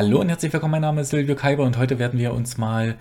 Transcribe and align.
Hallo 0.00 0.22
und 0.22 0.30
herzlich 0.30 0.50
willkommen, 0.50 0.70
mein 0.70 0.80
Name 0.80 1.02
ist 1.02 1.10
Silvio 1.10 1.34
Kaiber 1.34 1.62
und 1.62 1.76
heute 1.76 1.98
werden 1.98 2.18
wir 2.18 2.32
uns 2.32 2.56
mal 2.56 2.96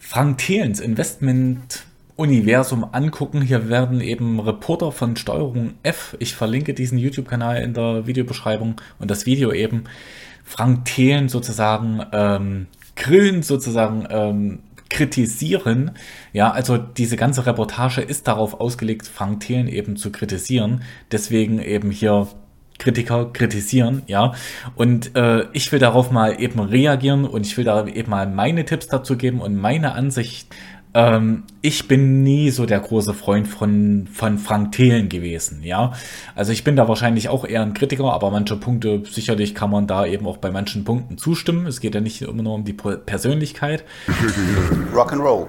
Frank 0.00 0.38
Thelens 0.38 0.80
Investment-Universum 0.80 2.84
angucken. 2.90 3.40
Hier 3.40 3.68
werden 3.68 4.00
eben 4.00 4.40
Reporter 4.40 4.90
von 4.90 5.14
Steuerung 5.14 5.74
F, 5.84 6.16
ich 6.18 6.34
verlinke 6.34 6.74
diesen 6.74 6.98
YouTube-Kanal 6.98 7.62
in 7.62 7.72
der 7.72 8.08
Videobeschreibung 8.08 8.80
und 8.98 9.12
das 9.12 9.26
Video 9.26 9.52
eben, 9.52 9.84
Frank 10.42 10.86
Thelen 10.86 11.28
sozusagen 11.28 12.04
ähm, 12.10 12.66
grillen, 12.96 13.44
sozusagen 13.44 14.04
ähm, 14.10 14.58
kritisieren. 14.90 15.92
Ja, 16.32 16.50
also 16.50 16.78
diese 16.78 17.16
ganze 17.16 17.46
Reportage 17.46 18.00
ist 18.00 18.26
darauf 18.26 18.60
ausgelegt, 18.60 19.06
Frank 19.06 19.38
Thelen 19.38 19.68
eben 19.68 19.96
zu 19.96 20.10
kritisieren. 20.10 20.82
Deswegen 21.12 21.60
eben 21.60 21.92
hier 21.92 22.26
Kritiker 22.78 23.30
kritisieren, 23.32 24.02
ja. 24.06 24.32
Und 24.76 25.14
äh, 25.16 25.46
ich 25.52 25.70
will 25.72 25.78
darauf 25.78 26.10
mal 26.10 26.40
eben 26.40 26.60
reagieren 26.60 27.24
und 27.24 27.44
ich 27.46 27.56
will 27.56 27.64
da 27.64 27.86
eben 27.86 28.10
mal 28.10 28.26
meine 28.26 28.64
Tipps 28.64 28.86
dazu 28.86 29.16
geben 29.16 29.40
und 29.40 29.56
meine 29.56 29.92
Ansicht. 29.92 30.54
Ähm, 30.94 31.42
ich 31.60 31.86
bin 31.86 32.22
nie 32.22 32.50
so 32.50 32.64
der 32.64 32.80
große 32.80 33.12
Freund 33.12 33.46
von, 33.46 34.08
von 34.10 34.38
Frank 34.38 34.72
Thelen 34.72 35.08
gewesen, 35.08 35.62
ja. 35.62 35.92
Also 36.34 36.52
ich 36.52 36.64
bin 36.64 36.76
da 36.76 36.88
wahrscheinlich 36.88 37.28
auch 37.28 37.44
eher 37.44 37.62
ein 37.62 37.74
Kritiker, 37.74 38.12
aber 38.12 38.30
manche 38.30 38.56
Punkte, 38.56 39.02
sicherlich 39.04 39.54
kann 39.54 39.70
man 39.70 39.86
da 39.86 40.06
eben 40.06 40.26
auch 40.26 40.38
bei 40.38 40.50
manchen 40.50 40.84
Punkten 40.84 41.18
zustimmen. 41.18 41.66
Es 41.66 41.80
geht 41.80 41.94
ja 41.94 42.00
nicht 42.00 42.22
immer 42.22 42.42
nur 42.42 42.54
um 42.54 42.64
die 42.64 42.72
Persönlichkeit. 42.72 43.84
Rock'n'Roll. 44.94 45.46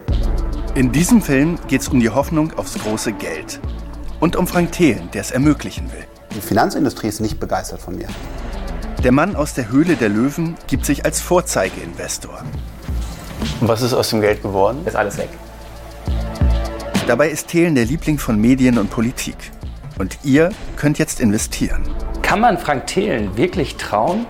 In 0.76 0.92
diesem 0.92 1.22
Film 1.22 1.58
geht 1.68 1.82
es 1.82 1.88
um 1.88 2.00
die 2.00 2.10
Hoffnung 2.10 2.54
aufs 2.54 2.78
große 2.78 3.14
Geld. 3.14 3.60
Und 4.20 4.36
um 4.36 4.46
Frank 4.46 4.74
Thelen, 4.74 5.10
der 5.14 5.22
es 5.22 5.32
ermöglichen 5.32 5.92
will. 5.94 6.19
Die 6.36 6.42
Finanzindustrie 6.42 7.08
ist 7.08 7.20
nicht 7.20 7.40
begeistert 7.40 7.82
von 7.82 7.96
mir. 7.96 8.08
Der 9.04 9.12
Mann 9.12 9.36
aus 9.36 9.54
der 9.54 9.70
Höhle 9.70 9.96
der 9.96 10.10
Löwen 10.10 10.56
gibt 10.68 10.86
sich 10.86 11.06
als 11.06 11.22
Vorzeigeinvestor. 11.22 12.44
Und 13.62 13.68
was 13.68 13.82
ist 13.82 13.94
aus 13.94 14.10
dem 14.10 14.22
Geld 14.22 14.42
geworden? 14.44 14.86
Ist 14.86 14.96
alles 14.96 15.18
weg. 15.18 15.30
Dabei 17.08 17.30
ist 17.30 17.48
Thelen 17.48 17.76
der 17.76 17.86
Liebling 17.86 18.20
von 18.20 18.40
Medien 18.40 18.78
und 18.78 18.92
Politik. 18.92 19.36
Und 19.98 20.20
ihr 20.24 20.52
könnt 20.76 21.00
jetzt 21.00 21.20
investieren. 21.20 21.90
Kann 22.22 22.42
man 22.42 22.58
Frank 22.58 22.88
Thelen 22.88 23.36
wirklich 23.36 23.78
trauen? 23.78 24.28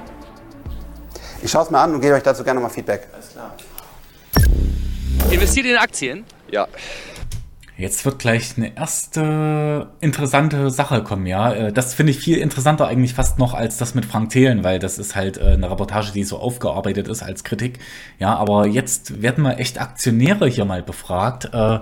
Ich 1.41 1.51
schaue 1.51 1.63
es 1.63 1.69
mir 1.69 1.79
an 1.79 1.93
und 1.93 2.01
gebe 2.01 2.13
euch 2.13 2.23
dazu 2.23 2.43
gerne 2.43 2.59
mal 2.59 2.69
Feedback. 2.69 3.07
Alles 3.13 3.29
klar. 3.31 3.55
Investiert 5.31 5.65
in 5.65 5.77
Aktien? 5.77 6.25
Ja. 6.49 6.67
Jetzt 7.79 8.03
wird 8.03 8.19
gleich 8.19 8.57
eine 8.57 8.75
erste 8.75 9.87
interessante 10.01 10.69
Sache 10.69 11.01
kommen, 11.01 11.25
ja. 11.25 11.53
Äh, 11.53 11.71
das 11.71 11.93
finde 11.93 12.11
ich 12.11 12.19
viel 12.19 12.37
interessanter 12.37 12.87
eigentlich 12.87 13.13
fast 13.13 13.39
noch 13.39 13.53
als 13.53 13.77
das 13.77 13.95
mit 13.95 14.05
Frank 14.05 14.31
Thelen, 14.31 14.65
weil 14.65 14.79
das 14.79 14.99
ist 14.99 15.15
halt 15.15 15.37
äh, 15.37 15.53
eine 15.53 15.71
Reportage, 15.71 16.11
die 16.11 16.25
so 16.25 16.39
aufgearbeitet 16.39 17.07
ist 17.07 17.23
als 17.23 17.45
Kritik. 17.45 17.79
Ja, 18.19 18.35
aber 18.35 18.67
jetzt 18.67 19.21
werden 19.21 19.45
mal 19.45 19.53
echt 19.53 19.79
Aktionäre 19.79 20.49
hier 20.49 20.65
mal 20.65 20.83
befragt 20.83 21.49
äh, 21.53 21.79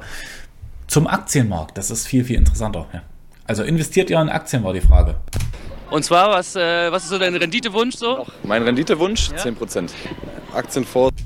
zum 0.86 1.08
Aktienmarkt. 1.08 1.80
Das 1.80 1.90
ist 1.90 2.06
viel, 2.06 2.24
viel 2.24 2.36
interessanter. 2.36 2.86
Ja. 2.94 3.02
Also 3.48 3.64
investiert 3.64 4.12
ihr 4.12 4.22
in 4.22 4.30
Aktien, 4.30 4.64
war 4.64 4.74
die 4.74 4.82
Frage. 4.82 5.16
Und 5.90 6.06
zwar, 6.06 6.30
was, 6.30 6.56
äh, 6.56 6.92
was 6.92 7.06
ist 7.06 7.10
so 7.10 7.18
dein 7.18 7.36
Renditewunsch 7.36 7.96
so? 7.96 8.28
Mein 8.44 8.62
Renditewunsch? 8.62 9.32
Ja? 9.32 9.38
10%. 9.38 9.90
Aktienfonds. 10.54 11.24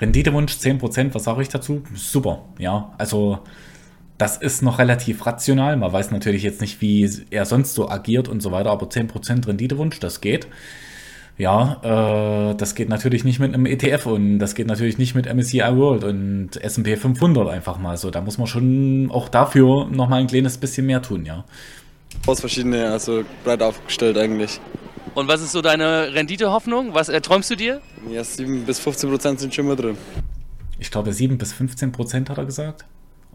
Renditewunsch 0.00 0.52
10%, 0.52 1.12
was 1.12 1.24
sage 1.24 1.42
ich 1.42 1.48
dazu? 1.48 1.82
Super, 1.92 2.44
ja. 2.58 2.92
Also 2.98 3.40
das 4.18 4.36
ist 4.36 4.62
noch 4.62 4.78
relativ 4.78 5.26
rational. 5.26 5.76
Man 5.76 5.92
weiß 5.92 6.10
natürlich 6.10 6.42
jetzt 6.42 6.60
nicht, 6.60 6.80
wie 6.80 7.10
er 7.30 7.44
sonst 7.44 7.74
so 7.74 7.88
agiert 7.88 8.28
und 8.28 8.40
so 8.40 8.52
weiter, 8.52 8.70
aber 8.70 8.86
10% 8.86 9.46
Renditewunsch, 9.46 10.00
das 10.00 10.20
geht. 10.20 10.46
Ja, 11.38 12.50
äh, 12.50 12.54
das 12.54 12.74
geht 12.74 12.88
natürlich 12.88 13.24
nicht 13.24 13.40
mit 13.40 13.52
einem 13.52 13.66
ETF 13.66 14.06
und 14.06 14.38
das 14.38 14.54
geht 14.54 14.66
natürlich 14.66 14.96
nicht 14.96 15.14
mit 15.14 15.32
MSCI 15.32 15.60
World 15.76 16.04
und 16.04 16.56
S&P 16.56 16.96
500 16.96 17.48
einfach 17.48 17.78
mal 17.78 17.98
so. 17.98 18.10
Da 18.10 18.22
muss 18.22 18.38
man 18.38 18.46
schon 18.46 19.10
auch 19.10 19.28
dafür 19.28 19.86
nochmal 19.86 20.20
ein 20.20 20.28
kleines 20.28 20.56
bisschen 20.56 20.86
mehr 20.86 21.02
tun, 21.02 21.26
ja. 21.26 21.44
Aus 22.26 22.40
verschiedene, 22.40 22.90
also 22.90 23.22
breit 23.44 23.62
aufgestellt 23.62 24.16
eigentlich. 24.16 24.60
Und 25.14 25.28
was 25.28 25.42
ist 25.42 25.52
so 25.52 25.60
deine 25.60 26.14
Renditehoffnung? 26.14 26.94
Was 26.94 27.10
erträumst 27.10 27.50
du 27.50 27.54
dir? 27.54 27.82
Ja, 28.10 28.24
7 28.24 28.64
bis 28.64 28.78
15 28.78 29.10
Prozent 29.10 29.40
sind 29.40 29.54
schon 29.54 29.66
mal 29.66 29.76
drin. 29.76 29.98
Ich 30.78 30.90
glaube, 30.90 31.12
7 31.12 31.36
bis 31.36 31.52
15 31.52 31.92
Prozent 31.92 32.30
hat 32.30 32.38
er 32.38 32.46
gesagt. 32.46 32.86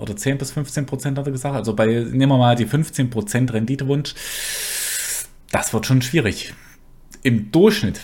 Oder 0.01 0.15
10 0.15 0.39
bis 0.39 0.51
15 0.51 0.87
Prozent 0.87 1.17
hat 1.19 1.27
er 1.27 1.31
gesagt. 1.31 1.55
Also 1.55 1.75
bei, 1.75 1.85
nehmen 1.85 2.29
wir 2.29 2.37
mal 2.37 2.55
die 2.55 2.65
15 2.65 3.11
Prozent 3.11 3.53
Renditewunsch. 3.53 4.15
Das 5.51 5.73
wird 5.73 5.85
schon 5.85 6.01
schwierig. 6.01 6.53
Im 7.21 7.51
Durchschnitt, 7.51 8.01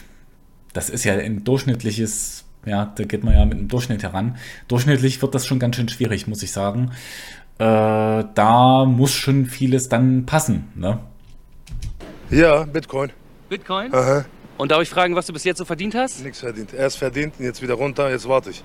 das 0.73 0.91
ist 0.91 1.05
ja 1.05 1.15
ein 1.15 1.43
durchschnittliches, 1.43 2.45
ja, 2.65 2.93
da 2.95 3.03
geht 3.03 3.23
man 3.23 3.33
ja 3.33 3.45
mit 3.45 3.57
einem 3.57 3.67
Durchschnitt 3.67 4.03
heran. 4.03 4.37
Durchschnittlich 4.67 5.21
wird 5.23 5.33
das 5.33 5.47
schon 5.47 5.57
ganz 5.57 5.75
schön 5.75 5.89
schwierig, 5.89 6.27
muss 6.27 6.43
ich 6.43 6.51
sagen. 6.51 6.91
Äh, 7.57 7.63
da 8.35 8.85
muss 8.85 9.11
schon 9.11 9.47
vieles 9.47 9.89
dann 9.89 10.27
passen, 10.27 10.67
ne? 10.75 10.99
Ja, 12.29 12.65
Bitcoin. 12.65 13.11
Bitcoin? 13.49 13.91
Aha. 13.91 14.25
Und 14.57 14.69
darf 14.69 14.83
ich 14.83 14.89
fragen, 14.89 15.15
was 15.15 15.25
du 15.25 15.33
bis 15.33 15.45
jetzt 15.45 15.57
so 15.57 15.65
verdient 15.65 15.95
hast? 15.95 16.23
Nichts 16.23 16.41
verdient. 16.41 16.73
Erst 16.73 16.99
verdient, 16.99 17.35
jetzt 17.39 17.63
wieder 17.63 17.73
runter, 17.73 18.11
jetzt 18.11 18.27
warte 18.27 18.51
ich. 18.51 18.63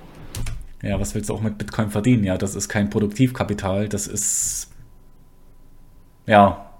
Ja, 0.82 0.98
was 0.98 1.14
willst 1.14 1.30
du 1.30 1.34
auch 1.34 1.40
mit 1.40 1.58
Bitcoin 1.58 1.90
verdienen? 1.90 2.24
Ja, 2.24 2.36
das 2.36 2.56
ist 2.56 2.68
kein 2.68 2.90
Produktivkapital, 2.90 3.88
das 3.88 4.08
ist, 4.08 4.68
ja, 6.26 6.70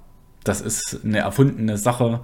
das 0.43 0.61
ist 0.61 1.01
eine 1.05 1.19
erfundene 1.19 1.79
Sache, 1.79 2.21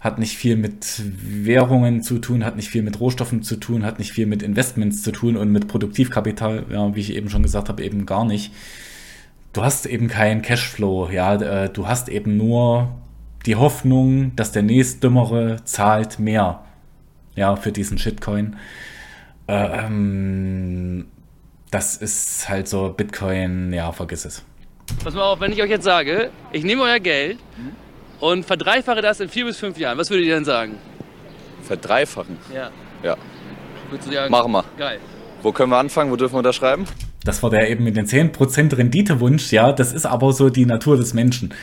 hat 0.00 0.18
nicht 0.18 0.36
viel 0.38 0.56
mit 0.56 1.02
Währungen 1.04 2.02
zu 2.02 2.18
tun, 2.18 2.46
hat 2.46 2.56
nicht 2.56 2.70
viel 2.70 2.82
mit 2.82 2.98
Rohstoffen 2.98 3.42
zu 3.42 3.56
tun, 3.56 3.84
hat 3.84 3.98
nicht 3.98 4.12
viel 4.12 4.24
mit 4.24 4.42
Investments 4.42 5.02
zu 5.02 5.12
tun 5.12 5.36
und 5.36 5.52
mit 5.52 5.68
Produktivkapital, 5.68 6.64
ja, 6.70 6.94
wie 6.94 7.00
ich 7.00 7.14
eben 7.14 7.28
schon 7.28 7.42
gesagt 7.42 7.68
habe, 7.68 7.84
eben 7.84 8.06
gar 8.06 8.24
nicht. 8.24 8.50
Du 9.52 9.62
hast 9.62 9.84
eben 9.84 10.08
keinen 10.08 10.40
Cashflow, 10.40 11.10
ja, 11.10 11.34
äh, 11.34 11.68
du 11.68 11.86
hast 11.86 12.08
eben 12.08 12.38
nur 12.38 12.96
die 13.44 13.56
Hoffnung, 13.56 14.34
dass 14.36 14.52
der 14.52 14.62
nächstdümmere 14.62 15.64
zahlt 15.64 16.18
mehr, 16.18 16.64
ja, 17.34 17.56
für 17.56 17.72
diesen 17.72 17.98
Shitcoin. 17.98 18.56
Ähm, 19.50 21.06
das 21.70 21.96
ist 21.96 22.48
halt 22.48 22.68
so 22.68 22.92
Bitcoin, 22.96 23.72
ja, 23.72 23.90
vergiss 23.92 24.24
es. 24.24 24.44
Pass 25.02 25.14
mal 25.14 25.22
auf, 25.22 25.40
wenn 25.40 25.52
ich 25.52 25.62
euch 25.62 25.70
jetzt 25.70 25.84
sage, 25.84 26.30
ich 26.52 26.64
nehme 26.64 26.82
euer 26.82 26.98
Geld 26.98 27.38
und 28.20 28.44
verdreifache 28.44 29.02
das 29.02 29.20
in 29.20 29.28
vier 29.28 29.44
bis 29.44 29.56
fünf 29.56 29.78
Jahren, 29.78 29.98
was 29.98 30.10
würdet 30.10 30.26
ihr 30.26 30.34
denn 30.34 30.44
sagen? 30.44 30.78
Verdreifachen? 31.62 32.36
Ja. 32.54 32.70
Ja. 33.02 33.16
Sagen, 34.08 34.30
Machen 34.30 34.52
wir. 34.52 34.64
Geil. 34.78 35.00
Wo 35.42 35.52
können 35.52 35.70
wir 35.70 35.78
anfangen? 35.78 36.10
Wo 36.12 36.16
dürfen 36.16 36.34
wir 36.34 36.38
unterschreiben? 36.38 36.84
Das 37.24 37.42
war 37.42 37.50
der 37.50 37.68
eben 37.68 37.84
mit 37.84 37.96
den 37.96 38.06
10% 38.06 38.76
Renditewunsch, 38.76 39.52
ja, 39.52 39.72
das 39.72 39.92
ist 39.92 40.06
aber 40.06 40.32
so 40.32 40.48
die 40.48 40.64
Natur 40.64 40.96
des 40.96 41.12
Menschen. 41.12 41.54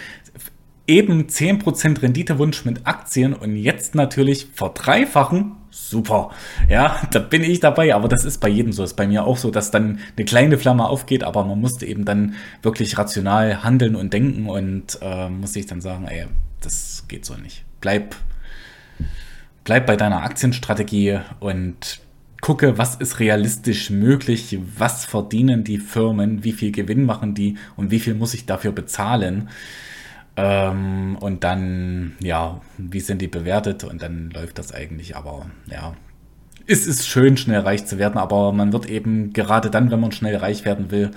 Eben 0.88 1.28
10% 1.28 2.02
Renditewunsch 2.02 2.64
mit 2.64 2.86
Aktien 2.86 3.34
und 3.34 3.56
jetzt 3.56 3.96
natürlich 3.96 4.48
verdreifachen 4.54 5.56
super. 5.78 6.32
Ja, 6.70 7.02
da 7.12 7.20
bin 7.20 7.44
ich 7.44 7.60
dabei, 7.60 7.94
aber 7.94 8.08
das 8.08 8.26
ist 8.26 8.40
bei 8.40 8.50
jedem 8.50 8.72
so. 8.72 8.84
Das 8.84 8.92
ist 8.92 8.98
bei 8.98 9.08
mir 9.08 9.26
auch 9.26 9.38
so, 9.38 9.52
dass 9.52 9.72
dann 9.72 10.00
eine 10.16 10.26
kleine 10.26 10.58
Flamme 10.58 10.88
aufgeht, 10.88 11.24
aber 11.24 11.44
man 11.46 11.60
musste 11.60 11.86
eben 11.86 12.06
dann 12.06 12.36
wirklich 12.62 12.98
rational 12.98 13.64
handeln 13.64 13.96
und 13.96 14.14
denken 14.14 14.48
und 14.48 15.00
äh, 15.02 15.30
muss 15.30 15.56
ich 15.56 15.66
dann 15.66 15.82
sagen, 15.82 16.08
ey, 16.08 16.26
das 16.62 17.06
geht 17.08 17.26
so 17.26 17.36
nicht. 17.36 17.64
Bleib, 17.82 18.16
bleib 19.64 19.86
bei 19.86 19.96
deiner 19.96 20.24
Aktienstrategie 20.24 21.20
und 21.40 22.02
gucke, 22.42 22.78
was 22.78 22.96
ist 22.96 23.20
realistisch 23.20 23.90
möglich, 23.90 24.60
was 24.78 25.06
verdienen 25.06 25.64
die 25.64 25.80
Firmen, 25.80 26.44
wie 26.44 26.52
viel 26.52 26.72
Gewinn 26.72 27.06
machen 27.06 27.34
die 27.34 27.58
und 27.76 27.92
wie 27.92 28.00
viel 28.00 28.14
muss 28.14 28.34
ich 28.34 28.46
dafür 28.46 28.72
bezahlen. 28.72 29.50
Ähm, 30.38 31.18
und 31.20 31.44
dann, 31.44 32.16
ja, 32.20 32.62
wie 32.78 33.00
sind 33.00 33.22
die 33.22 33.28
bewertet? 33.28 33.84
Und 33.84 34.04
dann 34.04 34.30
läuft 34.30 34.60
das 34.60 34.72
eigentlich, 34.72 35.16
aber 35.16 35.48
ja. 35.66 35.96
Es 36.68 36.86
ist 36.86 37.08
schön, 37.08 37.38
schnell 37.38 37.62
reich 37.62 37.86
zu 37.86 37.98
werden, 37.98 38.18
aber 38.18 38.52
man 38.52 38.72
wird 38.72 38.88
eben, 38.88 39.34
gerade 39.34 39.72
dann, 39.72 39.90
wenn 39.90 40.00
man 40.00 40.12
schnell 40.12 40.36
reich 40.36 40.64
werden 40.64 40.92
will, 40.92 41.12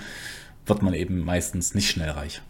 wird 0.65 0.83
man 0.83 0.95
eben 0.95 1.19
meistens 1.19 1.75
nicht 1.75 1.91
schnell 1.91 2.11
reich. 2.11 2.41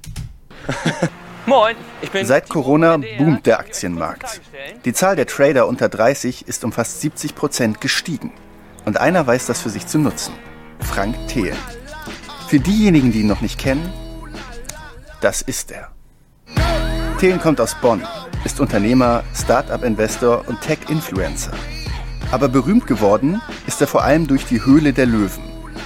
Moin, 1.46 1.74
Seit 2.22 2.48
Corona 2.48 2.98
boomt 3.18 3.46
der 3.46 3.58
Aktienmarkt. 3.58 4.40
Die 4.84 4.92
Zahl 4.92 5.16
der 5.16 5.26
Trader 5.26 5.66
unter 5.66 5.88
30 5.88 6.46
ist 6.46 6.64
um 6.64 6.70
fast 6.70 7.00
70 7.00 7.34
Prozent 7.34 7.80
gestiegen. 7.80 8.32
Und 8.84 8.98
einer 8.98 9.26
weiß 9.26 9.46
das 9.46 9.60
für 9.60 9.70
sich 9.70 9.86
zu 9.86 9.98
nutzen. 9.98 10.34
Frank 10.80 11.16
Thelen. 11.28 11.56
Für 12.48 12.60
diejenigen, 12.60 13.10
die 13.10 13.20
ihn 13.20 13.26
noch 13.26 13.40
nicht 13.40 13.58
kennen, 13.58 13.90
das 15.20 15.42
ist 15.42 15.72
er. 15.72 15.90
Thelen 17.20 17.38
kommt 17.38 17.60
aus 17.60 17.76
Bonn, 17.82 18.02
ist 18.46 18.60
Unternehmer, 18.60 19.22
Start-up-Investor 19.34 20.48
und 20.48 20.58
Tech-Influencer. 20.62 21.52
Aber 22.30 22.48
berühmt 22.48 22.86
geworden 22.86 23.42
ist 23.66 23.78
er 23.82 23.86
vor 23.86 24.04
allem 24.04 24.26
durch 24.26 24.46
die 24.46 24.64
Höhle 24.64 24.94
der 24.94 25.04
Löwen, 25.04 25.42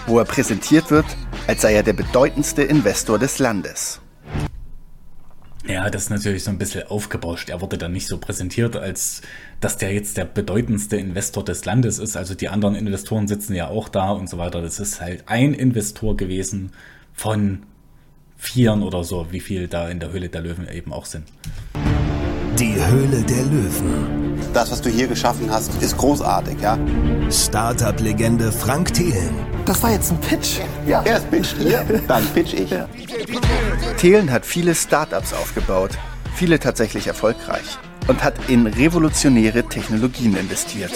wo 0.07 0.21
er 0.21 0.27
präsentiert 0.27 0.93
wird, 0.93 1.07
als 1.49 1.63
sei 1.63 1.75
er 1.75 1.83
der 1.83 1.95
bedeutendste 1.95 2.63
Investor 2.63 3.19
des 3.19 3.41
Landes. 3.41 4.01
Ja, 5.67 5.91
das 5.91 6.05
ist 6.05 6.11
natürlich 6.11 6.45
so 6.45 6.53
ein 6.53 6.59
bisschen 6.59 6.87
aufgebauscht. 6.87 7.49
Er 7.49 7.61
wurde 7.61 7.79
dann 7.79 7.91
nicht 7.91 8.07
so 8.07 8.19
präsentiert, 8.19 8.77
als 8.77 9.21
dass 9.59 9.77
der 9.77 9.93
jetzt 9.93 10.17
der 10.17 10.27
bedeutendste 10.27 10.99
Investor 10.99 11.45
des 11.45 11.65
Landes 11.65 11.99
ist. 11.99 12.17
Also 12.17 12.37
die 12.37 12.49
anderen 12.49 12.77
Investoren 12.77 13.27
sitzen 13.27 13.57
ja 13.57 13.67
auch 13.67 13.89
da 13.89 14.13
und 14.13 14.31
so 14.31 14.39
weiter. 14.39 14.63
Das 14.63 14.79
ist 14.79 15.01
halt 15.01 15.25
ein 15.27 15.53
Investor 15.53 16.17
gewesen 16.17 16.71
von 17.13 17.65
Vieren 18.45 18.83
oder 18.83 19.05
so, 19.05 19.27
wie 19.31 19.41
viel 19.41 19.69
da 19.69 19.89
in 19.89 20.01
der 20.01 20.13
Höhle 20.13 20.29
der 20.29 20.43
Löwen 20.43 20.69
eben 20.69 20.93
auch 20.93 21.07
sind. 21.07 21.25
Die 22.59 22.75
Höhle 22.75 23.23
der 23.23 23.43
Löwen. 23.45 24.39
Das, 24.53 24.71
was 24.71 24.83
du 24.83 24.91
hier 24.91 25.09
geschaffen 25.09 25.51
hast, 25.51 25.83
ist 25.83 25.97
großartig, 25.97 26.61
ja? 26.61 26.79
Startup-Legende 27.31 28.53
Frank 28.53 28.93
Thelen. 28.93 29.35
Das 29.65 29.83
war 29.83 29.93
jetzt 29.93 30.13
ein 30.13 30.21
Pitch. 30.21 30.59
Ja. 30.87 31.03
Erst 31.05 31.31
pitcht 31.31 31.57
ihr, 31.59 31.85
dann 32.07 32.25
pitch 32.35 32.53
ich. 32.53 32.71
Thelen 33.97 34.31
hat 34.31 34.45
viele 34.45 34.75
Startups 34.75 35.33
aufgebaut, 35.33 35.93
viele 36.35 36.61
tatsächlich 36.61 37.07
erfolgreich 37.07 37.79
und 38.09 38.23
hat 38.23 38.35
in 38.49 38.67
revolutionäre 38.67 39.65
Technologien 39.65 40.37
investiert, 40.37 40.93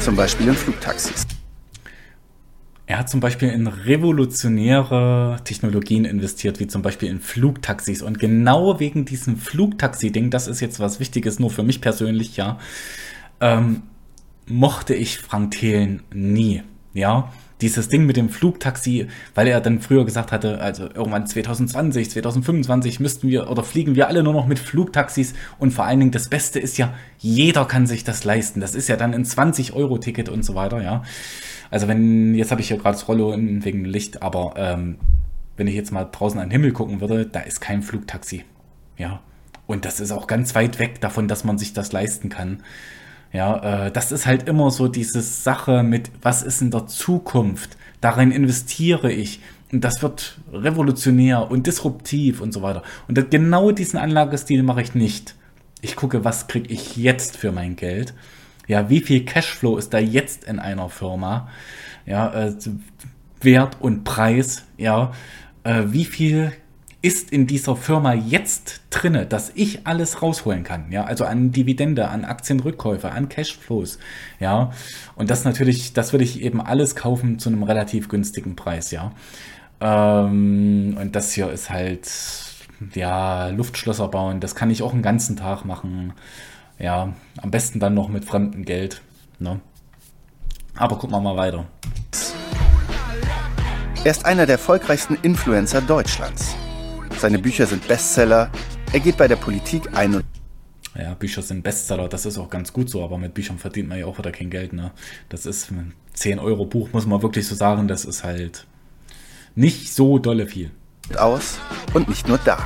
zum 0.00 0.16
Beispiel 0.16 0.48
in 0.48 0.54
Flugtaxis. 0.54 1.26
Er 2.90 2.98
hat 2.98 3.08
zum 3.08 3.20
Beispiel 3.20 3.50
in 3.50 3.68
revolutionäre 3.68 5.38
Technologien 5.44 6.04
investiert, 6.04 6.58
wie 6.58 6.66
zum 6.66 6.82
Beispiel 6.82 7.08
in 7.08 7.20
Flugtaxis. 7.20 8.02
Und 8.02 8.18
genau 8.18 8.80
wegen 8.80 9.04
diesem 9.04 9.36
Flugtaxi-Ding, 9.36 10.30
das 10.30 10.48
ist 10.48 10.58
jetzt 10.58 10.80
was 10.80 10.98
Wichtiges, 10.98 11.38
nur 11.38 11.50
für 11.50 11.62
mich 11.62 11.80
persönlich, 11.80 12.36
ja, 12.36 12.58
ähm, 13.40 13.82
mochte 14.46 14.96
ich 14.96 15.18
Frank 15.18 15.52
Thelen 15.52 16.02
nie. 16.12 16.64
Ja, 16.92 17.32
dieses 17.60 17.88
Ding 17.88 18.06
mit 18.06 18.16
dem 18.16 18.28
Flugtaxi, 18.28 19.06
weil 19.36 19.46
er 19.46 19.60
dann 19.60 19.80
früher 19.80 20.04
gesagt 20.04 20.32
hatte, 20.32 20.60
also 20.60 20.88
irgendwann 20.92 21.28
2020, 21.28 22.10
2025 22.10 22.98
müssten 22.98 23.28
wir 23.28 23.48
oder 23.48 23.62
fliegen 23.62 23.94
wir 23.94 24.08
alle 24.08 24.24
nur 24.24 24.32
noch 24.32 24.48
mit 24.48 24.58
Flugtaxis 24.58 25.34
und 25.60 25.72
vor 25.72 25.84
allen 25.84 26.00
Dingen 26.00 26.10
das 26.10 26.28
Beste 26.28 26.58
ist 26.58 26.76
ja, 26.76 26.92
jeder 27.18 27.66
kann 27.66 27.86
sich 27.86 28.02
das 28.02 28.24
leisten. 28.24 28.60
Das 28.60 28.74
ist 28.74 28.88
ja 28.88 28.96
dann 28.96 29.14
ein 29.14 29.24
20-Euro-Ticket 29.24 30.28
und 30.28 30.44
so 30.44 30.56
weiter, 30.56 30.82
ja. 30.82 31.04
Also 31.70 31.88
wenn, 31.88 32.34
jetzt 32.34 32.50
habe 32.50 32.60
ich 32.60 32.68
hier 32.68 32.78
gerade 32.78 32.96
das 32.96 33.08
Rollo 33.08 33.32
wegen 33.32 33.84
Licht, 33.84 34.22
aber 34.22 34.54
ähm, 34.56 34.96
wenn 35.56 35.66
ich 35.66 35.74
jetzt 35.74 35.92
mal 35.92 36.04
draußen 36.04 36.40
an 36.40 36.48
den 36.48 36.52
Himmel 36.52 36.72
gucken 36.72 37.00
würde, 37.00 37.26
da 37.26 37.40
ist 37.40 37.60
kein 37.60 37.82
Flugtaxi. 37.82 38.44
Ja. 38.96 39.20
Und 39.66 39.84
das 39.84 40.00
ist 40.00 40.10
auch 40.10 40.26
ganz 40.26 40.54
weit 40.54 40.78
weg 40.80 41.00
davon, 41.00 41.28
dass 41.28 41.44
man 41.44 41.58
sich 41.58 41.72
das 41.72 41.92
leisten 41.92 42.28
kann. 42.28 42.62
Ja, 43.32 43.86
äh, 43.86 43.92
das 43.92 44.10
ist 44.10 44.26
halt 44.26 44.48
immer 44.48 44.70
so 44.72 44.88
diese 44.88 45.20
Sache 45.20 45.84
mit, 45.84 46.10
was 46.22 46.42
ist 46.42 46.60
in 46.60 46.72
der 46.72 46.86
Zukunft? 46.88 47.76
Darin 48.00 48.32
investiere 48.32 49.12
ich. 49.12 49.40
Und 49.70 49.84
das 49.84 50.02
wird 50.02 50.40
revolutionär 50.52 51.48
und 51.50 51.68
disruptiv 51.68 52.40
und 52.40 52.52
so 52.52 52.62
weiter. 52.62 52.82
Und 53.06 53.30
genau 53.30 53.70
diesen 53.70 53.98
Anlagestil 54.00 54.64
mache 54.64 54.82
ich 54.82 54.96
nicht. 54.96 55.36
Ich 55.80 55.94
gucke, 55.94 56.24
was 56.24 56.48
kriege 56.48 56.72
ich 56.72 56.96
jetzt 56.96 57.36
für 57.36 57.52
mein 57.52 57.76
Geld 57.76 58.12
ja, 58.70 58.88
wie 58.88 59.00
viel 59.00 59.24
Cashflow 59.24 59.76
ist 59.78 59.92
da 59.92 59.98
jetzt 59.98 60.44
in 60.44 60.60
einer 60.60 60.88
Firma? 60.88 61.48
Ja, 62.06 62.32
äh, 62.32 62.54
Wert 63.40 63.76
und 63.80 64.04
Preis, 64.04 64.64
ja, 64.76 65.12
äh, 65.64 65.82
wie 65.86 66.04
viel 66.04 66.52
ist 67.02 67.32
in 67.32 67.48
dieser 67.48 67.74
Firma 67.74 68.14
jetzt 68.14 68.82
drinne, 68.90 69.26
dass 69.26 69.50
ich 69.56 69.88
alles 69.88 70.22
rausholen 70.22 70.62
kann, 70.62 70.92
ja, 70.92 71.02
also 71.02 71.24
an 71.24 71.50
Dividende, 71.50 72.08
an 72.08 72.24
Aktienrückkäufe, 72.24 73.10
an 73.10 73.28
Cashflows, 73.28 73.98
ja, 74.38 74.70
und 75.16 75.30
das 75.30 75.44
natürlich, 75.44 75.92
das 75.92 76.12
würde 76.12 76.24
ich 76.24 76.40
eben 76.40 76.60
alles 76.60 76.94
kaufen 76.94 77.40
zu 77.40 77.48
einem 77.48 77.64
relativ 77.64 78.08
günstigen 78.08 78.54
Preis, 78.54 78.92
ja, 78.92 79.12
ähm, 79.80 80.96
und 81.00 81.16
das 81.16 81.32
hier 81.32 81.50
ist 81.50 81.70
halt, 81.70 82.08
ja, 82.94 83.48
Luftschlösser 83.48 84.06
bauen, 84.08 84.38
das 84.38 84.54
kann 84.54 84.70
ich 84.70 84.82
auch 84.82 84.92
einen 84.92 85.02
ganzen 85.02 85.36
Tag 85.36 85.64
machen, 85.64 86.12
ja, 86.80 87.12
am 87.40 87.50
besten 87.50 87.78
dann 87.78 87.94
noch 87.94 88.08
mit 88.08 88.24
fremdem 88.24 88.64
Geld. 88.64 89.02
Ne? 89.38 89.60
Aber 90.76 90.96
gucken 90.96 91.14
wir 91.14 91.20
mal 91.20 91.36
weiter. 91.36 91.66
Er 94.02 94.10
ist 94.10 94.24
einer 94.24 94.46
der 94.46 94.54
erfolgreichsten 94.54 95.18
Influencer 95.22 95.82
Deutschlands. 95.82 96.54
Seine 97.18 97.38
Bücher 97.38 97.66
sind 97.66 97.86
Bestseller. 97.86 98.50
Er 98.92 99.00
geht 99.00 99.18
bei 99.18 99.28
der 99.28 99.36
Politik 99.36 99.94
ein 99.94 100.14
und 100.14 100.24
ja, 100.98 101.14
Bücher 101.14 101.42
sind 101.42 101.62
Bestseller, 101.62 102.08
das 102.08 102.26
ist 102.26 102.36
auch 102.36 102.50
ganz 102.50 102.72
gut 102.72 102.90
so, 102.90 103.04
aber 103.04 103.16
mit 103.16 103.32
Büchern 103.32 103.58
verdient 103.58 103.88
man 103.88 103.98
ja 103.98 104.06
auch 104.06 104.18
wieder 104.18 104.32
kein 104.32 104.50
Geld. 104.50 104.72
Ne? 104.72 104.90
Das 105.28 105.46
ist 105.46 105.70
ein 105.70 105.94
10 106.14 106.40
Euro 106.40 106.64
Buch, 106.66 106.88
muss 106.92 107.06
man 107.06 107.22
wirklich 107.22 107.46
so 107.46 107.54
sagen, 107.54 107.86
das 107.86 108.04
ist 108.04 108.24
halt 108.24 108.66
nicht 109.54 109.94
so 109.94 110.18
dolle 110.18 110.46
viel. 110.46 110.72
Aus 111.16 111.58
und 111.94 112.08
nicht 112.08 112.26
nur 112.26 112.38
da. 112.38 112.58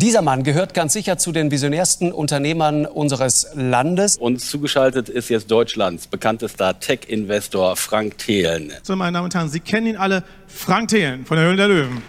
Dieser 0.00 0.22
Mann 0.22 0.44
gehört 0.44 0.74
ganz 0.74 0.92
sicher 0.92 1.18
zu 1.18 1.32
den 1.32 1.50
visionärsten 1.50 2.12
Unternehmern 2.12 2.86
unseres 2.86 3.48
Landes. 3.54 4.16
Uns 4.16 4.48
zugeschaltet 4.48 5.08
ist 5.08 5.28
jetzt 5.28 5.50
Deutschlands 5.50 6.06
bekanntester 6.06 6.78
Tech-Investor 6.78 7.74
Frank 7.74 8.16
Thelen. 8.16 8.72
So, 8.84 8.94
meine 8.94 9.14
Damen 9.14 9.24
und 9.24 9.34
Herren, 9.34 9.48
Sie 9.48 9.58
kennen 9.58 9.88
ihn 9.88 9.96
alle. 9.96 10.22
Frank 10.46 10.86
Thelen 10.86 11.26
von 11.26 11.36
der 11.36 11.46
Höhle 11.46 11.56
der 11.56 11.66
Löwen. 11.66 12.00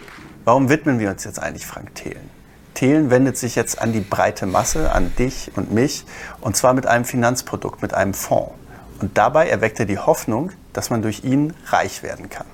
Warum 0.44 0.68
widmen 0.68 1.00
wir 1.00 1.10
uns 1.10 1.24
jetzt 1.24 1.40
eigentlich 1.40 1.66
Frank 1.66 1.96
Thelen? 1.96 2.30
Thelen 2.74 3.10
wendet 3.10 3.36
sich 3.36 3.56
jetzt 3.56 3.82
an 3.82 3.92
die 3.92 3.98
breite 3.98 4.46
Masse, 4.46 4.92
an 4.92 5.12
dich 5.18 5.50
und 5.56 5.72
mich, 5.72 6.04
und 6.40 6.56
zwar 6.56 6.74
mit 6.74 6.86
einem 6.86 7.04
Finanzprodukt, 7.04 7.82
mit 7.82 7.92
einem 7.92 8.14
Fonds. 8.14 8.52
Und 9.00 9.18
dabei 9.18 9.48
erweckt 9.48 9.80
er 9.80 9.86
die 9.86 9.98
Hoffnung, 9.98 10.52
dass 10.74 10.90
man 10.90 11.02
durch 11.02 11.24
ihn 11.24 11.54
reich 11.66 12.04
werden 12.04 12.30
kann. 12.30 12.46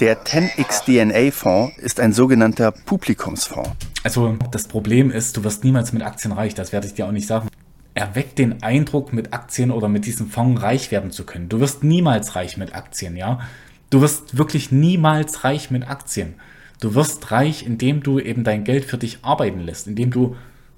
Der 0.00 0.24
10x 0.24 0.84
DNA 0.84 1.32
Fonds 1.32 1.76
ist 1.78 1.98
ein 1.98 2.12
sogenannter 2.12 2.70
Publikumsfonds. 2.70 3.70
Also 4.04 4.36
das 4.52 4.68
Problem 4.68 5.10
ist, 5.10 5.36
du 5.36 5.42
wirst 5.42 5.64
niemals 5.64 5.92
mit 5.92 6.04
Aktien 6.04 6.30
reich, 6.30 6.54
das 6.54 6.72
werde 6.72 6.86
ich 6.86 6.94
dir 6.94 7.06
auch 7.06 7.10
nicht 7.10 7.26
sagen. 7.26 7.48
Erweckt 7.94 8.38
den 8.38 8.62
Eindruck, 8.62 9.12
mit 9.12 9.32
Aktien 9.32 9.72
oder 9.72 9.88
mit 9.88 10.06
diesem 10.06 10.28
Fonds 10.28 10.62
reich 10.62 10.92
werden 10.92 11.10
zu 11.10 11.26
können. 11.26 11.48
Du 11.48 11.58
wirst 11.58 11.82
niemals 11.82 12.36
reich 12.36 12.56
mit 12.56 12.76
Aktien, 12.76 13.16
ja? 13.16 13.40
Du 13.90 14.00
wirst 14.00 14.38
wirklich 14.38 14.70
niemals 14.70 15.42
reich 15.42 15.72
mit 15.72 15.90
Aktien. 15.90 16.34
Du 16.78 16.94
wirst 16.94 17.32
reich, 17.32 17.66
indem 17.66 18.04
du 18.04 18.20
eben 18.20 18.44
dein 18.44 18.62
Geld 18.62 18.84
für 18.84 18.98
dich 18.98 19.18
arbeiten 19.22 19.62
lässt, 19.62 19.88
indem 19.88 20.12
du 20.12 20.36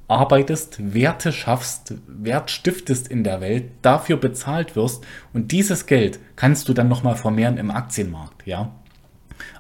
arbeitest, 0.08 0.94
Werte 0.94 1.32
schaffst, 1.32 1.92
Wert 2.06 2.50
stiftest 2.50 3.08
in 3.08 3.22
der 3.22 3.42
Welt, 3.42 3.64
dafür 3.82 4.16
bezahlt 4.16 4.76
wirst 4.76 5.04
und 5.34 5.52
dieses 5.52 5.84
Geld 5.84 6.18
kannst 6.36 6.70
du 6.70 6.72
dann 6.72 6.88
nochmal 6.88 7.16
vermehren 7.16 7.58
im 7.58 7.70
Aktienmarkt, 7.70 8.46
ja? 8.46 8.72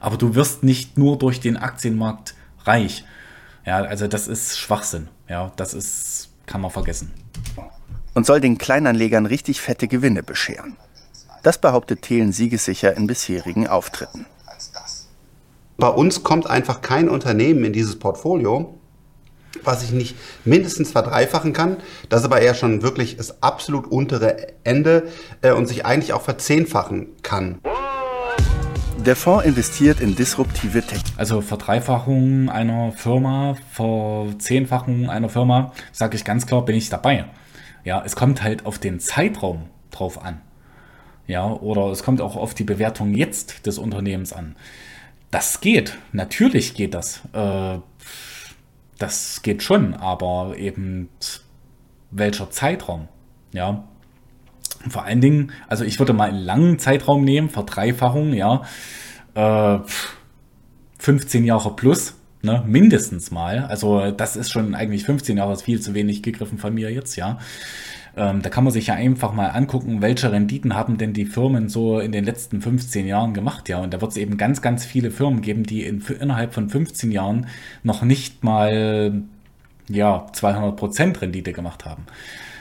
Aber 0.00 0.16
du 0.16 0.34
wirst 0.34 0.62
nicht 0.62 0.98
nur 0.98 1.18
durch 1.18 1.40
den 1.40 1.56
Aktienmarkt 1.56 2.34
reich. 2.64 3.04
Ja, 3.66 3.76
also 3.82 4.06
das 4.06 4.28
ist 4.28 4.58
Schwachsinn. 4.58 5.08
Ja, 5.28 5.52
das 5.56 5.74
ist, 5.74 6.30
kann 6.46 6.60
man 6.60 6.70
vergessen. 6.70 7.12
Und 8.14 8.26
soll 8.26 8.40
den 8.40 8.58
Kleinanlegern 8.58 9.26
richtig 9.26 9.60
fette 9.60 9.86
Gewinne 9.88 10.22
bescheren. 10.22 10.76
Das 11.42 11.58
behauptet 11.58 12.02
Thelen 12.02 12.32
siegessicher 12.32 12.96
in 12.96 13.06
bisherigen 13.06 13.66
Auftritten. 13.66 14.26
Bei 15.78 15.88
uns 15.88 16.22
kommt 16.22 16.46
einfach 16.46 16.82
kein 16.82 17.08
Unternehmen 17.08 17.64
in 17.64 17.72
dieses 17.72 17.98
Portfolio, 17.98 18.78
was 19.64 19.82
ich 19.82 19.92
nicht 19.92 20.14
mindestens 20.44 20.92
verdreifachen 20.92 21.54
kann. 21.54 21.78
Das 22.10 22.20
ist 22.20 22.26
aber 22.26 22.42
eher 22.42 22.54
schon 22.54 22.82
wirklich 22.82 23.16
das 23.16 23.42
absolut 23.42 23.86
untere 23.86 24.52
Ende 24.62 25.08
äh, 25.40 25.52
und 25.52 25.66
sich 25.66 25.86
eigentlich 25.86 26.12
auch 26.12 26.20
verzehnfachen 26.20 27.16
kann. 27.22 27.60
Der 29.06 29.16
Fonds 29.16 29.46
investiert 29.46 30.00
in 30.00 30.14
disruptive 30.14 30.82
Tech. 30.82 31.02
Also 31.16 31.40
Verdreifachung 31.40 32.50
einer 32.50 32.92
Firma, 32.92 33.56
Verzehnfachung 33.72 35.08
einer 35.08 35.30
Firma, 35.30 35.72
sage 35.90 36.16
ich 36.16 36.24
ganz 36.24 36.46
klar, 36.46 36.66
bin 36.66 36.76
ich 36.76 36.90
dabei. 36.90 37.24
Ja, 37.82 38.02
es 38.04 38.14
kommt 38.14 38.42
halt 38.42 38.66
auf 38.66 38.78
den 38.78 39.00
Zeitraum 39.00 39.70
drauf 39.90 40.22
an. 40.22 40.42
Ja, 41.26 41.46
oder 41.46 41.86
es 41.86 42.02
kommt 42.02 42.20
auch 42.20 42.36
auf 42.36 42.52
die 42.52 42.64
Bewertung 42.64 43.14
jetzt 43.14 43.66
des 43.66 43.78
Unternehmens 43.78 44.34
an. 44.34 44.54
Das 45.30 45.62
geht, 45.62 45.96
natürlich 46.12 46.74
geht 46.74 46.92
das. 46.92 47.22
Äh, 47.32 47.78
das 48.98 49.40
geht 49.40 49.62
schon, 49.62 49.94
aber 49.94 50.58
eben 50.58 51.08
welcher 52.10 52.50
Zeitraum? 52.50 53.08
Ja, 53.52 53.84
vor 54.88 55.04
allen 55.04 55.20
Dingen, 55.20 55.52
also 55.68 55.84
ich 55.84 55.98
würde 55.98 56.12
mal 56.12 56.30
einen 56.30 56.42
langen 56.42 56.78
Zeitraum 56.78 57.24
nehmen, 57.24 57.50
Verdreifachung, 57.50 58.32
ja, 58.32 58.62
äh, 59.34 59.78
15 60.98 61.44
Jahre 61.44 61.76
plus, 61.76 62.14
ne, 62.42 62.62
mindestens 62.66 63.30
mal. 63.30 63.60
Also 63.64 64.10
das 64.10 64.36
ist 64.36 64.50
schon 64.50 64.74
eigentlich 64.74 65.04
15 65.04 65.36
Jahre 65.36 65.52
ist 65.52 65.62
viel 65.62 65.80
zu 65.80 65.94
wenig 65.94 66.22
gegriffen 66.22 66.58
von 66.58 66.74
mir 66.74 66.90
jetzt, 66.92 67.16
ja. 67.16 67.38
Ähm, 68.16 68.42
da 68.42 68.50
kann 68.50 68.64
man 68.64 68.72
sich 68.72 68.88
ja 68.88 68.94
einfach 68.94 69.32
mal 69.32 69.48
angucken, 69.48 70.02
welche 70.02 70.32
Renditen 70.32 70.74
haben 70.74 70.98
denn 70.98 71.12
die 71.12 71.26
Firmen 71.26 71.68
so 71.68 72.00
in 72.00 72.10
den 72.10 72.24
letzten 72.24 72.60
15 72.60 73.06
Jahren 73.06 73.34
gemacht, 73.34 73.68
ja. 73.68 73.78
Und 73.78 73.94
da 73.94 74.00
wird 74.00 74.10
es 74.12 74.16
eben 74.16 74.36
ganz, 74.36 74.62
ganz 74.62 74.84
viele 74.84 75.10
Firmen 75.10 75.42
geben, 75.42 75.62
die 75.64 75.84
in, 75.84 76.02
innerhalb 76.20 76.54
von 76.54 76.68
15 76.68 77.12
Jahren 77.12 77.46
noch 77.82 78.02
nicht 78.02 78.42
mal, 78.42 79.22
ja, 79.88 80.26
200% 80.32 81.20
Rendite 81.20 81.52
gemacht 81.52 81.84
haben. 81.84 82.06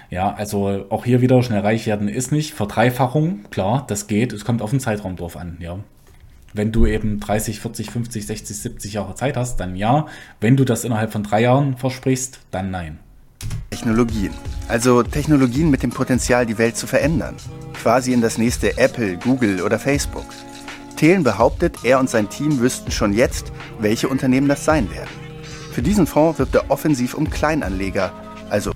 Ja, 0.10 0.34
also 0.34 0.86
auch 0.90 1.06
hier 1.06 1.22
wieder 1.22 1.42
schnell 1.44 1.62
reich 1.62 1.86
werden 1.86 2.08
ist 2.08 2.32
nicht. 2.32 2.54
Verdreifachung, 2.54 3.46
klar, 3.52 3.86
das 3.88 4.08
geht. 4.08 4.34
Es 4.34 4.44
kommt 4.44 4.62
auf 4.62 4.72
den 4.72 4.80
Zeitraum 4.80 5.16
drauf 5.16 5.38
an, 5.38 5.58
ja. 5.60 5.80
Wenn 6.54 6.72
du 6.72 6.88
eben 6.88 7.20
30, 7.20 7.60
40, 7.60 7.92
50, 7.92 8.26
60, 8.26 8.58
70 8.58 8.94
Jahre 8.94 9.14
Zeit 9.14 9.38
hast, 9.38 9.58
dann 9.60 9.76
ja. 9.76 10.08
Wenn 10.42 10.58
du 10.58 10.66
das 10.66 10.84
innerhalb 10.84 11.12
von 11.12 11.22
drei 11.22 11.42
Jahren 11.42 11.78
versprichst, 11.78 12.40
dann 12.50 12.72
nein. 12.72 12.98
Technologien. 13.70 14.34
Also 14.68 15.04
Technologien 15.04 15.70
mit 15.70 15.84
dem 15.84 15.92
Potenzial, 15.92 16.46
die 16.46 16.58
Welt 16.58 16.76
zu 16.76 16.88
verändern. 16.88 17.36
Quasi 17.74 18.12
in 18.12 18.22
das 18.22 18.38
nächste 18.38 18.78
Apple, 18.78 19.18
Google 19.18 19.62
oder 19.62 19.78
Facebook. 19.78 20.26
Thelen 20.96 21.24
behauptet, 21.24 21.78
er 21.84 22.00
und 22.00 22.10
sein 22.10 22.30
Team 22.30 22.60
wüssten 22.60 22.92
schon 22.92 23.14
jetzt, 23.14 23.54
welche 23.80 24.10
Unternehmen 24.10 24.50
das 24.50 24.66
sein 24.66 24.90
werden. 24.92 25.10
Für 25.72 25.82
diesen 25.82 26.08
Fonds 26.08 26.40
wirbt 26.40 26.56
er 26.56 26.70
offensiv 26.70 27.14
um 27.14 27.30
Kleinanleger, 27.30 28.12
also. 28.50 28.72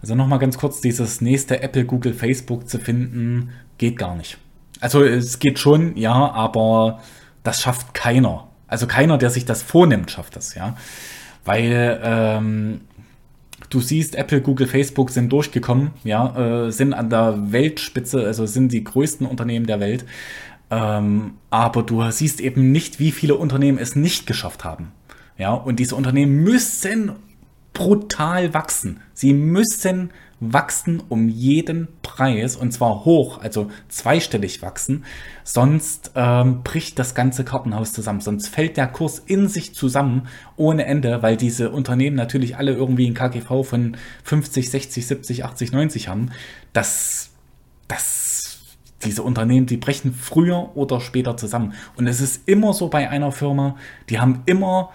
Also 0.00 0.14
nochmal 0.14 0.38
ganz 0.38 0.58
kurz, 0.58 0.80
dieses 0.80 1.20
nächste 1.20 1.60
Apple, 1.60 1.84
Google, 1.84 2.14
Facebook 2.14 2.68
zu 2.68 2.78
finden, 2.78 3.50
geht 3.78 3.98
gar 3.98 4.14
nicht. 4.14 4.38
Also 4.80 5.02
es 5.02 5.38
geht 5.38 5.58
schon, 5.58 5.96
ja, 5.96 6.12
aber 6.12 7.00
das 7.42 7.62
schafft 7.62 7.94
keiner. 7.94 8.48
Also 8.66 8.86
keiner, 8.86 9.18
der 9.18 9.30
sich 9.30 9.44
das 9.44 9.62
vornimmt, 9.62 10.10
schafft 10.10 10.36
das, 10.36 10.54
ja. 10.54 10.76
Weil 11.44 12.00
ähm, 12.02 12.80
du 13.70 13.80
siehst, 13.80 14.14
Apple, 14.14 14.40
Google, 14.40 14.66
Facebook 14.66 15.10
sind 15.10 15.32
durchgekommen, 15.32 15.92
ja, 16.04 16.66
äh, 16.66 16.70
sind 16.70 16.92
an 16.92 17.10
der 17.10 17.52
Weltspitze, 17.52 18.24
also 18.24 18.46
sind 18.46 18.72
die 18.72 18.84
größten 18.84 19.26
Unternehmen 19.26 19.66
der 19.66 19.80
Welt. 19.80 20.04
Ähm, 20.70 21.32
aber 21.50 21.82
du 21.82 22.08
siehst 22.10 22.40
eben 22.40 22.70
nicht, 22.72 23.00
wie 23.00 23.10
viele 23.10 23.36
Unternehmen 23.36 23.78
es 23.78 23.96
nicht 23.96 24.26
geschafft 24.26 24.64
haben. 24.64 24.92
Ja, 25.38 25.54
und 25.54 25.78
diese 25.78 25.94
Unternehmen 25.94 26.42
müssen 26.42 27.12
brutal 27.78 28.54
wachsen. 28.54 29.00
Sie 29.14 29.32
müssen 29.32 30.10
wachsen 30.40 31.00
um 31.08 31.28
jeden 31.28 31.86
Preis 32.02 32.56
und 32.56 32.72
zwar 32.72 33.04
hoch, 33.04 33.40
also 33.40 33.70
zweistellig 33.88 34.62
wachsen. 34.62 35.04
Sonst 35.44 36.10
ähm, 36.16 36.64
bricht 36.64 36.98
das 36.98 37.14
ganze 37.14 37.44
Kartenhaus 37.44 37.92
zusammen. 37.92 38.20
Sonst 38.20 38.48
fällt 38.48 38.76
der 38.76 38.88
Kurs 38.88 39.20
in 39.24 39.46
sich 39.46 39.76
zusammen 39.76 40.26
ohne 40.56 40.86
Ende, 40.86 41.22
weil 41.22 41.36
diese 41.36 41.70
Unternehmen 41.70 42.16
natürlich 42.16 42.56
alle 42.56 42.72
irgendwie 42.72 43.08
ein 43.08 43.14
KGV 43.14 43.62
von 43.64 43.96
50, 44.24 44.70
60, 44.70 45.06
70, 45.06 45.44
80, 45.44 45.72
90 45.72 46.08
haben. 46.08 46.30
Das, 46.72 47.30
das, 47.86 48.58
diese 49.04 49.22
Unternehmen, 49.22 49.66
die 49.66 49.76
brechen 49.76 50.12
früher 50.12 50.76
oder 50.76 51.00
später 51.00 51.36
zusammen. 51.36 51.74
Und 51.96 52.08
es 52.08 52.20
ist 52.20 52.48
immer 52.48 52.74
so 52.74 52.88
bei 52.88 53.08
einer 53.08 53.30
Firma, 53.30 53.76
die 54.08 54.18
haben 54.18 54.42
immer 54.46 54.90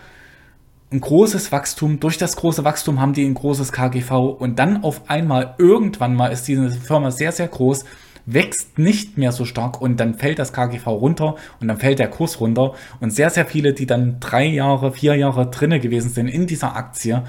ein 0.94 1.02
großes 1.02 1.52
Wachstum. 1.52 2.00
Durch 2.00 2.18
das 2.18 2.36
große 2.36 2.64
Wachstum 2.64 3.02
haben 3.02 3.14
die 3.14 3.26
ein 3.26 3.34
großes 3.34 3.72
KGV 3.72 4.12
und 4.40 4.60
dann 4.60 4.84
auf 4.84 5.10
einmal 5.10 5.56
irgendwann 5.58 6.16
mal 6.16 6.28
ist 6.28 6.48
diese 6.48 6.70
Firma 6.70 7.12
sehr, 7.12 7.32
sehr 7.32 7.48
groß, 7.48 7.84
wächst 8.26 8.78
nicht 8.78 9.18
mehr 9.18 9.32
so 9.32 9.44
stark 9.44 9.82
und 9.82 10.00
dann 10.00 10.14
fällt 10.14 10.40
das 10.40 10.54
KGV 10.54 10.88
runter 10.88 11.36
und 11.60 11.68
dann 11.68 11.78
fällt 11.78 12.00
der 12.00 12.10
Kurs 12.10 12.40
runter 12.40 12.74
und 13.02 13.12
sehr, 13.12 13.30
sehr 13.30 13.46
viele, 13.46 13.74
die 13.74 13.86
dann 13.86 14.20
drei 14.20 14.46
Jahre, 14.46 14.94
vier 14.94 15.16
Jahre 15.16 15.50
drinne 15.50 15.80
gewesen 15.80 16.10
sind 16.10 16.28
in 16.28 16.48
dieser 16.48 16.76
Aktie, 16.76 17.24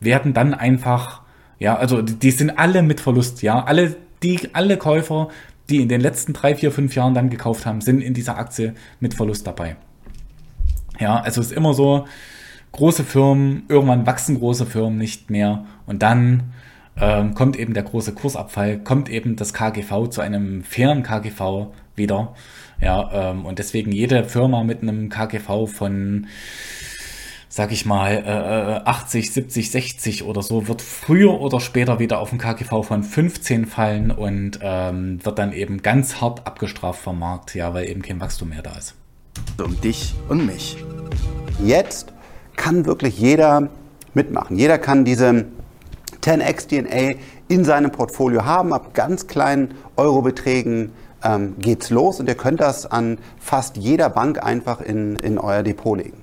werden 0.00 0.32
dann 0.32 0.54
einfach, 0.54 1.20
ja, 1.58 1.76
also 1.76 2.02
die 2.02 2.30
sind 2.30 2.58
alle 2.58 2.82
mit 2.82 3.00
Verlust, 3.00 3.42
ja, 3.42 3.62
alle, 3.62 3.96
die, 4.22 4.40
alle 4.54 4.76
Käufer, 4.76 5.28
die 5.68 5.82
in 5.82 5.88
den 5.88 6.00
letzten 6.00 6.32
drei, 6.32 6.56
vier, 6.56 6.72
fünf 6.72 6.96
Jahren 6.96 7.14
dann 7.14 7.30
gekauft 7.30 7.66
haben, 7.66 7.80
sind 7.80 8.00
in 8.00 8.14
dieser 8.14 8.38
Aktie 8.38 8.74
mit 8.98 9.14
Verlust 9.14 9.46
dabei. 9.46 9.76
Ja, 10.98 11.20
also 11.20 11.40
es 11.40 11.48
ist 11.48 11.56
immer 11.56 11.74
so, 11.74 12.06
große 12.72 13.04
Firmen, 13.04 13.64
irgendwann 13.68 14.06
wachsen 14.06 14.38
große 14.38 14.66
Firmen 14.66 14.98
nicht 14.98 15.30
mehr 15.30 15.64
und 15.86 16.02
dann 16.02 16.52
ähm, 17.00 17.34
kommt 17.34 17.58
eben 17.58 17.74
der 17.74 17.82
große 17.82 18.12
Kursabfall, 18.12 18.78
kommt 18.78 19.08
eben 19.08 19.36
das 19.36 19.52
KGV 19.54 20.08
zu 20.10 20.20
einem 20.20 20.62
fairen 20.62 21.02
KGV 21.02 21.68
wieder. 21.96 22.34
Ja, 22.80 23.30
ähm, 23.30 23.46
und 23.46 23.58
deswegen 23.58 23.92
jede 23.92 24.24
Firma 24.24 24.64
mit 24.64 24.82
einem 24.82 25.08
KGV 25.08 25.66
von, 25.66 26.26
sag 27.48 27.72
ich 27.72 27.84
mal, 27.84 28.22
äh, 28.84 28.88
80, 28.88 29.32
70, 29.32 29.70
60 29.70 30.22
oder 30.24 30.42
so, 30.42 30.66
wird 30.68 30.82
früher 30.82 31.40
oder 31.40 31.60
später 31.60 31.98
wieder 31.98 32.18
auf 32.18 32.32
ein 32.32 32.38
KGV 32.38 32.82
von 32.82 33.02
15 33.02 33.66
fallen 33.66 34.10
und 34.10 34.58
ähm, 34.62 35.24
wird 35.24 35.38
dann 35.38 35.52
eben 35.52 35.82
ganz 35.82 36.20
hart 36.20 36.46
abgestraft 36.46 37.02
vom 37.02 37.18
Markt, 37.18 37.54
ja, 37.54 37.74
weil 37.74 37.88
eben 37.88 38.02
kein 38.02 38.20
Wachstum 38.20 38.50
mehr 38.50 38.62
da 38.62 38.76
ist. 38.76 38.94
Um 39.62 39.78
dich 39.80 40.14
und 40.28 40.46
mich. 40.46 40.76
Jetzt 41.62 42.12
kann 42.60 42.84
wirklich 42.84 43.18
jeder 43.18 43.70
mitmachen. 44.12 44.58
Jeder 44.58 44.76
kann 44.76 45.06
diese 45.06 45.46
10x 46.22 46.68
DNA 46.68 47.18
in 47.48 47.64
seinem 47.64 47.90
Portfolio 47.90 48.44
haben. 48.44 48.74
Ab 48.74 48.92
ganz 48.92 49.26
kleinen 49.26 49.72
Eurobeträgen 49.96 50.92
ähm, 51.24 51.54
geht's 51.58 51.88
los 51.88 52.20
und 52.20 52.28
ihr 52.28 52.34
könnt 52.34 52.60
das 52.60 52.84
an 52.84 53.16
fast 53.40 53.78
jeder 53.78 54.10
Bank 54.10 54.44
einfach 54.44 54.82
in, 54.82 55.16
in 55.16 55.38
euer 55.38 55.62
Depot 55.62 55.96
legen. 55.96 56.22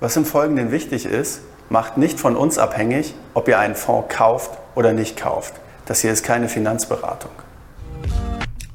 Was 0.00 0.14
im 0.18 0.26
Folgenden 0.26 0.70
wichtig 0.72 1.06
ist, 1.06 1.40
macht 1.70 1.96
nicht 1.96 2.20
von 2.20 2.36
uns 2.36 2.58
abhängig, 2.58 3.14
ob 3.32 3.48
ihr 3.48 3.58
einen 3.58 3.74
Fonds 3.74 4.14
kauft 4.14 4.50
oder 4.74 4.92
nicht 4.92 5.16
kauft. 5.16 5.54
Das 5.86 6.02
hier 6.02 6.12
ist 6.12 6.22
keine 6.22 6.50
Finanzberatung. 6.50 7.32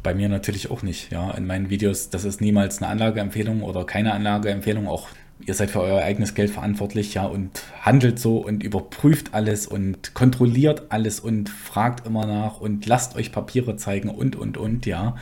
Bei 0.01 0.15
mir 0.15 0.29
natürlich 0.29 0.72
auch 0.72 0.82
nicht. 0.82 1.12
Ja, 1.12 1.29
in 1.32 1.46
meinen 1.46 1.70
Videos, 1.70 2.10
das 2.10 2.25
ist 2.25 2.41
niemals 2.41 2.82
eine 2.82 2.89
Anlageempfehlung 2.89 3.62
oder 3.62 3.86
keine 3.86 4.13
Anlageempfehlung. 4.13 4.88
Auch 4.88 5.08
ihr 5.45 5.53
seid 5.53 5.71
für 5.71 5.81
euer 5.81 6.01
eigenes 6.01 6.35
Geld 6.35 6.51
verantwortlich, 6.51 7.13
ja, 7.13 7.25
und 7.25 7.63
handelt 7.81 8.19
so 8.19 8.38
und 8.38 8.63
überprüft 8.63 9.33
alles 9.33 9.67
und 9.67 10.13
kontrolliert 10.13 10.83
alles 10.89 11.19
und 11.19 11.50
fragt 11.50 12.05
immer 12.07 12.25
nach 12.25 12.59
und 12.59 12.85
lasst 12.85 13.15
euch 13.15 13.31
Papiere 13.31 13.75
zeigen 13.75 14.09
und, 14.09 14.35
und, 14.35 14.57
und, 14.57 14.85
ja. 14.85 15.15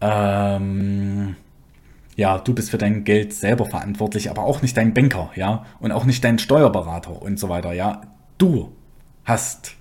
Ähm, 0.00 1.36
ja, 2.16 2.38
du 2.38 2.54
bist 2.54 2.70
für 2.70 2.78
dein 2.78 3.04
Geld 3.04 3.32
selber 3.32 3.66
verantwortlich, 3.66 4.30
aber 4.30 4.42
auch 4.42 4.62
nicht 4.62 4.76
dein 4.76 4.94
Banker, 4.94 5.30
ja, 5.36 5.64
und 5.80 5.92
auch 5.92 6.04
nicht 6.04 6.24
dein 6.24 6.38
Steuerberater 6.38 7.22
und 7.22 7.38
so 7.38 7.48
weiter, 7.48 7.72
ja. 7.72 8.02
Du 8.38 8.72
hast 9.24 9.74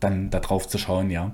dann 0.00 0.30
da 0.30 0.40
drauf 0.40 0.68
zu 0.68 0.78
schauen, 0.78 1.10
ja. 1.10 1.32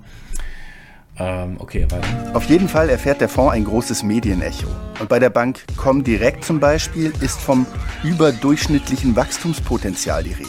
Ähm, 1.20 1.56
okay, 1.58 1.86
weiter. 1.90 2.08
Auf 2.32 2.44
jeden 2.46 2.66
Fall 2.66 2.88
erfährt 2.88 3.20
der 3.20 3.28
Fonds 3.28 3.52
ein 3.52 3.64
großes 3.64 4.02
Medienecho. 4.02 4.68
Und 4.98 5.10
bei 5.10 5.18
der 5.18 5.28
Bank 5.28 5.64
Comdirect 5.76 6.44
zum 6.44 6.60
Beispiel 6.60 7.12
ist 7.20 7.38
vom 7.38 7.66
überdurchschnittlichen 8.02 9.14
Wachstumspotenzial 9.14 10.24
die 10.24 10.32
Rede. 10.32 10.48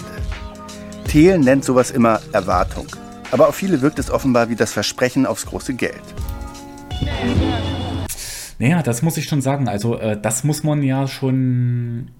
Thelen 1.09 1.41
nennt 1.41 1.65
sowas 1.65 1.91
immer 1.91 2.21
Erwartung. 2.31 2.87
Aber 3.31 3.49
auf 3.49 3.55
viele 3.55 3.81
wirkt 3.81 3.99
es 3.99 4.09
offenbar 4.09 4.49
wie 4.49 4.55
das 4.55 4.71
Versprechen 4.71 5.25
aufs 5.25 5.45
große 5.45 5.73
Geld. 5.73 6.01
Naja, 8.57 8.81
das 8.81 9.01
muss 9.01 9.17
ich 9.17 9.25
schon 9.25 9.41
sagen. 9.41 9.67
Also, 9.67 9.97
äh, 9.99 10.19
das 10.21 10.45
muss 10.45 10.63
man 10.63 10.83
ja 10.83 11.07
schon. 11.07 12.11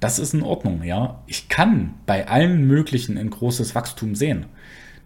Das 0.00 0.18
ist 0.18 0.34
in 0.34 0.42
Ordnung, 0.42 0.82
ja. 0.82 1.22
Ich 1.26 1.48
kann 1.48 1.94
bei 2.06 2.26
allen 2.26 2.66
möglichen 2.66 3.18
ein 3.18 3.30
großes 3.30 3.74
Wachstum 3.74 4.14
sehen. 4.14 4.46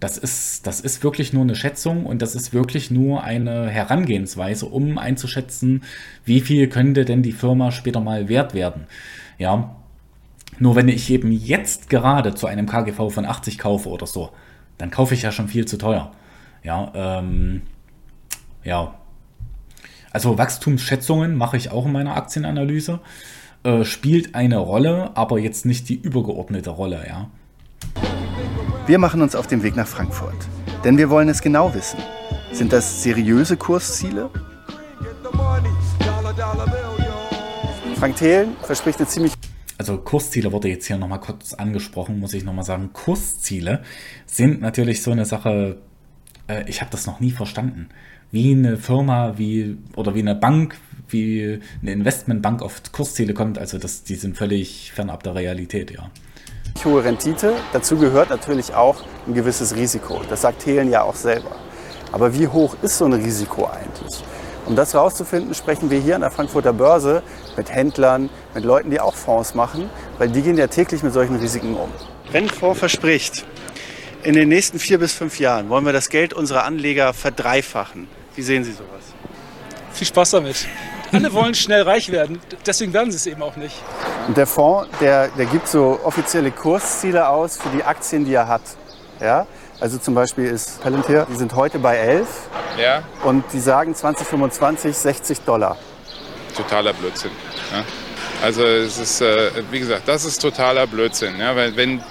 Das 0.01 0.19
ist, 0.19 0.67
das 0.67 0.81
ist 0.81 1.03
wirklich 1.03 1.33
nur 1.33 1.43
eine 1.43 1.55
Schätzung 1.55 2.05
und 2.05 2.21
das 2.21 2.35
ist 2.35 2.53
wirklich 2.53 2.91
nur 2.91 3.25
eine 3.25 3.69
Herangehensweise, 3.69 4.67
um 4.67 4.99
einzuschätzen, 4.99 5.85
wie 6.25 6.41
viel 6.41 6.69
könnte 6.69 7.05
denn 7.05 7.23
die 7.23 7.33
Firma 7.33 7.71
später 7.71 8.01
mal 8.01 8.29
wert 8.29 8.55
werden. 8.55 8.87
Ja. 9.39 9.77
Nur 10.59 10.77
wenn 10.77 10.89
ich 10.89 11.11
eben 11.11 11.33
jetzt 11.33 11.91
gerade 11.91 12.35
zu 12.35 12.47
einem 12.47 12.67
KGV 12.67 13.11
von 13.11 13.25
80 13.25 13.59
kaufe 13.59 13.89
oder 13.89 14.07
so, 14.07 14.31
dann 14.79 14.91
kaufe 14.91 15.15
ich 15.15 15.23
ja 15.23 15.33
schon 15.33 15.49
viel 15.49 15.67
zu 15.67 15.79
teuer. 15.79 16.13
Ja, 16.63 16.93
ähm, 16.95 17.63
ja. 18.63 18.95
Also 20.13 20.39
Wachstumsschätzungen 20.39 21.37
mache 21.37 21.57
ich 21.57 21.71
auch 21.71 21.87
in 21.87 21.93
meiner 21.93 22.17
Aktienanalyse. 22.17 23.01
Äh, 23.65 23.85
spielt 23.85 24.35
eine 24.35 24.59
Rolle, 24.59 25.17
aber 25.17 25.39
jetzt 25.39 25.65
nicht 25.65 25.89
die 25.89 25.95
übergeordnete 25.95 26.71
Rolle, 26.71 27.05
ja. 27.09 27.31
Wir 28.87 28.99
machen 28.99 29.23
uns 29.23 29.35
auf 29.35 29.47
den 29.47 29.63
Weg 29.63 29.77
nach 29.77 29.87
Frankfurt. 29.87 30.37
Denn 30.85 30.99
wir 30.99 31.09
wollen 31.09 31.31
es 31.31 31.41
genau 31.41 31.73
wissen. 31.73 31.99
Sind 32.53 32.71
das 32.71 33.03
seriöse 33.03 33.57
Kursziele? 33.57 34.29
Frank 37.97 38.17
Thelen 38.17 38.55
verspricht 38.63 38.99
eine 38.99 39.09
ziemlich 39.09 39.33
also 39.79 39.97
Kursziele 39.97 40.53
wurde 40.53 40.69
jetzt 40.69 40.87
hier 40.87 40.99
nochmal 40.99 41.19
kurz 41.19 41.55
angesprochen, 41.55 42.21
muss 42.21 42.35
ich 42.35 42.45
nochmal 42.45 42.65
sagen. 42.65 42.91
Kursziele 42.93 43.83
sind 44.27 44.61
natürlich 44.61 45.03
so 45.03 45.11
eine 45.11 45.25
Sache, 45.25 45.79
äh, 46.47 46.69
ich 46.69 46.83
habe 46.83 46.91
das 46.91 47.07
noch 47.07 47.21
nie 47.21 47.31
verstanden. 47.31 47.89
Wie 48.31 48.53
eine 48.53 48.77
Firma, 48.77 49.39
wie 49.39 49.79
oder 49.97 50.15
wie 50.15 50.21
eine 50.21 50.35
Bank, 50.35 50.77
wie 51.09 51.59
eine 51.81 51.91
Investmentbank 51.91 52.61
auf 52.61 52.83
Kursziele 52.93 53.33
kommt, 53.33 53.59
also 53.59 53.79
das, 53.79 54.05
die 54.05 54.15
sind 54.15 54.37
völlig 54.37 54.93
fernab 54.93 55.23
der 55.23 55.35
Realität, 55.35 55.91
ja 55.91 56.11
hohe 56.85 57.05
Rendite. 57.05 57.55
Dazu 57.73 57.97
gehört 57.97 58.31
natürlich 58.31 58.75
auch 58.75 58.97
ein 59.27 59.35
gewisses 59.35 59.75
Risiko. 59.77 60.21
Das 60.29 60.43
sagt 60.43 60.63
Thelen 60.63 60.91
ja 60.91 61.03
auch 61.03 61.15
selber. 61.15 61.53
Aber 62.13 62.35
wie 62.35 62.49
hoch 62.49 62.77
ist 62.83 62.99
so 62.99 63.05
ein 63.05 63.13
Risiko 63.13 63.67
eigentlich? 63.67 64.23
Um 64.67 64.77
das 64.77 64.95
herauszufinden, 64.95 65.55
sprechen 65.55 65.91
wir 65.91 65.99
hier 65.99 66.15
an 66.15 66.23
der 66.23 66.31
Frankfurter 66.31 66.73
Börse 66.73 67.23
mit 67.57 67.71
Händlern, 67.71 68.31
mit 68.55 68.65
Leuten, 68.65 68.91
die 68.91 68.99
auch 68.99 69.15
Fonds 69.15 69.55
machen, 69.55 69.91
weil 70.17 70.29
die 70.29 70.41
gehen 70.41 70.57
ja 70.57 70.69
täglich 70.69 71.03
mit 71.03 71.13
solchen 71.13 71.37
Risiken 71.37 71.75
um. 71.75 71.91
Wenn 72.33 72.45
ein 72.45 72.51
Fonds 72.51 72.79
verspricht, 72.79 73.45
in 74.23 74.35
den 74.35 74.49
nächsten 74.49 74.79
vier 74.79 74.99
bis 74.99 75.13
fünf 75.13 75.39
Jahren 75.39 75.69
wollen 75.69 75.85
wir 75.85 75.93
das 75.93 76.09
Geld 76.09 76.33
unserer 76.33 76.65
Anleger 76.65 77.13
verdreifachen. 77.13 78.09
Wie 78.35 78.43
sehen 78.43 78.65
Sie 78.65 78.73
sowas? 78.73 79.03
Viel 79.93 80.07
Spaß 80.07 80.31
damit. 80.31 80.67
Alle 81.15 81.33
wollen 81.33 81.55
schnell 81.55 81.83
reich 81.83 82.11
werden, 82.11 82.41
deswegen 82.67 82.93
werden 82.93 83.11
sie 83.11 83.17
es 83.17 83.27
eben 83.27 83.43
auch 83.43 83.57
nicht. 83.57 83.77
Und 84.27 84.37
der 84.37 84.47
Fonds, 84.47 84.89
der, 85.01 85.29
der 85.29 85.47
gibt 85.47 85.69
so 85.69 86.01
offizielle 86.05 86.51
Kursziele 86.51 87.29
aus 87.29 87.57
für 87.59 87.69
die 87.71 87.85
Aktien, 87.85 88.25
die 88.25 88.35
er 88.35 88.49
hat. 88.49 88.63
Ja? 89.21 89.47
Also 89.81 89.99
zum 89.99 90.15
Beispiel 90.15 90.47
ist 90.47 90.81
Palantir, 90.83 91.27
die 91.31 91.37
sind 91.37 91.55
heute 91.55 91.79
bei 91.79 91.97
11 91.97 92.27
Ja, 92.81 93.03
und 93.25 93.45
die 93.53 93.61
sagen 93.61 93.95
2025 93.95 94.97
60 94.97 95.41
Dollar. 95.43 95.77
totaler 96.57 96.93
Blödsinn. 96.93 97.31
Ja. 97.73 97.85
Also 98.43 98.65
es 98.65 98.99
ist, 98.99 99.21
äh, 99.21 99.51
wie 99.71 99.81
gesagt, 99.81 100.03
das 100.07 100.25
ist 100.25 100.41
totaler 100.41 100.87
Blödsinn. 100.87 101.39
Ja, 101.39 101.55
weil 101.57 101.77
wenn 101.77 102.03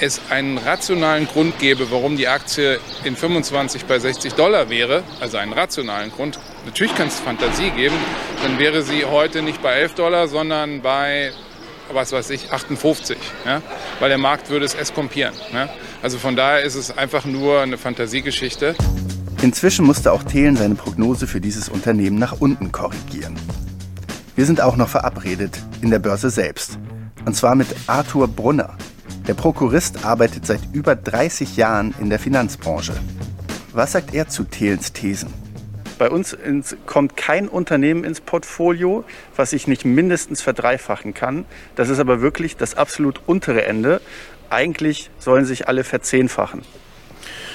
es 0.00 0.20
einen 0.30 0.58
rationalen 0.58 1.26
Grund 1.28 1.58
gäbe, 1.58 1.90
warum 1.90 2.16
die 2.16 2.26
Aktie 2.28 2.80
in 3.04 3.14
25 3.16 3.84
bei 3.84 3.98
60 3.98 4.34
Dollar 4.34 4.68
wäre, 4.68 5.02
also 5.20 5.36
einen 5.36 5.52
rationalen 5.52 6.10
Grund, 6.10 6.38
natürlich 6.64 6.94
kann 6.94 7.08
es 7.08 7.20
Fantasie 7.20 7.70
geben, 7.70 7.94
dann 8.42 8.58
wäre 8.58 8.82
sie 8.82 9.04
heute 9.04 9.42
nicht 9.42 9.62
bei 9.62 9.72
11 9.72 9.94
Dollar, 9.94 10.28
sondern 10.28 10.82
bei, 10.82 11.32
was 11.92 12.12
weiß 12.12 12.30
ich, 12.30 12.52
58. 12.52 13.16
Ja? 13.44 13.62
Weil 14.00 14.08
der 14.08 14.18
Markt 14.18 14.50
würde 14.50 14.64
es 14.64 14.74
eskompieren. 14.74 15.34
Ja? 15.52 15.68
Also 16.02 16.18
von 16.18 16.36
daher 16.36 16.62
ist 16.62 16.74
es 16.74 16.96
einfach 16.96 17.24
nur 17.24 17.60
eine 17.60 17.78
Fantasiegeschichte. 17.78 18.74
Inzwischen 19.42 19.84
musste 19.84 20.12
auch 20.12 20.22
Thelen 20.22 20.56
seine 20.56 20.76
Prognose 20.76 21.26
für 21.26 21.40
dieses 21.40 21.68
Unternehmen 21.68 22.18
nach 22.18 22.40
unten 22.40 22.70
korrigieren. 22.70 23.36
Wir 24.36 24.46
sind 24.46 24.60
auch 24.60 24.76
noch 24.76 24.88
verabredet 24.88 25.58
in 25.80 25.90
der 25.90 25.98
Börse 25.98 26.30
selbst. 26.30 26.78
Und 27.24 27.34
zwar 27.36 27.54
mit 27.54 27.68
Arthur 27.86 28.28
Brunner. 28.28 28.76
Der 29.26 29.34
Prokurist 29.34 30.04
arbeitet 30.04 30.46
seit 30.46 30.60
über 30.72 30.96
30 30.96 31.56
Jahren 31.56 31.94
in 32.00 32.08
der 32.08 32.18
Finanzbranche. 32.18 32.94
Was 33.72 33.92
sagt 33.92 34.14
er 34.14 34.28
zu 34.28 34.44
Thelens 34.44 34.92
Thesen? 34.92 35.41
Bei 35.98 36.10
uns 36.10 36.32
ins, 36.32 36.76
kommt 36.86 37.16
kein 37.16 37.48
Unternehmen 37.48 38.04
ins 38.04 38.20
Portfolio, 38.20 39.04
was 39.36 39.52
ich 39.52 39.66
nicht 39.66 39.84
mindestens 39.84 40.42
verdreifachen 40.42 41.14
kann. 41.14 41.44
Das 41.76 41.88
ist 41.88 41.98
aber 41.98 42.20
wirklich 42.20 42.56
das 42.56 42.76
absolut 42.76 43.20
untere 43.26 43.64
Ende. 43.64 44.00
Eigentlich 44.50 45.10
sollen 45.18 45.44
sich 45.44 45.68
alle 45.68 45.84
verzehnfachen. 45.84 46.62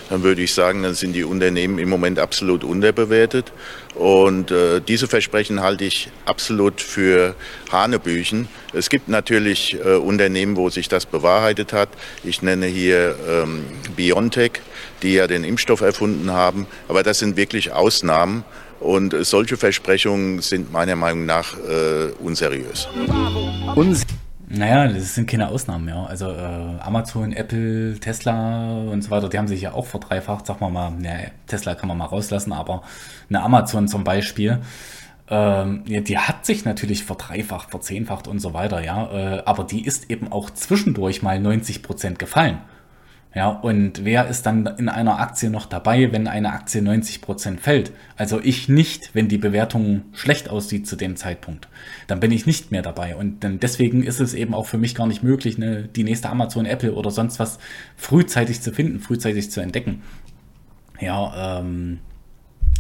Dann 0.10 0.24
würde 0.24 0.42
ich 0.42 0.54
sagen, 0.54 0.84
dann 0.84 0.94
sind 0.94 1.14
die 1.14 1.24
Unternehmen 1.24 1.80
im 1.80 1.90
Moment 1.90 2.20
absolut 2.20 2.64
unterbewertet. 2.64 3.52
Und 3.96 4.52
äh, 4.52 4.80
diese 4.80 5.08
Versprechen 5.08 5.62
halte 5.62 5.84
ich 5.84 6.10
absolut 6.26 6.82
für 6.82 7.36
Hanebüchen. 7.72 8.48
Es 8.74 8.90
gibt 8.90 9.10
natürlich 9.10 9.76
äh, 9.84 9.96
Unternehmen, 9.96 10.56
wo 10.56 10.70
sich 10.70 10.88
das 10.88 11.06
bewahrheitet 11.06 11.74
hat. 11.74 11.90
Ich 12.24 12.42
nenne 12.42 12.68
hier 12.68 13.16
ähm, 13.28 13.66
BioNTech, 13.96 14.62
die 15.02 15.14
ja 15.14 15.28
den 15.28 15.44
Impfstoff 15.44 15.82
erfunden 15.82 16.32
haben. 16.32 16.68
Aber 16.88 17.04
das 17.04 17.20
sind 17.20 17.38
wirklich 17.38 17.72
Ausnahmen. 17.72 18.44
Und 18.80 19.14
äh, 19.14 19.24
solche 19.24 19.58
Versprechungen 19.58 20.42
sind 20.42 20.72
meiner 20.72 20.96
Meinung 20.96 21.26
nach 21.26 21.58
äh, 21.58 22.12
unseriös. 22.20 22.88
Uns 23.76 24.06
Naja, 24.50 24.88
das 24.88 25.16
sind 25.16 25.30
keine 25.30 25.50
Ausnahmen, 25.50 25.90
ja. 25.90 26.06
Also 26.06 26.32
äh, 26.32 26.80
Amazon, 26.80 27.34
Apple, 27.34 28.00
Tesla 28.00 28.78
und 28.78 29.02
so 29.02 29.12
weiter, 29.12 29.28
die 29.28 29.38
haben 29.38 29.48
sich 29.48 29.62
ja 29.62 29.74
auch 29.74 29.86
verdreifacht, 29.86 30.46
sag 30.46 30.62
mal 30.62 30.70
mal, 30.70 30.94
ja, 31.04 31.12
Tesla 31.48 31.76
kann 31.76 31.90
man 31.90 31.98
mal 31.98 32.06
rauslassen, 32.06 32.54
aber 32.54 32.82
eine 33.30 33.42
Amazon 33.44 33.90
zum 33.90 34.06
Beispiel, 34.06 34.60
ähm, 35.30 35.84
die 35.86 36.18
hat 36.18 36.46
sich 36.46 36.64
natürlich 36.64 37.04
verdreifacht, 37.04 37.72
verzehnfacht 37.72 38.30
und 38.30 38.40
so 38.40 38.54
weiter, 38.54 38.82
ja. 38.82 39.12
Äh, 39.12 39.44
aber 39.46 39.66
die 39.66 39.86
ist 39.86 40.10
eben 40.10 40.32
auch 40.32 40.50
zwischendurch 40.50 41.22
mal 41.22 41.40
90 41.40 41.84
Prozent 41.84 42.18
gefallen. 42.18 42.60
Ja, 43.38 43.50
und 43.50 44.04
wer 44.04 44.28
ist 44.30 44.48
dann 44.48 44.66
in 44.66 44.90
einer 44.90 45.20
Aktie 45.20 45.52
noch 45.52 45.68
dabei, 45.68 46.12
wenn 46.12 46.28
eine 46.28 46.54
Aktie 46.54 46.82
90% 46.82 47.60
fällt? 47.60 47.92
Also 48.16 48.42
ich 48.42 48.68
nicht, 48.68 49.14
wenn 49.14 49.28
die 49.28 49.38
Bewertung 49.38 50.06
schlecht 50.14 50.50
aussieht 50.50 50.88
zu 50.88 50.96
dem 50.96 51.16
Zeitpunkt. 51.18 51.68
Dann 52.08 52.20
bin 52.20 52.32
ich 52.32 52.48
nicht 52.48 52.72
mehr 52.72 52.82
dabei. 52.82 53.16
Und 53.16 53.44
dann 53.44 53.60
deswegen 53.60 54.02
ist 54.02 54.20
es 54.20 54.34
eben 54.34 54.56
auch 54.56 54.66
für 54.66 54.80
mich 54.80 54.96
gar 54.96 55.06
nicht 55.06 55.22
möglich, 55.22 55.60
ne, 55.60 55.88
die 55.88 56.04
nächste 56.04 56.32
Amazon, 56.32 56.66
Apple 56.66 56.94
oder 56.94 57.12
sonst 57.12 57.38
was 57.38 57.60
frühzeitig 57.96 58.62
zu 58.62 58.72
finden, 58.72 59.00
frühzeitig 59.00 59.52
zu 59.52 59.62
entdecken. 59.62 60.02
Ja, 61.00 61.60
ähm, 61.60 62.00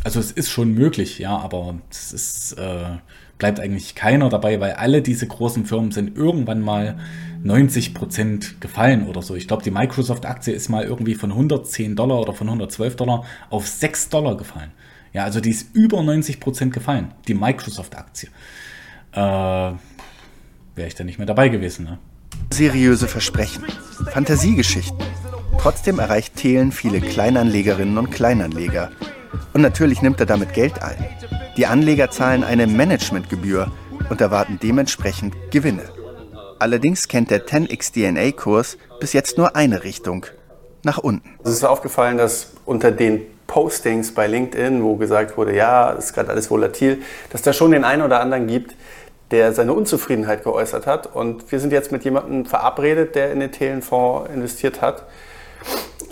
also 0.03 0.19
es 0.19 0.31
ist 0.31 0.49
schon 0.49 0.73
möglich, 0.73 1.19
ja, 1.19 1.37
aber 1.37 1.75
es 1.91 2.13
ist, 2.13 2.53
äh, 2.53 2.97
bleibt 3.37 3.59
eigentlich 3.59 3.93
keiner 3.93 4.29
dabei, 4.29 4.59
weil 4.59 4.71
alle 4.71 5.03
diese 5.03 5.27
großen 5.27 5.67
Firmen 5.67 5.91
sind 5.91 6.17
irgendwann 6.17 6.61
mal 6.61 6.97
90% 7.43 8.59
gefallen 8.59 9.07
oder 9.07 9.21
so. 9.21 9.35
Ich 9.35 9.47
glaube, 9.47 9.63
die 9.63 9.71
Microsoft-Aktie 9.71 10.53
ist 10.53 10.69
mal 10.69 10.83
irgendwie 10.83 11.15
von 11.15 11.31
110 11.31 11.95
Dollar 11.95 12.19
oder 12.19 12.33
von 12.33 12.47
112 12.47 12.95
Dollar 12.95 13.23
auf 13.49 13.67
6 13.67 14.09
Dollar 14.09 14.37
gefallen. 14.37 14.71
Ja, 15.13 15.23
also 15.23 15.39
die 15.39 15.49
ist 15.49 15.75
über 15.75 15.99
90% 15.99 16.69
gefallen, 16.69 17.13
die 17.27 17.33
Microsoft-Aktie. 17.33 18.29
Äh, 19.13 19.17
Wäre 19.17 20.87
ich 20.87 20.95
da 20.95 21.03
nicht 21.03 21.17
mehr 21.17 21.25
dabei 21.25 21.49
gewesen, 21.49 21.85
ne? 21.85 21.97
seriöse 22.51 23.07
Versprechen, 23.07 23.63
Fantasiegeschichten. 24.11 24.97
Trotzdem 25.59 25.99
erreicht 25.99 26.35
Thelen 26.35 26.71
viele 26.71 27.01
Kleinanlegerinnen 27.01 27.97
und 27.97 28.11
Kleinanleger. 28.11 28.91
Und 29.53 29.61
natürlich 29.61 30.01
nimmt 30.01 30.19
er 30.19 30.25
damit 30.25 30.53
Geld 30.53 30.81
ein. 30.81 31.03
Die 31.57 31.65
Anleger 31.65 32.11
zahlen 32.11 32.43
eine 32.43 32.67
Managementgebühr 32.67 33.71
und 34.09 34.21
erwarten 34.21 34.59
dementsprechend 34.61 35.35
Gewinne. 35.51 35.96
Allerdings 36.59 37.07
kennt 37.07 37.29
der 37.29 37.45
10x 37.45 37.93
DNA-Kurs 37.93 38.77
bis 38.99 39.13
jetzt 39.13 39.37
nur 39.37 39.55
eine 39.55 39.83
Richtung, 39.83 40.25
nach 40.83 40.97
unten. 40.97 41.35
Es 41.43 41.51
ist 41.51 41.63
aufgefallen, 41.63 42.17
dass 42.17 42.53
unter 42.65 42.91
den 42.91 43.21
Postings 43.45 44.13
bei 44.13 44.25
LinkedIn, 44.25 44.81
wo 44.83 44.95
gesagt 44.95 45.37
wurde, 45.37 45.55
ja, 45.55 45.93
es 45.93 46.05
ist 46.05 46.13
gerade 46.13 46.29
alles 46.29 46.49
volatil, 46.49 47.03
dass 47.29 47.43
da 47.43 47.53
schon 47.53 47.71
den 47.71 47.83
einen 47.83 48.01
oder 48.01 48.21
anderen 48.21 48.47
gibt, 48.47 48.75
der 49.29 49.53
seine 49.53 49.73
Unzufriedenheit 49.73 50.43
geäußert 50.43 50.87
hat. 50.87 51.13
Und 51.15 51.51
wir 51.51 51.59
sind 51.59 51.71
jetzt 51.71 51.91
mit 51.91 52.03
jemandem 52.03 52.45
verabredet, 52.45 53.13
der 53.13 53.31
in 53.31 53.39
den 53.39 53.51
Thelenfonds 53.51 54.29
investiert 54.33 54.81
hat. 54.81 55.03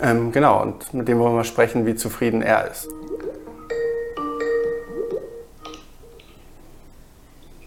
Ähm, 0.00 0.30
genau, 0.30 0.62
und 0.62 0.94
mit 0.94 1.08
dem 1.08 1.18
wollen 1.18 1.32
wir 1.32 1.38
mal 1.38 1.44
sprechen, 1.44 1.86
wie 1.86 1.96
zufrieden 1.96 2.42
er 2.42 2.70
ist. 2.70 2.88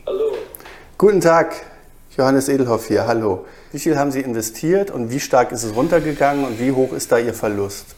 Hallo. 0.06 0.32
Guten 0.98 1.22
Tag, 1.22 1.56
Johannes 2.20 2.50
Edelhoff 2.50 2.90
hier, 2.90 3.08
hallo. 3.08 3.46
Wie 3.72 3.80
viel 3.80 3.98
haben 3.98 4.12
Sie 4.12 4.20
investiert 4.20 4.92
und 4.92 5.10
wie 5.10 5.22
stark 5.22 5.54
ist 5.54 5.64
es 5.64 5.74
runtergegangen 5.74 6.44
und 6.44 6.60
wie 6.60 6.74
hoch 6.74 6.92
ist 6.92 7.10
da 7.14 7.18
Ihr 7.18 7.34
Verlust? 7.34 7.96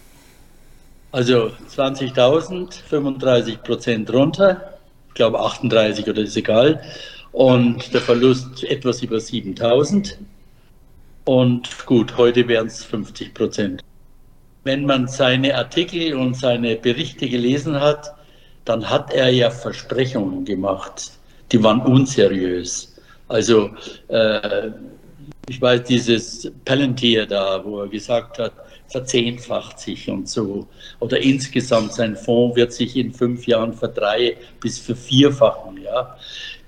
Also 1.12 1.50
20.000, 1.76 2.84
35 2.88 3.64
Prozent 3.64 4.14
runter, 4.14 4.78
ich 5.08 5.16
glaube 5.16 5.40
38 5.40 6.08
oder 6.08 6.22
ist 6.22 6.38
egal. 6.38 6.84
Und 7.32 7.92
der 7.96 8.02
Verlust 8.02 8.64
etwas 8.64 9.02
über 9.02 9.18
7.000. 9.18 10.18
Und 11.26 11.88
gut, 11.88 12.16
heute 12.16 12.48
wären 12.48 12.68
es 12.68 12.84
50 12.84 13.34
Prozent. 13.34 13.84
Wenn 14.64 14.86
man 14.86 15.08
seine 15.08 15.58
Artikel 15.58 16.14
und 16.14 16.36
seine 16.36 16.76
Berichte 16.76 17.28
gelesen 17.28 17.82
hat, 17.82 18.14
dann 18.66 18.88
hat 18.88 19.12
er 19.16 19.30
ja 19.30 19.50
Versprechungen 19.50 20.46
gemacht, 20.46 21.14
die 21.52 21.64
waren 21.64 21.82
unseriös. 21.82 22.91
Also 23.32 23.70
äh, 24.10 24.70
ich 25.48 25.62
weiß 25.62 25.84
dieses 25.84 26.52
Palantir 26.66 27.26
da, 27.26 27.64
wo 27.64 27.80
er 27.82 27.88
gesagt 27.88 28.40
hat, 28.40 28.52
verzehnfacht 28.90 29.80
sich 29.80 30.10
und 30.10 30.28
so. 30.28 30.68
Oder 31.00 31.20
insgesamt 31.22 31.94
sein 31.94 32.18
Fonds 32.18 32.58
wird 32.58 32.74
sich 32.74 32.98
in 32.98 33.14
fünf 33.14 33.48
Jahren 33.48 33.74
verdrei 33.74 34.36
bis 34.60 34.80
vervierfachen. 34.80 35.82
Ja, 35.82 36.18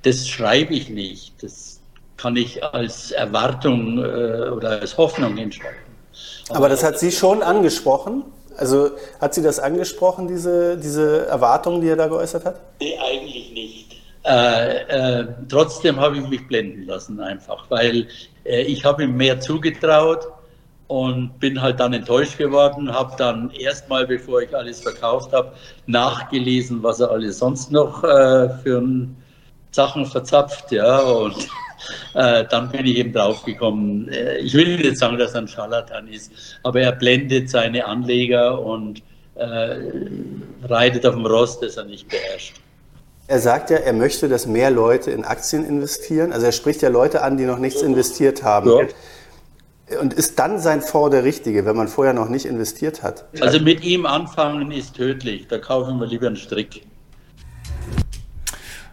das 0.03 0.27
schreibe 0.27 0.73
ich 0.73 0.89
nicht. 0.89 1.43
Das 1.43 1.81
kann 2.15 2.37
ich 2.37 2.63
als 2.63 3.11
Erwartung 3.11 3.97
äh, 3.97 4.49
oder 4.49 4.79
als 4.81 4.97
Hoffnung 4.97 5.35
hinschreiben. 5.35 5.83
Aber 6.49 6.69
das 6.69 6.81
hat 6.83 6.97
Sie 6.97 7.11
schon 7.11 7.43
angesprochen? 7.43 8.23
Also 8.55 8.91
hat 9.19 9.33
Sie 9.33 9.41
das 9.41 9.59
angesprochen, 9.59 10.27
diese, 10.27 10.77
diese 10.77 11.25
Erwartungen, 11.25 11.81
die 11.81 11.89
er 11.89 11.97
da 11.97 12.07
geäußert 12.07 12.45
hat? 12.45 12.55
Nee, 12.79 12.97
eigentlich 12.97 13.51
nicht. 13.51 13.82
Äh, 14.25 15.21
äh, 15.21 15.27
trotzdem 15.49 15.99
habe 15.99 16.17
ich 16.17 16.27
mich 16.29 16.47
blenden 16.47 16.85
lassen 16.85 17.19
einfach, 17.19 17.69
weil 17.69 18.07
äh, 18.45 18.61
ich 18.61 18.85
habe 18.85 19.03
ihm 19.03 19.17
mehr 19.17 19.41
zugetraut 19.41 20.27
und 20.87 21.37
bin 21.39 21.61
halt 21.61 21.81
dann 21.81 21.91
enttäuscht 21.91 22.37
geworden, 22.37 22.93
habe 22.93 23.13
dann 23.17 23.51
erstmal, 23.51 24.07
bevor 24.07 24.41
ich 24.41 24.55
alles 24.55 24.79
verkauft 24.79 25.33
habe, 25.33 25.51
nachgelesen, 25.87 26.81
was 26.83 27.01
er 27.01 27.11
alles 27.11 27.39
sonst 27.39 27.69
noch 27.73 28.01
äh, 28.05 28.49
für 28.63 28.81
Sachen 29.71 30.05
verzapft, 30.05 30.71
ja, 30.71 30.99
und 30.99 31.35
äh, 32.13 32.45
dann 32.49 32.69
bin 32.69 32.85
ich 32.85 32.97
eben 32.97 33.11
draufgekommen. 33.11 34.09
Ich 34.39 34.53
will 34.53 34.77
nicht 34.77 34.97
sagen, 34.97 35.17
dass 35.17 35.33
er 35.33 35.41
ein 35.41 35.47
Scharlatan 35.49 36.07
ist, 36.07 36.31
aber 36.63 36.79
er 36.79 36.93
blendet 36.93 37.49
seine 37.49 37.85
Anleger 37.85 38.61
und 38.61 39.01
reitet 39.35 41.07
auf 41.07 41.15
dem 41.15 41.25
Rost, 41.25 41.63
das 41.63 41.75
er 41.75 41.85
nicht 41.85 42.07
beherrscht. 42.07 42.53
Er 43.27 43.39
sagt 43.39 43.69
ja, 43.69 43.77
er 43.77 43.93
möchte, 43.93 44.27
dass 44.27 44.47
mehr 44.47 44.69
Leute 44.69 45.11
in 45.11 45.23
Aktien 45.23 45.65
investieren. 45.65 46.33
Also 46.33 46.45
er 46.45 46.51
spricht 46.51 46.81
ja 46.81 46.89
Leute 46.89 47.21
an, 47.21 47.37
die 47.37 47.45
noch 47.45 47.57
nichts 47.57 47.81
investiert 47.81 48.43
haben. 48.43 48.69
Ja. 48.69 49.99
Und 49.99 50.13
ist 50.13 50.39
dann 50.39 50.59
sein 50.59 50.81
Fonds 50.81 51.11
der 51.11 51.23
richtige, 51.23 51.65
wenn 51.65 51.75
man 51.75 51.87
vorher 51.87 52.13
noch 52.13 52.29
nicht 52.29 52.45
investiert 52.45 53.03
hat? 53.03 53.25
Also 53.39 53.59
mit 53.59 53.83
ihm 53.83 54.05
anfangen 54.05 54.71
ist 54.71 54.95
tödlich. 54.95 55.47
Da 55.47 55.59
kaufen 55.59 55.99
wir 55.99 56.07
lieber 56.07 56.27
einen 56.27 56.35
Strick. 56.35 56.85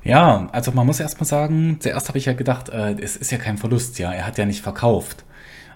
Ja, 0.02 0.48
also 0.52 0.72
man 0.72 0.86
muss 0.86 1.00
erstmal 1.00 1.26
sagen, 1.26 1.78
zuerst 1.80 2.08
habe 2.08 2.18
ich 2.18 2.24
ja 2.24 2.32
gedacht, 2.32 2.70
äh, 2.70 2.96
es 3.00 3.16
ist 3.16 3.30
ja 3.30 3.38
kein 3.38 3.58
Verlust, 3.58 3.98
ja, 3.98 4.12
er 4.12 4.26
hat 4.26 4.38
ja 4.38 4.46
nicht 4.46 4.62
verkauft. 4.62 5.24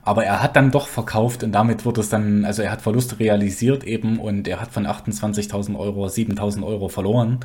Aber 0.04 0.24
er 0.24 0.42
hat 0.42 0.54
dann 0.56 0.70
doch 0.70 0.86
verkauft 0.86 1.42
und 1.42 1.52
damit 1.52 1.84
wurde 1.84 2.02
es 2.02 2.10
dann, 2.10 2.44
also 2.44 2.62
er 2.62 2.70
hat 2.70 2.82
Verluste 2.82 3.18
realisiert 3.18 3.84
eben 3.84 4.18
und 4.18 4.46
er 4.46 4.60
hat 4.60 4.70
von 4.70 4.86
28.000 4.86 5.78
Euro 5.78 6.06
7.000 6.06 6.62
Euro 6.64 6.88
verloren. 6.88 7.40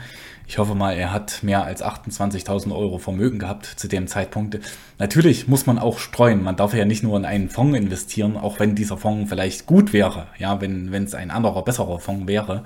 Ich 0.45 0.57
hoffe 0.57 0.75
mal, 0.75 0.93
er 0.93 1.13
hat 1.13 1.41
mehr 1.41 1.63
als 1.63 1.83
28.000 1.83 2.75
Euro 2.75 2.97
Vermögen 2.97 3.39
gehabt 3.39 3.65
zu 3.65 3.87
dem 3.87 4.07
Zeitpunkt. 4.07 4.59
Natürlich 4.97 5.47
muss 5.47 5.65
man 5.67 5.79
auch 5.79 5.99
streuen. 5.99 6.43
Man 6.43 6.57
darf 6.57 6.73
ja 6.73 6.85
nicht 6.85 7.03
nur 7.03 7.17
in 7.17 7.25
einen 7.25 7.49
Fonds 7.49 7.77
investieren, 7.77 8.35
auch 8.35 8.59
wenn 8.59 8.75
dieser 8.75 8.97
Fonds 8.97 9.29
vielleicht 9.29 9.65
gut 9.65 9.93
wäre, 9.93 10.27
ja, 10.37 10.59
wenn 10.59 10.91
wenn 10.91 11.03
es 11.03 11.15
ein 11.15 11.31
anderer, 11.31 11.63
besserer 11.63 11.99
Fonds 11.99 12.27
wäre 12.27 12.63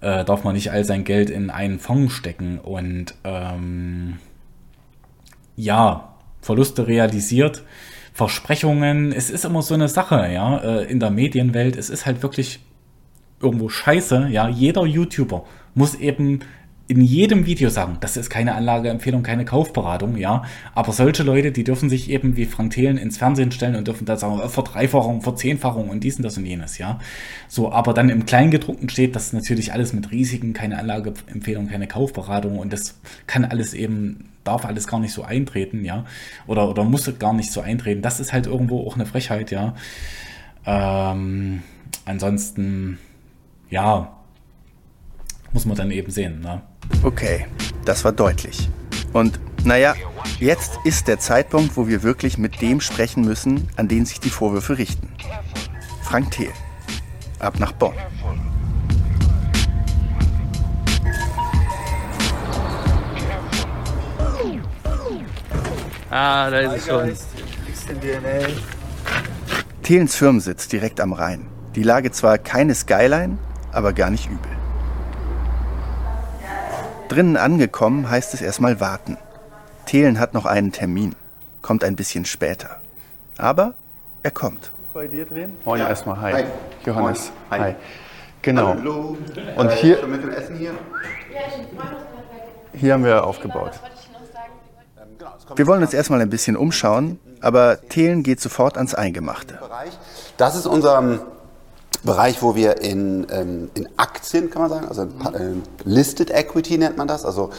äh, 0.00 0.24
darf 0.24 0.44
man 0.44 0.54
nicht 0.54 0.70
all 0.70 0.84
sein 0.84 1.04
Geld 1.04 1.30
in 1.30 1.50
einen 1.50 1.78
Fonds 1.78 2.12
stecken. 2.12 2.58
Und 2.58 3.14
ähm, 3.24 4.18
ja, 5.56 6.14
Verluste 6.40 6.86
realisiert, 6.86 7.62
Versprechungen, 8.18 9.12
es 9.12 9.30
ist 9.30 9.44
immer 9.44 9.62
so 9.62 9.74
eine 9.74 9.86
Sache, 9.86 10.28
ja, 10.32 10.58
äh, 10.58 10.90
in 10.90 10.98
der 10.98 11.12
Medienwelt, 11.12 11.76
es 11.76 11.88
ist 11.88 12.04
halt 12.04 12.20
wirklich 12.20 12.58
irgendwo 13.40 13.68
scheiße, 13.68 14.26
ja, 14.32 14.48
jeder 14.48 14.84
YouTuber 14.84 15.44
muss 15.74 15.94
eben 15.94 16.40
in 16.88 17.02
jedem 17.02 17.44
Video 17.44 17.68
sagen, 17.68 17.98
das 18.00 18.16
ist 18.16 18.30
keine 18.30 18.54
Anlageempfehlung, 18.54 19.22
keine 19.22 19.44
Kaufberatung, 19.44 20.16
ja. 20.16 20.44
Aber 20.74 20.92
solche 20.92 21.22
Leute, 21.22 21.52
die 21.52 21.62
dürfen 21.62 21.90
sich 21.90 22.10
eben 22.10 22.36
wie 22.36 22.46
Frank 22.46 22.72
Thelen 22.72 22.96
ins 22.96 23.18
Fernsehen 23.18 23.52
stellen 23.52 23.76
und 23.76 23.86
dürfen 23.86 24.06
da 24.06 24.16
sagen, 24.16 24.40
äh, 24.40 24.48
Verdreifachung, 24.48 25.20
Verzehnfachung 25.20 25.90
und 25.90 26.02
dies 26.02 26.16
und 26.16 26.22
das 26.22 26.38
und 26.38 26.46
jenes, 26.46 26.78
ja. 26.78 26.98
So, 27.46 27.70
aber 27.70 27.92
dann 27.92 28.08
im 28.08 28.24
Kleingedruckten 28.24 28.88
steht, 28.88 29.14
das 29.14 29.26
ist 29.26 29.32
natürlich 29.34 29.74
alles 29.74 29.92
mit 29.92 30.10
Risiken, 30.10 30.54
keine 30.54 30.78
Anlageempfehlung, 30.78 31.68
keine 31.68 31.88
Kaufberatung 31.88 32.58
und 32.58 32.72
das 32.72 32.98
kann 33.26 33.44
alles 33.44 33.74
eben, 33.74 34.30
darf 34.44 34.64
alles 34.64 34.86
gar 34.86 34.98
nicht 34.98 35.12
so 35.12 35.22
eintreten, 35.22 35.84
ja. 35.84 36.06
Oder, 36.46 36.70
oder 36.70 36.84
muss 36.84 37.12
gar 37.18 37.34
nicht 37.34 37.52
so 37.52 37.60
eintreten. 37.60 38.00
Das 38.00 38.18
ist 38.18 38.32
halt 38.32 38.46
irgendwo 38.46 38.86
auch 38.86 38.94
eine 38.94 39.04
Frechheit, 39.04 39.50
ja. 39.50 39.74
Ähm, 40.64 41.62
ansonsten, 42.06 42.98
ja, 43.68 44.16
muss 45.52 45.66
man 45.66 45.76
dann 45.76 45.90
eben 45.90 46.10
sehen, 46.10 46.40
ne? 46.40 46.62
Okay, 47.02 47.46
das 47.84 48.04
war 48.04 48.12
deutlich. 48.12 48.68
Und 49.12 49.38
naja, 49.64 49.94
jetzt 50.40 50.78
ist 50.84 51.08
der 51.08 51.18
Zeitpunkt, 51.18 51.76
wo 51.76 51.88
wir 51.88 52.02
wirklich 52.02 52.38
mit 52.38 52.60
dem 52.60 52.80
sprechen 52.80 53.24
müssen, 53.24 53.68
an 53.76 53.88
den 53.88 54.06
sich 54.06 54.20
die 54.20 54.30
Vorwürfe 54.30 54.78
richten. 54.78 55.08
Frank 56.02 56.30
Thiel. 56.30 56.52
Ab 57.38 57.58
nach 57.58 57.72
Bonn. 57.72 57.94
Ah, 66.10 66.50
da 66.50 66.58
ist 66.60 66.72
es 66.72 66.86
schon. 66.86 67.12
Thelens 69.82 70.14
Firmensitz 70.14 70.68
direkt 70.68 71.00
am 71.00 71.12
Rhein. 71.12 71.46
Die 71.74 71.82
Lage 71.82 72.10
zwar 72.10 72.38
keine 72.38 72.74
Skyline, 72.74 73.38
aber 73.72 73.92
gar 73.92 74.10
nicht 74.10 74.26
übel. 74.26 74.57
Drinnen 77.08 77.36
angekommen 77.36 78.10
heißt 78.10 78.34
es 78.34 78.42
erstmal 78.42 78.80
warten. 78.80 79.16
Thelen 79.86 80.18
hat 80.20 80.34
noch 80.34 80.44
einen 80.44 80.72
Termin, 80.72 81.14
kommt 81.62 81.82
ein 81.84 81.96
bisschen 81.96 82.24
später. 82.24 82.80
Aber 83.38 83.74
er 84.22 84.30
kommt. 84.30 84.72
Bei 84.92 85.06
dir 85.06 85.24
drehen? 85.24 85.56
Moin 85.64 85.80
Ja. 85.80 85.88
erstmal, 85.88 86.20
hi. 86.20 86.32
Hi. 86.32 86.44
Johannes. 86.84 87.32
Moin. 87.50 87.60
Hi. 87.62 87.74
Genau. 88.42 88.68
Hallo. 88.68 89.16
Und 89.56 89.68
Äh, 89.70 89.76
hier, 89.76 89.98
schon 90.00 90.10
mit 90.10 90.22
dem 90.22 90.30
Essen 90.30 90.56
hier? 90.56 90.72
hier 92.74 92.92
haben 92.92 93.04
wir 93.04 93.24
aufgebaut. 93.24 93.72
Wir 95.56 95.66
wollen 95.66 95.82
uns 95.82 95.94
erstmal 95.94 96.20
ein 96.20 96.30
bisschen 96.30 96.56
umschauen, 96.56 97.18
aber 97.40 97.80
Thelen 97.88 98.22
geht 98.22 98.40
sofort 98.40 98.76
ans 98.76 98.94
Eingemachte. 98.94 99.58
Das 100.36 100.54
ist 100.56 100.66
unser 100.66 100.98
ähm, 100.98 101.20
Bereich, 102.04 102.42
wo 102.42 102.54
wir 102.54 102.80
in, 102.80 103.26
ähm, 103.30 103.70
in 103.74 103.88
Aktien, 103.96 104.50
kann 104.50 104.62
man 104.62 104.70
sagen, 104.70 104.88
also 104.88 105.02
in, 105.02 105.10
ähm, 105.34 105.62
Listed 105.84 106.30
Equity 106.30 106.78
nennt 106.78 106.96
man 106.96 107.08
das, 107.08 107.24
also 107.24 107.50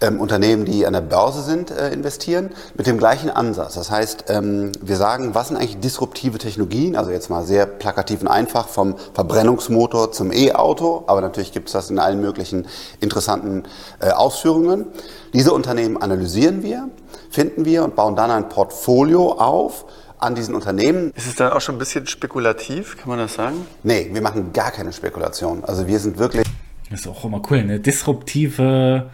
ähm, 0.00 0.20
Unternehmen, 0.20 0.64
die 0.64 0.86
an 0.86 0.92
der 0.92 1.02
Börse 1.02 1.42
sind, 1.42 1.70
äh, 1.70 1.92
investieren, 1.92 2.50
mit 2.74 2.86
dem 2.86 2.98
gleichen 2.98 3.30
Ansatz. 3.30 3.74
Das 3.74 3.90
heißt, 3.90 4.24
ähm, 4.28 4.72
wir 4.80 4.96
sagen, 4.96 5.34
was 5.34 5.48
sind 5.48 5.56
eigentlich 5.56 5.78
disruptive 5.80 6.38
Technologien, 6.38 6.96
also 6.96 7.10
jetzt 7.10 7.30
mal 7.30 7.44
sehr 7.44 7.66
plakativ 7.66 8.22
und 8.22 8.28
einfach, 8.28 8.68
vom 8.68 8.96
Verbrennungsmotor 9.14 10.12
zum 10.12 10.32
E-Auto, 10.32 11.04
aber 11.06 11.20
natürlich 11.20 11.52
gibt 11.52 11.68
es 11.68 11.72
das 11.72 11.90
in 11.90 11.98
allen 11.98 12.20
möglichen 12.20 12.66
interessanten 13.00 13.64
äh, 14.00 14.10
Ausführungen. 14.10 14.86
Diese 15.32 15.52
Unternehmen 15.52 16.00
analysieren 16.00 16.62
wir, 16.62 16.88
finden 17.30 17.64
wir 17.64 17.84
und 17.84 17.94
bauen 17.94 18.16
dann 18.16 18.30
ein 18.30 18.48
Portfolio 18.48 19.32
auf, 19.32 19.84
an 20.20 20.34
diesen 20.34 20.54
Unternehmen. 20.54 21.12
Ist 21.16 21.26
es 21.26 21.34
dann 21.34 21.52
auch 21.52 21.60
schon 21.60 21.76
ein 21.76 21.78
bisschen 21.78 22.06
spekulativ, 22.06 22.96
kann 22.98 23.08
man 23.08 23.18
das 23.18 23.34
sagen? 23.34 23.66
Nee, 23.82 24.10
wir 24.12 24.20
machen 24.20 24.52
gar 24.52 24.70
keine 24.70 24.92
Spekulation. 24.92 25.64
Also 25.64 25.86
wir 25.86 25.98
sind 25.98 26.18
wirklich. 26.18 26.46
Das 26.90 27.00
ist 27.00 27.06
auch 27.06 27.24
immer 27.24 27.40
cool, 27.50 27.64
ne? 27.64 27.80
Disruptive, 27.80 29.10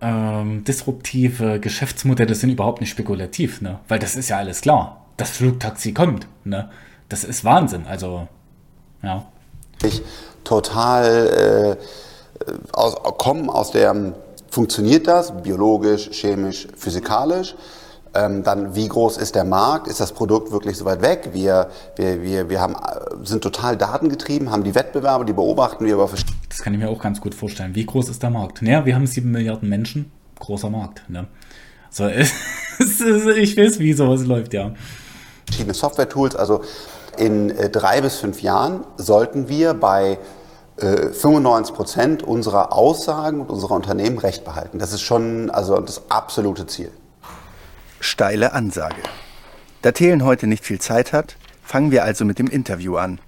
ähm, 0.00 0.64
disruptive 0.64 1.60
Geschäftsmodelle 1.60 2.34
sind 2.34 2.50
überhaupt 2.50 2.80
nicht 2.80 2.90
spekulativ, 2.90 3.60
ne? 3.60 3.80
Weil 3.88 3.98
das 3.98 4.16
ist 4.16 4.28
ja 4.28 4.38
alles 4.38 4.60
klar. 4.60 5.04
Das 5.16 5.30
Flugtaxi 5.30 5.92
kommt, 5.92 6.26
ne? 6.44 6.70
Das 7.08 7.24
ist 7.24 7.44
Wahnsinn. 7.44 7.86
Also, 7.86 8.28
ja. 9.02 9.26
total 10.44 11.76
äh, 11.78 12.52
aus, 12.72 12.94
kommen 13.18 13.50
aus 13.50 13.72
der, 13.72 14.14
funktioniert 14.50 15.06
das 15.06 15.42
biologisch, 15.42 16.08
chemisch, 16.12 16.68
physikalisch? 16.76 17.54
Ähm, 18.14 18.44
dann, 18.44 18.76
wie 18.76 18.86
groß 18.86 19.16
ist 19.16 19.34
der 19.34 19.44
Markt? 19.44 19.88
Ist 19.88 20.00
das 20.00 20.12
Produkt 20.12 20.52
wirklich 20.52 20.76
so 20.76 20.84
weit 20.84 21.02
weg? 21.02 21.30
Wir, 21.32 21.68
wir, 21.96 22.22
wir, 22.22 22.48
wir 22.48 22.60
haben, 22.60 22.74
äh, 22.74 23.26
sind 23.26 23.42
total 23.42 23.76
datengetrieben, 23.76 24.50
haben 24.50 24.62
die 24.62 24.74
Wettbewerbe, 24.74 25.24
die 25.24 25.32
beobachten 25.32 25.84
wir 25.84 25.94
aber 25.94 26.08
Das 26.48 26.62
kann 26.62 26.74
ich 26.74 26.78
mir 26.78 26.88
auch 26.88 27.00
ganz 27.00 27.20
gut 27.20 27.34
vorstellen. 27.34 27.74
Wie 27.74 27.84
groß 27.84 28.08
ist 28.08 28.22
der 28.22 28.30
Markt? 28.30 28.62
Naja, 28.62 28.86
wir 28.86 28.94
haben 28.94 29.06
sieben 29.06 29.32
Milliarden 29.32 29.68
Menschen. 29.68 30.12
Großer 30.38 30.70
Markt, 30.70 31.08
ne? 31.08 31.26
So, 31.90 32.04
es 32.08 32.32
ist, 32.78 33.26
ich 33.26 33.56
weiß, 33.56 33.78
wie 33.78 33.92
sowas 33.92 34.24
läuft, 34.24 34.52
ja. 34.54 34.72
verschiedene 35.46 35.74
Software-Tools. 35.74 36.36
Also 36.36 36.62
in 37.16 37.50
äh, 37.50 37.70
drei 37.70 38.00
bis 38.00 38.16
fünf 38.16 38.42
Jahren 38.42 38.84
sollten 38.96 39.48
wir 39.48 39.74
bei 39.74 40.18
äh, 40.76 41.10
95 41.12 41.74
Prozent 41.74 42.22
unserer 42.22 42.72
Aussagen 42.72 43.40
und 43.40 43.50
unserer 43.50 43.74
Unternehmen 43.74 44.18
recht 44.18 44.44
behalten. 44.44 44.78
Das 44.78 44.92
ist 44.92 45.02
schon 45.02 45.50
also 45.50 45.80
das 45.80 46.10
absolute 46.10 46.66
Ziel. 46.66 46.90
Steile 48.04 48.52
Ansage. 48.52 49.02
Da 49.80 49.92
Thelen 49.92 50.24
heute 50.24 50.46
nicht 50.46 50.64
viel 50.64 50.78
Zeit 50.78 51.12
hat, 51.12 51.36
fangen 51.62 51.90
wir 51.90 52.04
also 52.04 52.24
mit 52.24 52.38
dem 52.38 52.48
Interview 52.48 52.96
an. 52.96 53.18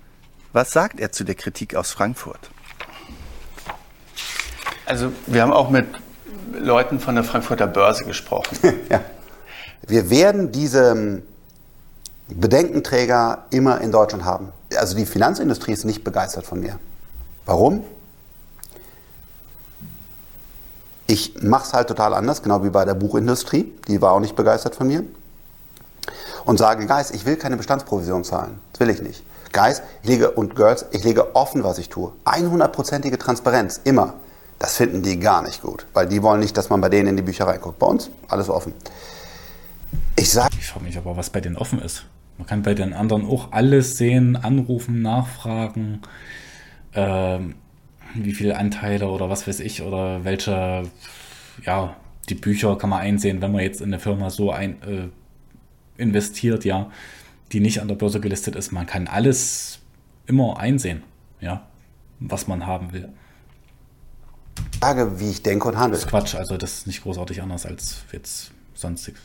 Was 0.53 0.71
sagt 0.71 1.01
er 1.01 1.12
zu 1.12 1.25
der 1.25 1.35
Kritik 1.35 1.75
aus 1.75 1.93
Frankfurt? 1.93 2.51
Also 4.85 5.12
wir 5.27 5.43
haben 5.43 5.53
auch 5.53 5.71
mit 5.71 5.87
Leuten 6.53 7.01
von 7.01 7.15
der 7.15 7.25
Frankfurter 7.25 7.67
Börse 7.67 8.05
gesprochen. 8.05 8.59
ja. 8.91 9.01
Wir 9.87 10.11
werden 10.11 10.53
diese 10.53 10.91
ähm, 10.91 11.23
Bedenkenträger 12.29 13.47
immer 13.51 13.81
in 13.81 13.93
Deutschland 13.93 14.25
haben. 14.25 14.53
Also 14.77 14.95
die 14.95 15.07
Finanzindustrie 15.07 15.73
ist 15.73 15.85
nicht 15.85 16.05
begeistert 16.05 16.45
von 16.45 16.61
mir. 16.61 16.79
Warum? 17.47 17.83
Ich 21.07 21.42
mache 21.42 21.64
es 21.64 21.73
halt 21.73 21.88
total 21.88 22.14
anders, 22.14 22.42
genau 22.42 22.64
wie 22.64 22.71
bei 22.71 22.85
der 22.85 22.95
Buchindustrie. 22.95 23.73
Die 23.87 24.03
war 24.03 24.12
auch 24.12 24.21
nicht 24.21 24.35
begeistert 24.35 24.75
von 24.75 24.88
mir. 24.88 25.05
Und 26.45 26.59
sage, 26.59 26.87
Guys, 26.87 27.11
ich 27.11 27.27
will 27.27 27.37
keine 27.37 27.57
Bestandsprovision 27.57 28.25
zahlen. 28.25 28.59
Das 28.73 28.81
will 28.81 28.90
ich 28.90 29.03
nicht. 29.03 29.23
Guys, 29.53 29.83
ich 30.03 30.09
lege, 30.09 30.31
und 30.33 30.55
Girls, 30.55 30.87
ich 30.90 31.03
lege 31.05 31.35
offen, 31.35 31.64
was 31.64 31.79
ich 31.79 31.88
tue. 31.88 32.12
100%ige 32.25 33.19
Transparenz, 33.19 33.81
immer. 33.85 34.14
Das 34.59 34.77
finden 34.77 35.03
die 35.03 35.19
gar 35.19 35.42
nicht 35.42 35.62
gut, 35.62 35.87
weil 35.92 36.07
die 36.07 36.23
wollen 36.23 36.40
nicht, 36.40 36.57
dass 36.57 36.71
man 36.71 36.81
bei 36.81 36.88
denen 36.88 37.09
in 37.09 37.16
die 37.16 37.23
Bücherei 37.23 37.59
guckt. 37.59 37.79
Bei 37.79 37.87
uns, 37.87 38.11
alles 38.29 38.49
offen. 38.49 38.73
Ich 40.16 40.31
sage. 40.31 40.57
Ich 40.59 40.66
frage 40.66 40.85
mich 40.85 40.97
aber, 40.97 41.16
was 41.16 41.31
bei 41.31 41.40
denen 41.40 41.57
offen 41.57 41.81
ist. 41.81 42.05
Man 42.38 42.47
kann 42.47 42.62
bei 42.62 42.75
den 42.75 42.92
anderen 42.92 43.27
auch 43.27 43.53
alles 43.53 43.97
sehen, 43.97 44.37
anrufen, 44.37 45.03
nachfragen, 45.03 46.03
ähm, 46.95 47.55
wie 48.14 48.33
viele 48.33 48.57
Anteile 48.57 49.09
oder 49.09 49.29
was 49.31 49.47
weiß 49.47 49.61
ich 49.61 49.83
oder 49.83 50.25
welche, 50.25 50.85
ja, 51.64 51.97
die 52.29 52.35
Bücher 52.35 52.77
kann 52.77 52.90
man 52.90 53.01
einsehen, 53.01 53.40
wenn 53.40 53.53
man 53.53 53.62
jetzt 53.62 53.81
in 53.81 53.88
eine 53.88 54.01
Firma 54.01 54.31
so 54.31 54.51
ein, 54.51 54.83
äh, 54.83 55.09
investiert, 55.99 56.64
ja, 56.64 56.90
die 57.53 57.61
nicht 57.61 57.81
an 57.81 57.88
der 57.88 57.95
Börse 57.95 58.21
gelistet 58.21 58.57
ist. 58.57 58.73
Man 58.73 58.87
kann 58.87 59.07
alles 59.07 59.79
immer 60.27 60.59
einsehen, 60.59 61.03
ja, 61.40 61.66
was 62.21 62.49
man 62.49 62.66
haben 62.66 62.92
will. 62.92 63.09
sage, 64.81 65.21
wie 65.21 65.31
ich 65.31 65.42
denke 65.42 65.69
und 65.69 65.77
handle. 65.77 65.92
Das 65.92 66.05
ist 66.05 66.11
Quatsch, 66.11 66.35
also 66.35 66.57
das 66.57 66.79
ist 66.79 66.87
nicht 66.87 67.03
großartig 67.03 67.42
anders 67.42 67.66
als 67.66 68.05
jetzt 68.12 68.51
sonstiges. 68.75 69.21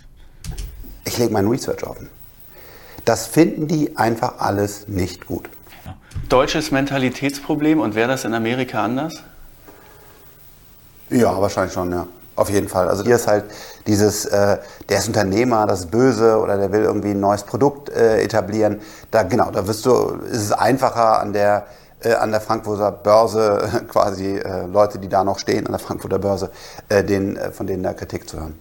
Ich 1.06 1.18
lege 1.18 1.34
mein 1.34 1.48
Research 1.48 1.84
offen. 1.84 2.10
Das 3.06 3.28
finden 3.28 3.68
die 3.68 3.98
einfach 3.98 4.40
alles 4.40 4.88
nicht 4.88 5.26
gut. 5.26 5.50
Deutsches 6.30 6.72
Mentalitätsproblem 6.72 7.80
und 7.80 7.96
wäre 7.96 8.08
das 8.08 8.26
in 8.26 8.34
Amerika 8.34 8.84
anders? 8.84 9.24
Ja, 11.10 11.40
wahrscheinlich 11.42 11.74
schon, 11.74 11.92
ja. 11.92 12.08
Auf 12.36 12.50
jeden 12.50 12.70
Fall. 12.70 12.88
Also 12.88 13.04
hier 13.04 13.16
ist 13.16 13.28
halt 13.28 13.46
dieses, 13.86 14.26
äh, 14.26 14.58
der 14.90 14.98
ist 14.98 15.08
Unternehmer, 15.08 15.68
das 15.68 15.82
ist 15.82 15.92
böse 15.92 16.40
oder 16.40 16.58
der 16.58 16.72
will 16.72 16.84
irgendwie 16.84 17.12
ein 17.12 17.20
neues 17.20 17.44
Produkt 17.44 17.90
äh, 17.90 18.24
etablieren. 18.24 18.82
Da 19.12 19.24
genau, 19.24 19.52
da 19.52 19.68
wirst 19.68 19.86
du, 19.86 20.20
ist 20.32 20.44
es 20.44 20.52
einfacher 20.52 21.20
an 21.20 21.34
der 21.34 21.68
äh, 22.04 22.14
an 22.14 22.32
der 22.32 22.42
Frankfurter 22.42 22.92
Börse 22.92 23.84
quasi 23.88 24.38
äh, 24.38 24.66
Leute, 24.66 25.00
die 25.00 25.10
da 25.10 25.24
noch 25.24 25.40
stehen 25.40 25.66
an 25.66 25.74
der 25.74 25.80
Frankfurter 25.80 26.20
Börse, 26.20 26.50
äh, 26.90 27.04
den, 27.04 27.36
äh, 27.36 27.52
von 27.52 27.68
denen 27.68 27.84
da 27.84 27.94
Kritik 27.94 28.28
zu 28.28 28.40
hören. 28.40 28.58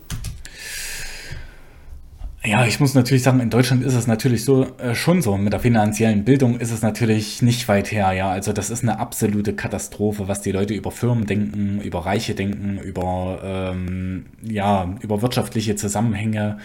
Ja, 2.42 2.64
ich 2.64 2.80
muss 2.80 2.94
natürlich 2.94 3.22
sagen, 3.22 3.40
in 3.40 3.50
Deutschland 3.50 3.84
ist 3.84 3.94
es 3.94 4.06
natürlich 4.06 4.46
so 4.46 4.64
äh, 4.78 4.94
schon 4.94 5.20
so. 5.20 5.36
Mit 5.36 5.52
der 5.52 5.60
finanziellen 5.60 6.24
Bildung 6.24 6.58
ist 6.58 6.70
es 6.70 6.80
natürlich 6.80 7.42
nicht 7.42 7.68
weit 7.68 7.92
her. 7.92 8.12
Ja, 8.12 8.30
also 8.30 8.54
das 8.54 8.70
ist 8.70 8.82
eine 8.82 8.98
absolute 8.98 9.54
Katastrophe, 9.54 10.26
was 10.26 10.40
die 10.40 10.52
Leute 10.52 10.72
über 10.72 10.90
Firmen 10.90 11.26
denken, 11.26 11.82
über 11.82 12.06
Reiche 12.06 12.34
denken, 12.34 12.78
über 12.78 13.40
ähm, 13.44 14.26
ja 14.42 14.94
über 15.02 15.20
wirtschaftliche 15.20 15.76
Zusammenhänge 15.76 16.58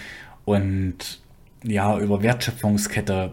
und 0.46 1.20
ja 1.64 1.98
über 2.00 2.24
Wertschöpfungskette. 2.24 3.32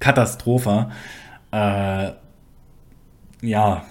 Katastrophe. 0.00 0.90
Äh, 1.50 2.10
ja, 3.40 3.86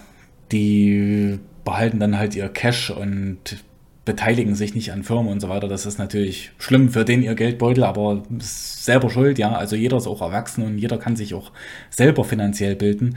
die 0.52 1.40
behalten 1.64 1.98
dann 1.98 2.18
halt 2.18 2.36
ihr 2.36 2.48
Cash 2.48 2.90
und 2.90 3.64
beteiligen 4.06 4.54
sich 4.54 4.74
nicht 4.74 4.92
an 4.92 5.02
Firmen 5.02 5.30
und 5.30 5.40
so 5.40 5.48
weiter. 5.50 5.68
Das 5.68 5.84
ist 5.84 5.98
natürlich 5.98 6.52
schlimm 6.58 6.90
für 6.90 7.04
den 7.04 7.22
ihr 7.22 7.34
Geldbeutel, 7.34 7.84
aber 7.84 8.22
selber 8.38 9.10
schuld, 9.10 9.36
ja. 9.38 9.52
Also 9.52 9.76
jeder 9.76 9.98
ist 9.98 10.06
auch 10.06 10.22
erwachsen 10.22 10.64
und 10.64 10.78
jeder 10.78 10.96
kann 10.96 11.16
sich 11.16 11.34
auch 11.34 11.50
selber 11.90 12.24
finanziell 12.24 12.76
bilden. 12.76 13.16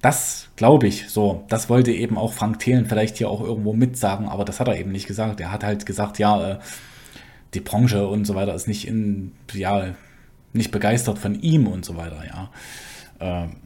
Das 0.00 0.48
glaube 0.56 0.88
ich 0.88 1.10
so. 1.10 1.44
Das 1.48 1.68
wollte 1.68 1.92
eben 1.92 2.16
auch 2.16 2.32
Frank 2.32 2.58
Thelen 2.58 2.86
vielleicht 2.86 3.18
hier 3.18 3.28
auch 3.28 3.42
irgendwo 3.42 3.74
mitsagen, 3.74 4.28
aber 4.28 4.46
das 4.46 4.58
hat 4.60 4.68
er 4.68 4.78
eben 4.78 4.92
nicht 4.92 5.06
gesagt. 5.06 5.40
Er 5.40 5.52
hat 5.52 5.62
halt 5.62 5.84
gesagt, 5.84 6.18
ja, 6.18 6.52
äh, 6.52 6.58
die 7.52 7.60
Branche 7.60 8.08
und 8.08 8.24
so 8.24 8.34
weiter 8.34 8.54
ist 8.54 8.66
nicht 8.66 8.88
in, 8.88 9.32
ja, 9.52 9.94
nicht 10.54 10.70
begeistert 10.70 11.18
von 11.18 11.38
ihm 11.38 11.66
und 11.66 11.84
so 11.84 11.98
weiter, 11.98 12.24
ja. 12.26 12.50
Ähm, 13.20 13.56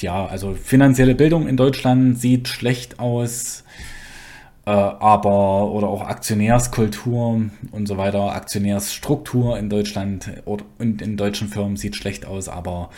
ja, 0.00 0.24
also 0.24 0.54
finanzielle 0.54 1.14
Bildung 1.14 1.46
in 1.46 1.58
Deutschland 1.58 2.18
sieht 2.18 2.48
schlecht 2.48 2.98
aus 2.98 3.61
aber 4.70 5.70
oder 5.72 5.88
auch 5.88 6.02
Aktionärskultur 6.02 7.50
und 7.72 7.88
so 7.88 7.98
weiter, 7.98 8.32
Aktionärsstruktur 8.32 9.58
in 9.58 9.68
Deutschland 9.68 10.30
und 10.44 11.02
in 11.02 11.16
deutschen 11.16 11.48
Firmen 11.48 11.76
sieht 11.76 11.96
schlecht 11.96 12.26
aus, 12.26 12.48
aber 12.48 12.90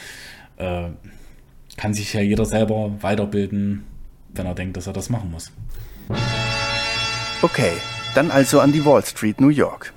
äh, 0.59 0.89
kann 1.77 1.95
sich 1.95 2.13
ja 2.13 2.21
jeder 2.21 2.45
selber 2.45 2.91
weiterbilden, 3.01 3.85
wenn 4.35 4.47
er 4.47 4.55
denkt, 4.55 4.77
dass 4.77 4.87
er 4.87 4.93
das 4.93 5.09
machen 5.09 5.31
muss. 5.31 5.51
Okay, 7.43 7.73
dann 8.15 8.31
also 8.31 8.61
an 8.61 8.73
die 8.73 8.85
Wall 8.85 9.05
Street, 9.05 9.41
New 9.41 9.49
York. 9.49 9.93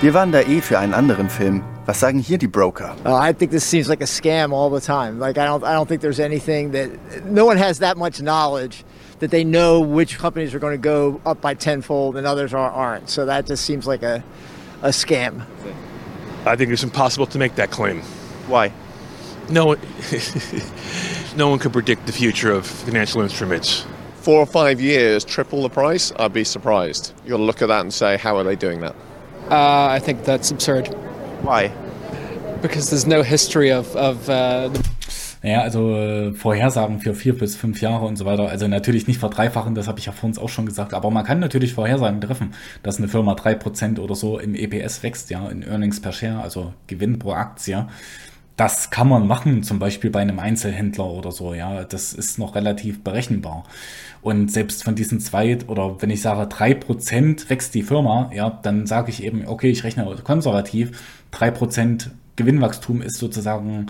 Wir 0.00 0.14
waren 0.14 0.30
da 0.30 0.40
eh 0.40 0.60
für 0.60 0.78
einen 0.78 0.94
anderen 0.94 1.30
Film. 1.30 1.62
Was 1.86 2.00
sagen 2.00 2.18
hier 2.18 2.36
die 2.36 2.48
Broker? 2.48 2.96
Uh, 3.04 3.10
I 3.10 3.32
think 3.32 3.50
this 3.50 3.68
seems 3.68 3.88
like 3.88 4.02
a 4.02 4.06
scam 4.06 4.52
all 4.52 4.70
the 4.70 4.84
time. 4.84 5.18
Like 5.18 5.38
I 5.38 5.46
don't, 5.46 5.62
I 5.62 5.74
don't 5.74 5.86
think 5.86 6.00
there's 6.00 6.18
anything 6.18 6.72
that 6.72 6.90
no 7.30 7.46
one 7.46 7.56
has 7.56 7.78
that 7.78 7.96
much 7.96 8.20
knowledge 8.20 8.84
that 9.18 9.30
they 9.30 9.44
know 9.44 9.80
which 9.80 10.18
companies 10.18 10.54
are 10.54 10.58
going 10.58 10.74
to 10.74 10.82
go 10.82 11.20
up 11.24 11.40
by 11.40 11.54
tenfold 11.54 12.16
and 12.16 12.26
others 12.26 12.52
are, 12.52 12.70
aren't. 12.70 13.08
So 13.08 13.26
that 13.26 13.46
just 13.46 13.64
seems 13.64 13.86
like 13.86 14.02
a, 14.02 14.22
a 14.82 14.88
scam. 14.88 15.44
I 16.44 16.56
think 16.56 16.70
it's 16.70 16.84
impossible 16.84 17.26
to 17.26 17.38
make 17.38 17.54
that 17.56 17.70
claim. 17.70 18.02
Why? 18.46 18.72
No 19.48 19.66
one, 19.66 19.80
no 21.36 21.48
one 21.48 21.58
can 21.58 21.70
predict 21.72 22.06
the 22.06 22.12
future 22.12 22.52
of 22.52 22.66
financial 22.66 23.22
instruments. 23.22 23.86
Four 24.16 24.40
or 24.40 24.46
five 24.46 24.80
years, 24.80 25.24
triple 25.24 25.62
the 25.62 25.68
price, 25.68 26.12
I'd 26.18 26.32
be 26.32 26.44
surprised. 26.44 27.12
You've 27.22 27.30
got 27.30 27.36
to 27.38 27.42
look 27.42 27.62
at 27.62 27.68
that 27.68 27.80
and 27.80 27.94
say, 27.94 28.16
how 28.16 28.36
are 28.36 28.44
they 28.44 28.56
doing 28.56 28.80
that? 28.80 28.94
Uh, 29.50 29.86
I 29.86 30.00
think 30.00 30.24
that's 30.24 30.50
absurd. 30.50 30.88
Why? 31.42 31.68
Because 32.60 32.90
there's 32.90 33.06
no 33.06 33.22
history 33.22 33.70
of, 33.70 33.94
of 33.94 34.28
uh, 34.28 34.68
the 34.68 34.95
Naja, 35.46 35.60
also 35.60 35.94
äh, 35.94 36.32
Vorhersagen 36.32 36.98
für 36.98 37.14
vier 37.14 37.38
bis 37.38 37.54
fünf 37.54 37.80
Jahre 37.80 38.04
und 38.04 38.16
so 38.16 38.24
weiter. 38.24 38.48
Also 38.48 38.66
natürlich 38.66 39.06
nicht 39.06 39.20
verdreifachen, 39.20 39.76
das 39.76 39.86
habe 39.86 40.00
ich 40.00 40.06
ja 40.06 40.10
vor 40.10 40.26
uns 40.26 40.40
auch 40.40 40.48
schon 40.48 40.66
gesagt. 40.66 40.92
Aber 40.92 41.08
man 41.12 41.24
kann 41.24 41.38
natürlich 41.38 41.72
Vorhersagen 41.72 42.20
treffen, 42.20 42.52
dass 42.82 42.98
eine 42.98 43.06
Firma 43.06 43.36
drei 43.36 43.54
Prozent 43.54 44.00
oder 44.00 44.16
so 44.16 44.40
im 44.40 44.56
EPS 44.56 45.04
wächst, 45.04 45.30
ja, 45.30 45.48
in 45.48 45.62
Earnings 45.62 46.00
per 46.00 46.10
Share, 46.10 46.40
also 46.42 46.74
Gewinn 46.88 47.20
pro 47.20 47.30
Aktie. 47.30 47.86
Das 48.56 48.90
kann 48.90 49.08
man 49.08 49.28
machen, 49.28 49.62
zum 49.62 49.78
Beispiel 49.78 50.10
bei 50.10 50.18
einem 50.20 50.40
Einzelhändler 50.40 51.06
oder 51.06 51.30
so, 51.30 51.54
ja. 51.54 51.84
Das 51.84 52.12
ist 52.12 52.40
noch 52.40 52.56
relativ 52.56 53.04
berechenbar. 53.04 53.62
Und 54.22 54.50
selbst 54.50 54.82
von 54.82 54.96
diesen 54.96 55.20
zwei, 55.20 55.58
oder 55.68 56.02
wenn 56.02 56.10
ich 56.10 56.22
sage 56.22 56.48
drei 56.48 56.74
Prozent 56.74 57.48
wächst 57.50 57.72
die 57.76 57.84
Firma, 57.84 58.32
ja, 58.34 58.50
dann 58.50 58.88
sage 58.88 59.10
ich 59.10 59.22
eben, 59.22 59.46
okay, 59.46 59.70
ich 59.70 59.84
rechne 59.84 60.12
konservativ, 60.24 61.00
drei 61.30 61.52
Prozent 61.52 62.10
Gewinnwachstum 62.34 63.00
ist 63.00 63.18
sozusagen 63.18 63.86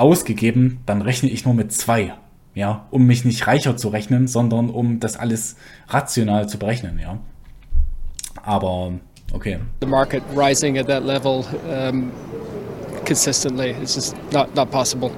ausgegeben, 0.00 0.80
dann 0.86 1.02
rechne 1.02 1.28
ich 1.28 1.44
nur 1.44 1.54
mit 1.54 1.72
zwei. 1.72 2.14
Ja, 2.54 2.86
um 2.90 3.06
mich 3.06 3.24
nicht 3.24 3.46
reicher 3.46 3.76
zu 3.76 3.88
rechnen, 3.88 4.26
sondern 4.26 4.70
um 4.70 4.98
das 4.98 5.16
alles 5.16 5.56
rational 5.88 6.48
zu 6.48 6.58
berechnen, 6.58 6.98
ja. 6.98 7.18
Aber 8.42 8.92
okay. 9.32 9.58
The 9.80 9.86
market 9.86 10.22
rising 10.34 10.76
at 10.78 10.88
that 10.88 11.04
level 11.04 11.44
um, 11.68 12.10
consistently 13.06 13.74
is 13.82 13.94
just 13.94 14.16
not, 14.32 14.54
not 14.56 14.70
possible. 14.70 15.10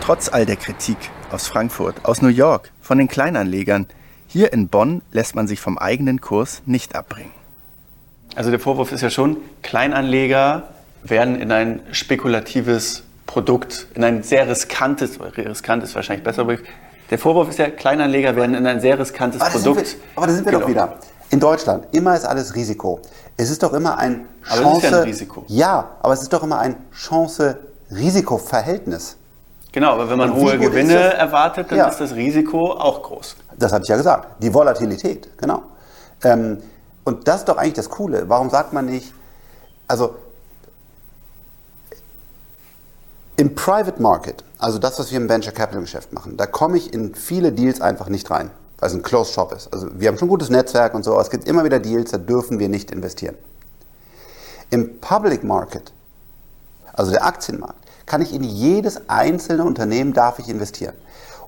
Trotz 0.00 0.28
all 0.30 0.46
der 0.46 0.56
Kritik 0.56 0.96
aus 1.30 1.46
Frankfurt, 1.46 2.04
aus 2.04 2.22
New 2.22 2.28
York, 2.28 2.72
von 2.80 2.96
den 2.96 3.08
Kleinanlegern, 3.08 3.86
hier 4.26 4.52
in 4.52 4.68
Bonn 4.68 5.02
lässt 5.12 5.34
man 5.34 5.46
sich 5.46 5.60
vom 5.60 5.76
eigenen 5.76 6.20
Kurs 6.20 6.62
nicht 6.64 6.94
abbringen. 6.94 7.32
Also 8.34 8.50
der 8.50 8.60
Vorwurf 8.60 8.92
ist 8.92 9.02
ja 9.02 9.10
schon, 9.10 9.36
Kleinanleger 9.62 10.68
werden 11.02 11.34
in 11.40 11.52
ein 11.52 11.80
spekulatives 11.90 13.04
Produkt, 13.30 13.86
in 13.94 14.02
ein 14.02 14.24
sehr 14.24 14.48
riskantes, 14.48 15.20
riskant 15.20 15.84
ist 15.84 15.94
wahrscheinlich 15.94 16.24
besser, 16.24 16.44
der 17.10 17.18
Vorwurf 17.18 17.50
ist 17.50 17.60
ja, 17.60 17.70
Kleinanleger 17.70 18.34
werden 18.34 18.56
in 18.56 18.66
ein 18.66 18.80
sehr 18.80 18.98
riskantes 18.98 19.40
aber 19.40 19.50
Produkt. 19.50 19.86
Wir, 19.86 19.94
aber 20.16 20.26
da 20.26 20.32
sind 20.32 20.46
wir 20.46 20.50
genau. 20.50 20.64
doch 20.64 20.68
wieder. 20.68 20.94
In 21.30 21.38
Deutschland, 21.38 21.86
immer 21.92 22.16
ist 22.16 22.24
alles 22.24 22.56
Risiko. 22.56 23.00
Es 23.36 23.50
ist 23.50 23.62
doch 23.62 23.72
immer 23.72 23.98
ein 23.98 24.26
Chance. 24.42 24.64
Aber 24.64 24.72
es 24.72 24.78
ist 24.78 24.90
ja, 24.90 24.98
ein 24.98 25.04
Risiko. 25.04 25.44
ja, 25.46 25.90
aber 26.02 26.14
es 26.14 26.22
ist 26.22 26.32
doch 26.32 26.42
immer 26.42 26.58
ein 26.58 26.74
Chance-Risiko-Verhältnis. 26.92 29.16
Genau, 29.70 29.92
aber 29.92 30.10
wenn 30.10 30.18
man 30.18 30.34
hohe 30.34 30.58
Gewinne 30.58 31.14
erwartet, 31.14 31.70
dann 31.70 31.78
ja. 31.78 31.86
ist 31.86 32.00
das 32.00 32.16
Risiko 32.16 32.72
auch 32.72 33.04
groß. 33.04 33.36
Das 33.56 33.72
habe 33.72 33.84
ich 33.84 33.88
ja 33.88 33.96
gesagt. 33.96 34.42
Die 34.42 34.52
Volatilität, 34.52 35.38
genau. 35.38 35.62
Ähm, 36.24 36.58
und 37.04 37.28
das 37.28 37.36
ist 37.36 37.48
doch 37.48 37.58
eigentlich 37.58 37.74
das 37.74 37.90
Coole. 37.90 38.28
Warum 38.28 38.50
sagt 38.50 38.72
man 38.72 38.86
nicht, 38.86 39.14
also 39.86 40.16
Im 43.40 43.54
Private 43.54 44.02
Market, 44.02 44.44
also 44.58 44.78
das, 44.78 44.98
was 44.98 45.10
wir 45.10 45.16
im 45.16 45.26
Venture 45.26 45.54
Capital 45.54 45.80
Geschäft 45.80 46.12
machen, 46.12 46.36
da 46.36 46.44
komme 46.44 46.76
ich 46.76 46.92
in 46.92 47.14
viele 47.14 47.52
Deals 47.52 47.80
einfach 47.80 48.10
nicht 48.10 48.30
rein, 48.30 48.50
weil 48.78 48.90
es 48.90 48.94
ein 48.94 49.00
Closed 49.00 49.32
Shop 49.32 49.54
ist. 49.54 49.72
Also 49.72 49.88
wir 49.94 50.08
haben 50.08 50.18
schon 50.18 50.26
ein 50.26 50.30
gutes 50.30 50.50
Netzwerk 50.50 50.92
und 50.92 51.04
so, 51.04 51.14
aber 51.14 51.22
es 51.22 51.30
gibt 51.30 51.48
immer 51.48 51.64
wieder 51.64 51.78
Deals, 51.78 52.10
da 52.10 52.18
dürfen 52.18 52.58
wir 52.58 52.68
nicht 52.68 52.90
investieren. 52.90 53.34
Im 54.68 55.00
Public 55.00 55.42
Market, 55.42 55.90
also 56.92 57.12
der 57.12 57.24
Aktienmarkt, 57.24 57.78
kann 58.04 58.20
ich 58.20 58.34
in 58.34 58.42
jedes 58.42 59.08
einzelne 59.08 59.64
Unternehmen 59.64 60.12
darf 60.12 60.38
ich 60.38 60.50
investieren. 60.50 60.94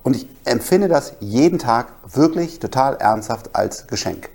Und 0.03 0.17
ich 0.17 0.27
empfinde 0.47 0.89
das 0.89 1.13
jeden 1.21 1.59
Tag 1.59 1.93
wirklich 2.09 2.59
total 2.59 2.97
ernsthaft 2.97 3.55
als 3.55 3.87
Geschenk. 3.87 4.31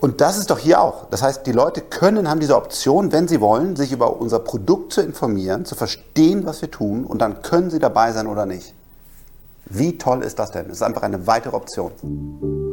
Und 0.00 0.20
das 0.20 0.38
ist 0.38 0.50
doch 0.50 0.60
hier 0.60 0.80
auch. 0.80 1.06
Das 1.10 1.22
heißt, 1.22 1.44
die 1.44 1.52
Leute 1.52 1.80
können, 1.80 2.30
haben 2.30 2.38
diese 2.38 2.54
Option, 2.54 3.10
wenn 3.10 3.26
sie 3.26 3.40
wollen, 3.40 3.74
sich 3.74 3.90
über 3.90 4.20
unser 4.20 4.38
Produkt 4.38 4.92
zu 4.92 5.00
informieren, 5.00 5.64
zu 5.64 5.74
verstehen, 5.74 6.46
was 6.46 6.62
wir 6.62 6.70
tun 6.70 7.04
und 7.04 7.20
dann 7.20 7.42
können 7.42 7.68
sie 7.68 7.80
dabei 7.80 8.12
sein 8.12 8.28
oder 8.28 8.46
nicht. 8.46 8.74
Wie 9.66 9.98
toll 9.98 10.22
ist 10.22 10.38
das 10.38 10.52
denn? 10.52 10.68
Das 10.68 10.76
ist 10.76 10.82
einfach 10.82 11.02
eine 11.02 11.26
weitere 11.26 11.56
Option. 11.56 11.90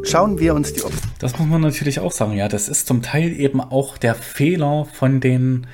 Schauen 0.03 0.37
wir 0.37 0.53
uns 0.53 0.71
die 0.73 0.83
Option. 0.83 1.01
Das 1.17 1.37
muss 1.39 1.47
man 1.47 1.61
natürlich 1.61 1.99
auch 1.99 2.11
sagen. 2.11 2.33
Ja, 2.33 2.47
das 2.47 2.69
ist 2.69 2.85
zum 2.85 3.01
Teil 3.01 3.33
eben 3.33 3.59
auch 3.59 3.97
der 3.97 4.13
Fehler 4.13 4.85
von 4.93 5.19
den 5.19 5.65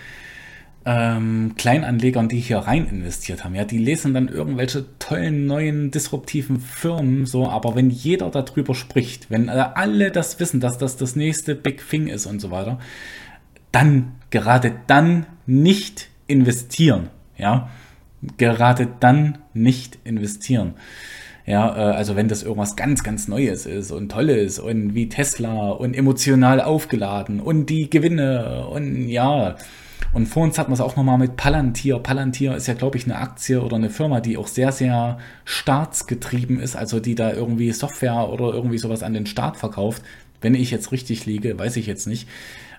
ähm, 0.86 1.54
Kleinanlegern, 1.58 2.28
die 2.28 2.40
hier 2.40 2.60
rein 2.60 2.88
investiert 2.88 3.44
haben. 3.44 3.54
Ja, 3.54 3.66
die 3.66 3.78
lesen 3.78 4.14
dann 4.14 4.28
irgendwelche 4.28 4.86
tollen 4.98 5.46
neuen 5.46 5.92
disruptiven 5.92 6.60
Firmen 6.60 7.26
so, 7.26 7.48
aber 7.48 7.76
wenn 7.76 7.90
jeder 7.90 8.30
darüber 8.30 8.74
spricht, 8.74 9.30
wenn 9.30 9.50
alle 9.50 10.12
das 10.12 10.40
wissen, 10.40 10.60
dass 10.60 10.78
das 10.78 10.98
das 10.98 11.16
nächste 11.16 11.56
Big 11.56 11.88
Thing 11.88 12.08
ist 12.08 12.26
und 12.26 12.40
so 12.40 12.50
weiter, 12.50 12.80
dann 13.72 14.14
gerade 14.32 14.74
dann 14.88 15.28
nicht 15.46 16.10
investieren. 16.28 17.10
Ja, 17.38 17.70
gerade 18.38 18.88
dann 19.00 19.40
nicht 19.54 20.00
investieren. 20.04 20.74
Ja, 21.46 21.76
äh, 21.76 21.96
also 21.96 22.16
wenn 22.16 22.28
das 22.28 22.44
irgendwas 22.44 22.76
ganz, 22.76 23.04
ganz 23.04 23.28
Neues 23.28 23.66
ist 23.66 23.92
und 23.92 24.10
Tolles 24.10 24.60
und 24.60 24.94
wie 24.96 25.10
Tesla 25.10 25.70
und 25.70 25.96
emotional 25.96 26.62
aufgeladen 26.62 27.40
und 27.40 27.68
die 27.68 27.90
Gewinne 27.90 28.68
und 28.68 29.08
ja, 29.10 29.56
Und 30.14 30.26
vor 30.26 30.44
uns 30.44 30.58
hatten 30.58 30.72
wir 30.72 30.74
es 30.74 30.82
auch 30.82 30.98
nochmal 30.98 31.18
mit 31.18 31.38
Palantir. 31.38 32.00
Palantir 32.00 32.56
ist 32.56 32.68
ja, 32.68 32.74
glaube 32.74 32.98
ich, 32.98 33.06
eine 33.06 33.18
Aktie 33.18 33.62
oder 33.62 33.78
eine 33.78 33.90
Firma, 33.90 34.20
die 34.20 34.38
auch 34.38 34.48
sehr, 34.48 34.72
sehr 34.72 35.18
staatsgetrieben 35.46 36.60
ist, 36.60 36.76
also 36.76 37.00
die 37.00 37.16
da 37.16 37.32
irgendwie 37.32 37.72
Software 37.72 38.30
oder 38.30 38.54
irgendwie 38.54 38.78
sowas 38.78 39.04
an 39.04 39.14
den 39.14 39.26
Staat 39.26 39.58
verkauft. 39.58 40.04
Wenn 40.42 40.54
ich 40.54 40.70
jetzt 40.70 40.92
richtig 40.92 41.26
liege, 41.26 41.58
weiß 41.58 41.78
ich 41.78 41.86
jetzt 41.86 42.08
nicht. 42.08 42.28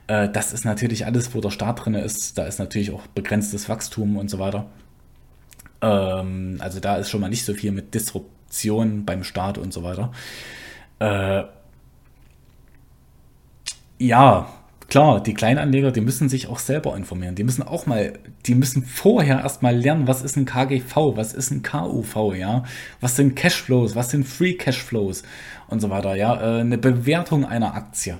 Äh, 0.08 0.28
das 0.28 0.52
ist 0.52 0.64
natürlich 0.64 1.06
alles, 1.06 1.34
wo 1.34 1.40
der 1.40 1.50
Staat 1.50 1.84
drin 1.84 1.94
ist. 1.94 2.36
Da 2.36 2.44
ist 2.44 2.58
natürlich 2.58 2.90
auch 2.90 3.06
begrenztes 3.08 3.68
Wachstum 3.68 4.16
und 4.18 4.28
so 4.28 4.38
weiter. 4.38 4.66
Ähm, 5.80 6.58
also 6.60 6.80
da 6.80 6.96
ist 6.96 7.08
schon 7.08 7.20
mal 7.20 7.30
nicht 7.30 7.44
so 7.44 7.54
viel 7.54 7.72
mit 7.72 7.94
Disruption 7.94 9.06
beim 9.06 9.24
Staat 9.24 9.56
und 9.56 9.72
so 9.72 9.82
weiter. 9.82 10.12
Äh, 10.98 11.44
ja, 13.98 14.48
klar, 14.92 15.22
die 15.22 15.32
Kleinanleger, 15.32 15.90
die 15.90 16.02
müssen 16.02 16.28
sich 16.28 16.48
auch 16.48 16.58
selber 16.58 16.94
informieren. 16.94 17.34
Die 17.34 17.44
müssen 17.44 17.62
auch 17.62 17.86
mal, 17.86 18.12
die 18.44 18.54
müssen 18.54 18.84
vorher 18.84 19.40
erstmal 19.40 19.74
lernen, 19.74 20.06
was 20.06 20.20
ist 20.20 20.36
ein 20.36 20.44
KGV, 20.44 21.16
was 21.16 21.32
ist 21.32 21.50
ein 21.50 21.62
KUV, 21.62 22.34
ja, 22.34 22.64
was 23.00 23.16
sind 23.16 23.34
Cashflows, 23.34 23.96
was 23.96 24.10
sind 24.10 24.28
Free 24.28 24.52
Cashflows 24.52 25.22
und 25.68 25.80
so 25.80 25.88
weiter, 25.88 26.14
ja, 26.14 26.34
äh, 26.34 26.60
eine 26.60 26.76
Bewertung 26.76 27.46
einer 27.46 27.74
Aktie. 27.74 28.18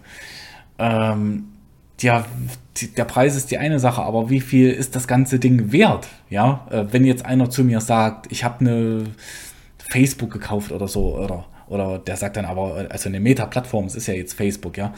Ähm, 0.78 1.48
ja, 2.00 2.24
der 2.96 3.04
Preis 3.04 3.37
ist 3.37 3.50
die 3.50 3.58
eine 3.58 3.78
Sache, 3.78 4.00
aber 4.00 4.30
wie 4.30 4.40
viel 4.40 4.70
ist 4.70 4.96
das 4.96 5.06
ganze 5.06 5.38
Ding 5.38 5.72
wert? 5.72 6.08
Ja, 6.30 6.66
äh, 6.70 6.87
wenn 6.90 7.04
jetzt 7.04 7.26
einer 7.26 7.50
zu 7.50 7.64
mir 7.64 7.82
sagt, 7.82 8.32
ich 8.32 8.44
habe 8.44 8.61
eine 8.61 9.04
Facebook 9.76 10.30
gekauft 10.30 10.72
oder 10.72 10.88
so, 10.88 11.18
oder, 11.18 11.44
oder 11.68 11.98
der 11.98 12.16
sagt 12.16 12.38
dann 12.38 12.46
aber, 12.46 12.87
also 12.88 13.11
eine 13.11 13.20
Meta-Plattform, 13.20 13.85
es 13.85 13.94
ist 13.94 14.06
ja 14.06 14.14
jetzt 14.14 14.32
Facebook, 14.32 14.78
ja, 14.78 14.94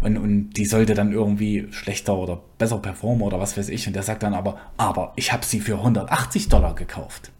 und, 0.00 0.16
und 0.16 0.50
die 0.50 0.64
sollte 0.64 0.94
dann 0.94 1.12
irgendwie 1.12 1.68
schlechter 1.70 2.16
oder 2.16 2.40
besser 2.58 2.78
performen 2.78 3.22
oder 3.22 3.40
was 3.40 3.56
weiß 3.56 3.68
ich, 3.68 3.86
und 3.86 3.94
der 3.94 4.02
sagt 4.02 4.22
dann 4.22 4.34
aber, 4.34 4.58
aber 4.76 5.12
ich 5.16 5.32
habe 5.32 5.44
sie 5.44 5.60
für 5.60 5.78
180 5.78 6.48
Dollar 6.48 6.74
gekauft. 6.74 7.32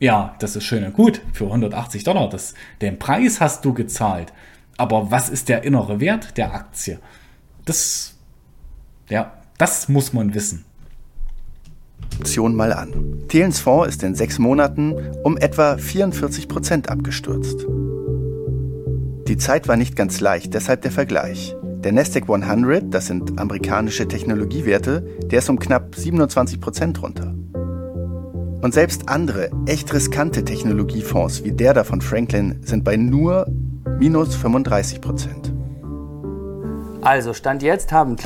Ja, 0.00 0.34
das 0.40 0.56
ist 0.56 0.64
schön 0.64 0.84
und 0.84 0.94
gut, 0.94 1.22
für 1.32 1.46
180 1.46 2.04
Dollar, 2.04 2.28
das, 2.28 2.54
den 2.80 2.98
Preis 2.98 3.40
hast 3.40 3.64
du 3.64 3.72
gezahlt. 3.72 4.32
Aber 4.76 5.10
was 5.10 5.28
ist 5.28 5.48
der 5.48 5.62
innere 5.62 6.00
Wert 6.00 6.36
der 6.36 6.52
Aktie? 6.52 6.98
Das, 7.64 8.16
ja, 9.08 9.32
das 9.56 9.88
muss 9.88 10.12
man 10.12 10.34
wissen. 10.34 10.64
Option 12.18 12.54
mal 12.54 12.72
an. 12.72 13.22
Thelens 13.28 13.60
Fonds 13.60 13.88
ist 13.88 14.02
in 14.02 14.14
sechs 14.14 14.38
Monaten 14.38 14.94
um 15.22 15.36
etwa 15.36 15.78
44 15.78 16.48
Prozent 16.48 16.88
abgestürzt. 16.88 17.66
Die 19.26 19.38
Zeit 19.38 19.68
war 19.68 19.76
nicht 19.76 19.96
ganz 19.96 20.20
leicht, 20.20 20.52
deshalb 20.52 20.82
der 20.82 20.90
Vergleich. 20.90 21.56
Der 21.82 21.92
Nasdaq 21.92 22.28
100, 22.28 22.92
das 22.92 23.06
sind 23.06 23.38
amerikanische 23.38 24.06
Technologiewerte, 24.06 25.02
der 25.30 25.38
ist 25.38 25.48
um 25.48 25.58
knapp 25.58 25.94
27 25.94 26.60
Prozent 26.60 27.02
runter. 27.02 27.34
Und 28.60 28.74
selbst 28.74 29.08
andere, 29.08 29.50
echt 29.64 29.94
riskante 29.94 30.44
Technologiefonds 30.44 31.42
wie 31.42 31.52
der 31.52 31.72
da 31.72 31.84
von 31.84 32.02
Franklin 32.02 32.60
sind 32.64 32.84
bei 32.84 32.98
nur 32.98 33.46
minus 33.98 34.36
35 34.36 35.00
Prozent. 35.00 35.54
Also, 37.00 37.32
Stand 37.32 37.62
jetzt 37.62 37.92
haben. 37.92 38.16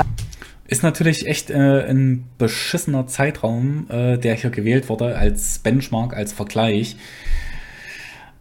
Ist 0.66 0.82
natürlich 0.82 1.28
echt 1.28 1.50
äh, 1.50 1.88
ein 1.88 2.24
beschissener 2.38 3.06
Zeitraum, 3.06 3.86
äh, 3.88 4.18
der 4.18 4.34
hier 4.34 4.50
gewählt 4.50 4.88
wurde 4.88 5.16
als 5.16 5.60
Benchmark, 5.60 6.16
als 6.16 6.32
Vergleich, 6.32 6.96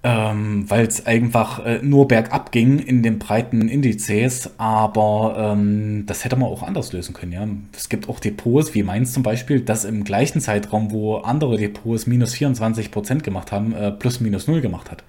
ähm, 0.03 0.69
weil 0.69 0.85
es 0.85 1.05
einfach 1.05 1.65
äh, 1.65 1.79
nur 1.81 2.07
bergab 2.07 2.51
ging 2.51 2.79
in 2.79 3.01
den 3.01 3.19
breiten 3.19 3.67
Indizes, 3.67 4.51
aber 4.57 5.35
ähm, 5.37 6.05
das 6.05 6.23
hätte 6.23 6.35
man 6.35 6.49
auch 6.49 6.63
anders 6.63 6.93
lösen 6.93 7.13
können. 7.13 7.31
Ja? 7.31 7.47
Es 7.75 7.89
gibt 7.89 8.07
auch 8.07 8.19
Depots, 8.19 8.73
wie 8.75 8.83
meins 8.83 9.13
zum 9.13 9.23
Beispiel, 9.23 9.61
das 9.61 9.85
im 9.85 10.03
gleichen 10.03 10.39
Zeitraum, 10.39 10.91
wo 10.91 11.17
andere 11.17 11.57
Depots 11.57 12.05
minus 12.05 12.35
24 12.35 12.91
Prozent 12.91 13.23
gemacht 13.23 13.51
haben, 13.51 13.73
äh, 13.73 13.91
plus 13.91 14.19
minus 14.19 14.47
null 14.47 14.61
gemacht 14.61 14.91
hat. 14.91 15.03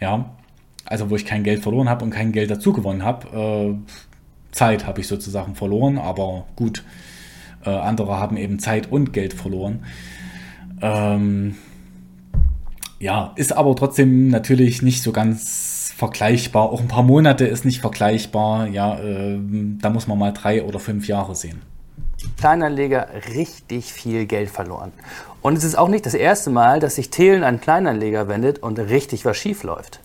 Ja, 0.00 0.34
also 0.84 1.10
wo 1.10 1.16
ich 1.16 1.24
kein 1.24 1.44
Geld 1.44 1.62
verloren 1.62 1.88
habe 1.88 2.04
und 2.04 2.10
kein 2.10 2.32
Geld 2.32 2.50
dazu 2.50 2.72
gewonnen 2.72 3.04
habe. 3.04 3.78
Äh, 3.88 4.52
Zeit 4.52 4.86
habe 4.86 5.00
ich 5.00 5.06
sozusagen 5.06 5.54
verloren, 5.54 5.96
aber 5.96 6.46
gut, 6.56 6.84
äh, 7.64 7.70
andere 7.70 8.18
haben 8.18 8.36
eben 8.36 8.58
Zeit 8.58 8.90
und 8.90 9.12
Geld 9.12 9.32
verloren. 9.32 9.84
Ähm, 10.82 11.54
ja, 12.98 13.32
ist 13.36 13.52
aber 13.52 13.74
trotzdem 13.76 14.28
natürlich 14.28 14.82
nicht 14.82 15.02
so 15.02 15.12
ganz 15.12 15.92
vergleichbar. 15.96 16.70
Auch 16.70 16.80
ein 16.80 16.88
paar 16.88 17.02
Monate 17.02 17.46
ist 17.46 17.64
nicht 17.64 17.80
vergleichbar. 17.80 18.66
Ja, 18.66 18.98
äh, 18.98 19.38
da 19.80 19.90
muss 19.90 20.06
man 20.06 20.18
mal 20.18 20.32
drei 20.32 20.62
oder 20.62 20.80
fünf 20.80 21.06
Jahre 21.06 21.34
sehen. 21.34 21.62
Kleinanleger 22.38 23.08
richtig 23.34 23.92
viel 23.92 24.26
Geld 24.26 24.50
verloren. 24.50 24.92
Und 25.42 25.58
es 25.58 25.64
ist 25.64 25.76
auch 25.76 25.88
nicht 25.88 26.06
das 26.06 26.14
erste 26.14 26.50
Mal, 26.50 26.80
dass 26.80 26.96
sich 26.96 27.10
Thelen 27.10 27.44
an 27.44 27.60
Kleinanleger 27.60 28.28
wendet 28.28 28.60
und 28.60 28.78
richtig 28.78 29.24
was 29.24 29.36
schief 29.36 29.62
läuft. 29.62 30.00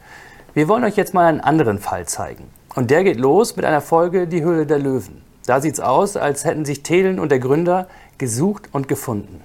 Wir 0.53 0.67
wollen 0.67 0.83
euch 0.83 0.97
jetzt 0.97 1.13
mal 1.13 1.27
einen 1.27 1.39
anderen 1.39 1.79
Fall 1.79 2.07
zeigen. 2.07 2.45
Und 2.75 2.91
der 2.91 3.03
geht 3.03 3.17
los 3.17 3.55
mit 3.55 3.65
einer 3.65 3.81
Folge 3.81 4.27
Die 4.27 4.43
Höhle 4.43 4.65
der 4.65 4.79
Löwen. 4.79 5.21
Da 5.45 5.61
sieht 5.61 5.73
es 5.73 5.79
aus, 5.79 6.17
als 6.17 6.45
hätten 6.45 6.65
sich 6.65 6.83
Thelen 6.83 7.19
und 7.19 7.31
der 7.31 7.39
Gründer 7.39 7.87
gesucht 8.19 8.69
und 8.71 8.87
gefunden. 8.87 9.43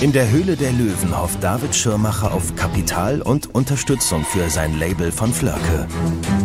In 0.00 0.12
der 0.12 0.30
Höhle 0.30 0.56
der 0.56 0.72
Löwen 0.72 1.16
hofft 1.16 1.44
David 1.44 1.74
Schirmacher 1.74 2.32
auf 2.32 2.56
Kapital 2.56 3.22
und 3.22 3.54
Unterstützung 3.54 4.24
für 4.24 4.48
sein 4.50 4.78
Label 4.78 5.12
von 5.12 5.32
Flörke. 5.32 5.86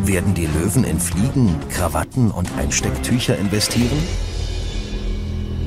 Werden 0.04 0.34
die 0.36 0.46
Löwen 0.46 0.84
in 0.84 1.00
Fliegen, 1.00 1.56
Krawatten 1.70 2.30
und 2.30 2.52
Einstecktücher 2.58 3.38
investieren? 3.38 3.98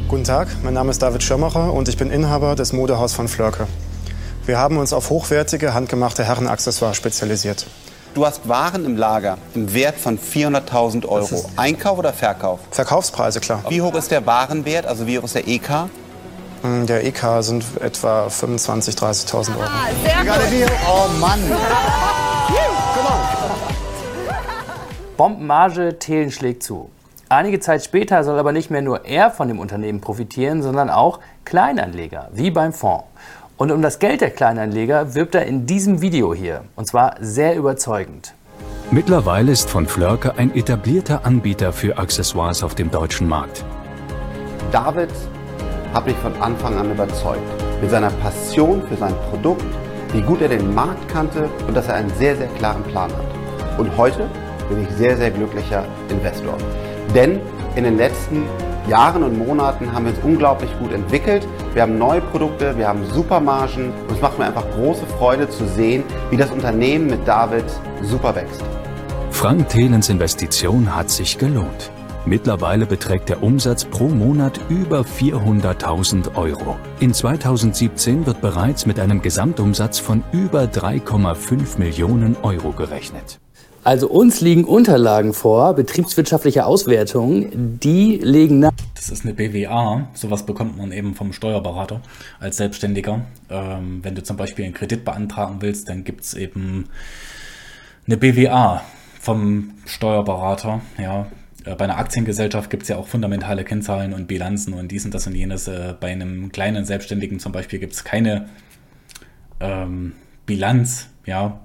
Guten 0.06 0.24
Tag, 0.24 0.48
mein 0.62 0.74
Name 0.74 0.90
ist 0.90 1.02
David 1.02 1.22
Schirmacher 1.22 1.72
und 1.72 1.88
ich 1.88 1.96
bin 1.96 2.10
Inhaber 2.10 2.54
des 2.54 2.72
Modehaus 2.72 3.14
von 3.14 3.26
Flörke. 3.26 3.66
Wir 4.46 4.58
haben 4.58 4.76
uns 4.78 4.92
auf 4.92 5.10
hochwertige, 5.10 5.74
handgemachte 5.74 6.24
Herrenaccessoires 6.24 6.96
spezialisiert. 6.96 7.66
Du 8.14 8.26
hast 8.26 8.48
Waren 8.48 8.84
im 8.84 8.96
Lager 8.96 9.38
im 9.54 9.72
Wert 9.74 9.96
von 9.96 10.18
400.000 10.18 11.06
Euro. 11.06 11.44
Einkauf 11.56 11.98
oder 11.98 12.12
Verkauf? 12.12 12.60
Verkaufspreise, 12.70 13.40
klar. 13.40 13.62
Wie 13.68 13.80
hoch 13.82 13.94
ist 13.94 14.10
der 14.10 14.24
Warenwert, 14.26 14.86
also 14.86 15.06
wie 15.06 15.18
hoch 15.18 15.24
ist 15.24 15.34
der 15.34 15.46
EK? 15.46 15.68
Hm, 16.62 16.86
Der 16.86 17.04
EK 17.04 17.40
sind 17.40 17.64
etwa 17.80 18.26
25.000, 18.26 18.98
30.000 18.98 19.56
Euro. 19.56 19.68
Sehr 20.02 20.24
gut. 20.24 20.70
Oh 20.88 21.08
Mann. 21.20 21.38
Bombenmarge, 25.16 25.98
Thelen 25.98 26.30
schlägt 26.32 26.62
zu. 26.62 26.90
Einige 27.28 27.60
Zeit 27.60 27.84
später 27.84 28.24
soll 28.24 28.38
aber 28.38 28.52
nicht 28.52 28.70
mehr 28.70 28.80
nur 28.82 29.04
er 29.04 29.30
von 29.30 29.48
dem 29.48 29.58
Unternehmen 29.58 30.00
profitieren, 30.00 30.62
sondern 30.62 30.88
auch 30.88 31.20
Kleinanleger, 31.44 32.28
wie 32.32 32.50
beim 32.50 32.72
Fonds. 32.72 33.04
Und 33.58 33.72
um 33.72 33.82
das 33.82 33.98
Geld 33.98 34.20
der 34.20 34.30
Kleinanleger 34.30 35.16
wirbt 35.16 35.34
er 35.34 35.46
in 35.46 35.66
diesem 35.66 36.00
Video 36.00 36.32
hier. 36.32 36.62
Und 36.76 36.86
zwar 36.86 37.16
sehr 37.20 37.56
überzeugend. 37.56 38.32
Mittlerweile 38.92 39.50
ist 39.50 39.68
von 39.68 39.88
Flörke 39.88 40.38
ein 40.38 40.54
etablierter 40.54 41.26
Anbieter 41.26 41.72
für 41.72 41.98
Accessoires 41.98 42.62
auf 42.62 42.76
dem 42.76 42.92
deutschen 42.92 43.28
Markt. 43.28 43.64
David 44.70 45.10
hat 45.92 46.06
mich 46.06 46.16
von 46.18 46.40
Anfang 46.40 46.78
an 46.78 46.92
überzeugt. 46.92 47.42
Mit 47.80 47.90
seiner 47.90 48.10
Passion 48.10 48.80
für 48.88 48.96
sein 48.96 49.14
Produkt, 49.28 49.64
wie 50.12 50.22
gut 50.22 50.40
er 50.40 50.50
den 50.50 50.72
Markt 50.72 51.08
kannte 51.08 51.50
und 51.66 51.76
dass 51.76 51.88
er 51.88 51.94
einen 51.94 52.10
sehr, 52.10 52.36
sehr 52.36 52.48
klaren 52.58 52.84
Plan 52.84 53.10
hat. 53.10 53.78
Und 53.78 53.96
heute 53.96 54.30
bin 54.68 54.84
ich 54.84 54.88
sehr, 54.90 55.16
sehr 55.16 55.32
glücklicher 55.32 55.84
Investor. 56.10 56.56
Denn 57.12 57.40
in 57.74 57.82
den 57.82 57.96
letzten 57.96 58.44
Jahren 58.88 59.22
und 59.22 59.38
Monaten 59.38 59.92
haben 59.92 60.06
wir 60.06 60.12
uns 60.12 60.24
unglaublich 60.24 60.70
gut 60.78 60.92
entwickelt. 60.92 61.46
Wir 61.74 61.82
haben 61.82 61.98
neue 61.98 62.20
Produkte, 62.20 62.76
wir 62.76 62.88
haben 62.88 63.04
super 63.12 63.38
Margen 63.38 63.92
und 64.08 64.14
es 64.14 64.20
macht 64.20 64.38
mir 64.38 64.46
einfach 64.46 64.64
große 64.74 65.06
Freude 65.18 65.48
zu 65.48 65.66
sehen, 65.66 66.02
wie 66.30 66.36
das 66.36 66.50
Unternehmen 66.50 67.06
mit 67.06 67.28
David 67.28 67.64
super 68.02 68.34
wächst. 68.34 68.62
Frank 69.30 69.68
Thelens 69.68 70.08
Investition 70.08 70.94
hat 70.96 71.10
sich 71.10 71.38
gelohnt. 71.38 71.90
Mittlerweile 72.24 72.84
beträgt 72.84 73.28
der 73.28 73.42
Umsatz 73.42 73.84
pro 73.84 74.08
Monat 74.08 74.60
über 74.68 75.00
400.000 75.00 76.34
Euro. 76.34 76.76
In 77.00 77.14
2017 77.14 78.26
wird 78.26 78.40
bereits 78.40 78.84
mit 78.84 78.98
einem 79.00 79.22
Gesamtumsatz 79.22 79.98
von 79.98 80.24
über 80.32 80.64
3,5 80.64 81.78
Millionen 81.78 82.36
Euro 82.42 82.72
gerechnet. 82.72 83.38
Also 83.84 84.08
uns 84.08 84.40
liegen 84.40 84.64
Unterlagen 84.64 85.32
vor, 85.32 85.74
betriebswirtschaftliche 85.74 86.66
Auswertungen, 86.66 87.78
die 87.80 88.16
legen 88.16 88.58
nach. 88.58 88.72
Das 88.94 89.08
ist 89.08 89.24
eine 89.24 89.34
BWA. 89.34 90.08
Sowas 90.14 90.44
bekommt 90.44 90.76
man 90.76 90.92
eben 90.92 91.14
vom 91.14 91.32
Steuerberater 91.32 92.00
als 92.40 92.56
Selbstständiger. 92.58 93.22
Ähm, 93.48 94.00
wenn 94.02 94.14
du 94.14 94.22
zum 94.22 94.36
Beispiel 94.36 94.64
einen 94.64 94.74
Kredit 94.74 95.04
beantragen 95.04 95.56
willst, 95.60 95.88
dann 95.88 96.04
gibt 96.04 96.22
es 96.22 96.34
eben 96.34 96.88
eine 98.06 98.16
BWA 98.16 98.82
vom 99.20 99.70
Steuerberater. 99.86 100.80
Ja. 100.98 101.28
Äh, 101.64 101.74
Bei 101.74 101.84
einer 101.84 101.98
Aktiengesellschaft 101.98 102.70
gibt 102.70 102.82
es 102.82 102.88
ja 102.88 102.96
auch 102.96 103.06
fundamentale 103.06 103.64
Kennzahlen 103.64 104.12
und 104.12 104.26
Bilanzen 104.26 104.74
und 104.74 104.90
dies 104.90 105.04
und 105.04 105.14
das 105.14 105.26
und 105.26 105.34
jenes. 105.34 105.68
Äh, 105.68 105.94
Bei 105.98 106.10
einem 106.10 106.50
kleinen 106.52 106.84
Selbstständigen 106.84 107.38
zum 107.38 107.52
Beispiel 107.52 107.78
gibt 107.78 107.92
es 107.94 108.04
keine 108.04 108.48
ähm, 109.60 110.12
Bilanz, 110.46 111.08
ja, 111.24 111.60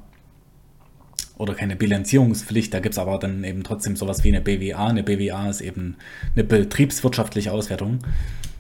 oder 1.38 1.54
keine 1.54 1.76
Bilanzierungspflicht. 1.76 2.74
Da 2.74 2.80
gibt 2.80 2.94
es 2.94 3.00
aber 3.00 3.18
dann 3.18 3.44
eben 3.44 3.64
trotzdem 3.64 3.96
sowas 3.96 4.24
wie 4.24 4.30
eine 4.30 4.42
BWA. 4.42 4.88
Eine 4.88 5.04
BWA 5.04 5.50
ist 5.50 5.62
eben 5.62 5.96
eine 6.36 6.44
betriebswirtschaftliche 6.44 7.52
Auswertung. 7.52 8.00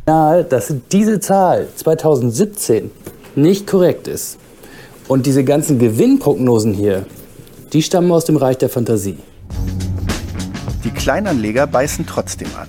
Ja, 0.08 0.44
dass 0.44 0.74
diese 0.92 1.20
Zahl 1.20 1.68
2017 1.76 2.92
nicht 3.36 3.68
korrekt 3.68 4.08
ist. 4.08 4.38
Und 5.08 5.26
diese 5.26 5.44
ganzen 5.44 5.80
Gewinnprognosen 5.80 6.74
hier, 6.74 7.06
die 7.74 7.82
stammen 7.82 8.12
aus 8.12 8.26
dem 8.26 8.38
Reich 8.38 8.58
der 8.58 8.70
Fantasie. 8.70 9.18
Die 10.84 10.92
Kleinanleger 10.92 11.68
beißen 11.68 12.06
trotzdem 12.06 12.50
an. 12.58 12.68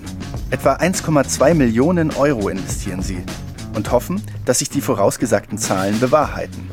Etwa 0.51 0.75
1,2 0.75 1.55
Millionen 1.55 2.11
Euro 2.13 2.49
investieren 2.49 3.03
sie 3.03 3.19
und 3.75 3.91
hoffen, 3.91 4.23
dass 4.45 4.61
sich 4.61 4.71
die 4.71 4.81
vorausgesagten 4.81 5.59
Zahlen 5.59 5.99
bewahrheiten. 5.99 6.71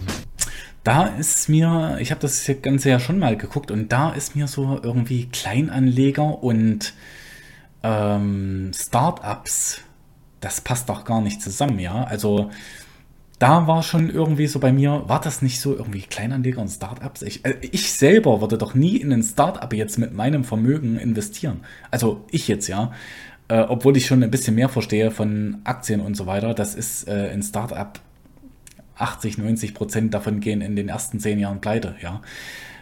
Da 0.84 1.06
ist 1.06 1.48
mir, 1.48 1.98
ich 2.00 2.10
habe 2.12 2.22
das 2.22 2.50
Ganze 2.62 2.90
ja 2.90 3.00
schon 3.00 3.20
mal 3.20 3.38
geguckt 3.38 3.70
und 3.70 3.92
da 3.92 4.12
ist 4.12 4.36
mir 4.36 4.48
so 4.48 4.80
irgendwie 4.82 5.28
Kleinanleger 5.28 6.44
und 6.44 6.94
ähm, 7.84 8.72
Startups, 8.74 9.82
das 10.40 10.62
passt 10.62 10.90
doch 10.90 11.06
gar 11.06 11.22
nicht 11.22 11.42
zusammen, 11.42 11.78
ja. 11.78 12.04
Also 12.04 12.50
da 13.38 13.68
war 13.68 13.84
schon 13.84 14.10
irgendwie 14.10 14.48
so 14.48 14.60
bei 14.60 14.72
mir, 14.72 15.04
war 15.08 15.20
das 15.20 15.42
nicht 15.42 15.60
so 15.60 15.76
irgendwie 15.76 16.02
Kleinanleger 16.02 16.62
und 16.62 16.70
Startups? 16.70 17.22
Ich, 17.24 17.46
äh, 17.46 17.58
ich 17.62 17.92
selber 17.92 18.42
würde 18.42 18.58
doch 18.58 18.74
nie 18.76 18.98
in 18.98 19.12
ein 19.14 19.24
Startup 19.24 19.72
jetzt 19.74 19.98
mit 19.98 20.14
meinem 20.14 20.44
Vermögen 20.44 20.98
investieren. 20.98 21.62
Also 21.92 22.26
ich 22.32 22.48
jetzt, 22.48 22.68
ja. 22.68 22.92
Äh, 23.48 23.62
obwohl 23.62 23.98
ich 23.98 24.06
schon 24.06 24.24
ein 24.24 24.32
bisschen 24.32 24.56
mehr 24.56 24.70
verstehe 24.70 25.12
von 25.12 25.60
Aktien 25.64 26.02
und 26.02 26.16
so 26.16 26.26
weiter. 26.26 26.54
Das 26.54 26.76
ist 26.76 27.08
äh, 27.08 27.32
ein 27.32 27.44
Startup 27.44 28.00
80, 28.96 29.38
90 29.38 29.74
Prozent 29.74 30.14
davon 30.14 30.40
gehen 30.40 30.62
in 30.62 30.76
den 30.76 30.90
ersten 30.90 31.20
zehn 31.20 31.40
Jahren 31.40 31.62
pleite, 31.62 31.96
ja. 32.02 32.22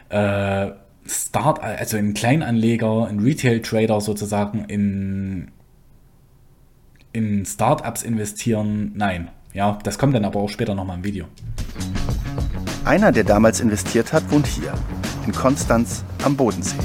Äh, 0.10 0.74
Start, 1.08 1.64
also 1.64 1.98
ein 1.98 2.14
Kleinanleger, 2.14 3.08
ein 3.08 3.20
Retail-Trader 3.20 4.00
sozusagen 4.00 4.66
in, 4.66 5.50
in 7.14 7.46
Startups 7.46 8.04
investieren, 8.04 8.92
nein. 8.96 9.30
Ja, 9.54 9.80
das 9.84 9.98
kommt 9.98 10.14
dann 10.14 10.26
aber 10.26 10.40
auch 10.40 10.50
später 10.50 10.76
nochmal 10.76 10.98
im 10.98 11.04
Video. 11.04 11.26
Einer, 12.86 13.12
der 13.12 13.24
damals 13.24 13.60
investiert 13.60 14.14
hat, 14.14 14.30
wohnt 14.30 14.46
hier, 14.46 14.74
in 15.26 15.32
Konstanz 15.32 16.04
am 16.24 16.36
Bodensee. 16.36 16.78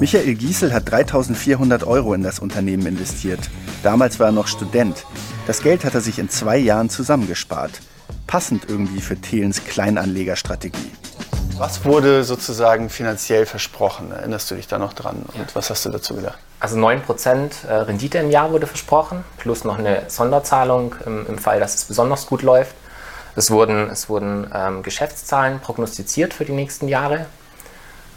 Michael 0.00 0.34
Giesel 0.36 0.72
hat 0.72 0.88
3400 0.88 1.82
Euro 1.82 2.14
in 2.14 2.22
das 2.22 2.38
Unternehmen 2.38 2.86
investiert. 2.86 3.40
Damals 3.82 4.20
war 4.20 4.26
er 4.26 4.32
noch 4.32 4.46
Student. 4.46 5.04
Das 5.48 5.60
Geld 5.60 5.84
hat 5.84 5.94
er 5.94 6.00
sich 6.00 6.20
in 6.20 6.28
zwei 6.28 6.56
Jahren 6.56 6.88
zusammengespart. 6.88 7.80
Passend 8.28 8.68
irgendwie 8.68 9.00
für 9.00 9.16
Thelens 9.16 9.64
Kleinanlegerstrategie. 9.64 10.92
Was 11.56 11.84
wurde 11.84 12.22
sozusagen 12.22 12.90
finanziell 12.90 13.44
versprochen? 13.44 14.12
Erinnerst 14.12 14.48
du 14.52 14.54
dich 14.54 14.68
da 14.68 14.78
noch 14.78 14.92
dran? 14.92 15.24
Und 15.34 15.56
was 15.56 15.68
hast 15.68 15.84
du 15.84 15.90
dazu 15.90 16.14
gedacht? 16.14 16.38
Also 16.60 16.76
9% 16.76 17.66
äh, 17.66 17.72
Rendite 17.72 18.18
im 18.18 18.30
Jahr 18.30 18.52
wurde 18.52 18.68
versprochen, 18.68 19.24
plus 19.36 19.64
noch 19.64 19.80
eine 19.80 20.04
Sonderzahlung 20.06 20.94
im, 21.06 21.26
im 21.26 21.38
Fall, 21.38 21.58
dass 21.58 21.74
es 21.74 21.84
besonders 21.86 22.26
gut 22.26 22.42
läuft. 22.42 22.76
Es 23.34 23.50
wurden, 23.50 23.90
es 23.90 24.08
wurden 24.08 24.48
ähm, 24.54 24.84
Geschäftszahlen 24.84 25.58
prognostiziert 25.58 26.34
für 26.34 26.44
die 26.44 26.52
nächsten 26.52 26.86
Jahre. 26.86 27.26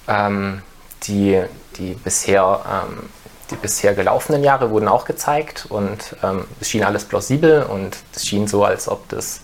Ähm, 0.08 0.62
die, 1.04 1.44
die, 1.78 1.94
bisher, 1.94 2.62
ähm, 2.68 3.10
die 3.50 3.56
bisher 3.56 3.94
gelaufenen 3.94 4.44
Jahre 4.44 4.70
wurden 4.70 4.88
auch 4.88 5.06
gezeigt 5.06 5.66
und 5.70 6.16
ähm, 6.24 6.46
es 6.60 6.70
schien 6.70 6.84
alles 6.84 7.06
plausibel 7.06 7.64
und 7.64 7.98
es 8.16 8.26
schien 8.26 8.48
so, 8.48 8.64
als 8.64 8.88
ob 8.88 9.08
das 9.10 9.42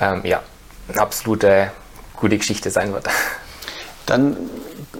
ähm, 0.00 0.22
ja, 0.24 0.40
eine 0.88 1.00
absolute 1.00 1.70
gute 2.16 2.38
Geschichte 2.38 2.70
sein 2.70 2.92
wird. 2.92 3.06
Dann 4.06 4.36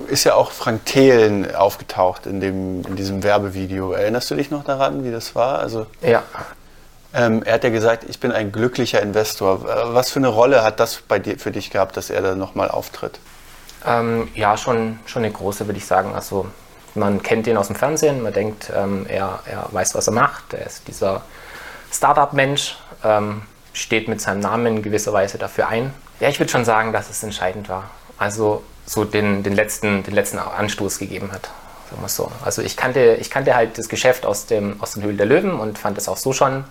ist 0.09 0.25
ja 0.25 0.35
auch 0.35 0.53
Frank 0.53 0.85
Thelen 0.87 1.55
aufgetaucht 1.55 2.27
in, 2.27 2.41
dem, 2.41 2.83
in 2.87 2.97
diesem 2.97 3.23
Werbevideo. 3.23 3.93
Erinnerst 3.93 4.31
du 4.31 4.35
dich 4.35 4.51
noch 4.51 4.65
daran, 4.65 5.05
wie 5.05 5.11
das 5.11 5.35
war? 5.35 5.59
Also, 5.59 5.87
ja. 6.03 6.23
Ähm, 7.15 7.43
er 7.43 7.55
hat 7.55 7.65
ja 7.65 7.71
gesagt, 7.71 8.05
ich 8.09 8.21
bin 8.21 8.33
ein 8.33 8.53
glücklicher 8.53 9.03
Investor. 9.03 9.65
Was 9.95 10.11
für 10.11 10.19
eine 10.19 10.29
Rolle 10.29 10.63
hat 10.63 10.81
das 10.81 11.03
bei 11.07 11.19
dir, 11.19 11.39
für 11.39 11.51
dich 11.51 11.71
gehabt, 11.71 11.97
dass 11.97 12.11
er 12.11 12.23
da 12.23 12.35
nochmal 12.35 12.71
auftritt? 12.71 13.19
Ähm, 13.87 14.29
ja, 14.35 14.57
schon, 14.57 15.01
schon 15.07 15.25
eine 15.25 15.33
große, 15.33 15.67
würde 15.67 15.79
ich 15.79 15.87
sagen. 15.87 16.15
Also 16.15 16.47
man 16.95 17.23
kennt 17.23 17.47
ihn 17.47 17.57
aus 17.57 17.69
dem 17.69 17.77
Fernsehen, 17.77 18.23
man 18.23 18.33
denkt, 18.33 18.71
ähm, 18.75 19.07
er, 19.09 19.41
er 19.47 19.69
weiß, 19.71 19.95
was 19.95 20.07
er 20.07 20.13
macht. 20.13 20.55
Er 20.55 20.67
ist 20.67 20.87
dieser 20.89 21.23
Startup-Mensch, 21.91 22.77
ähm, 23.05 23.43
steht 23.73 24.09
mit 24.09 24.21
seinem 24.21 24.41
Namen 24.41 24.67
in 24.67 24.83
gewisser 24.83 25.13
Weise 25.13 25.39
dafür 25.39 25.69
ein. 25.69 25.93
Ja, 26.21 26.29
ich 26.29 26.39
würde 26.39 26.53
schon 26.53 26.65
sagen, 26.65 26.93
dass 26.93 27.11
es 27.11 27.23
entscheidend 27.23 27.69
war. 27.69 27.91
Also 28.19 28.63
so 28.87 29.05
den, 29.05 29.43
den, 29.43 29.55
letzten, 29.55 30.03
den 30.03 30.15
letzten 30.15 30.39
Anstoß 30.39 30.99
gegeben 30.99 31.33
hat. 31.33 31.51
Sagen 31.91 32.03
wir 32.03 32.09
so. 32.09 32.31
Also 32.45 32.63
ich 32.63 32.77
kannte, 32.77 33.17
ich 33.21 33.31
kannte 33.31 33.55
halt 33.55 33.79
das 33.79 33.89
Geschäft 33.89 34.27
aus, 34.27 34.47
dem, 34.47 34.81
aus 34.83 34.93
den 34.93 35.03
Höhlen 35.03 35.17
der 35.17 35.27
Löwen 35.27 35.59
und 35.59 35.79
fand 35.79 35.99
es 35.99 36.09
auch 36.09 36.17
so 36.17 36.33
schon 36.33 36.65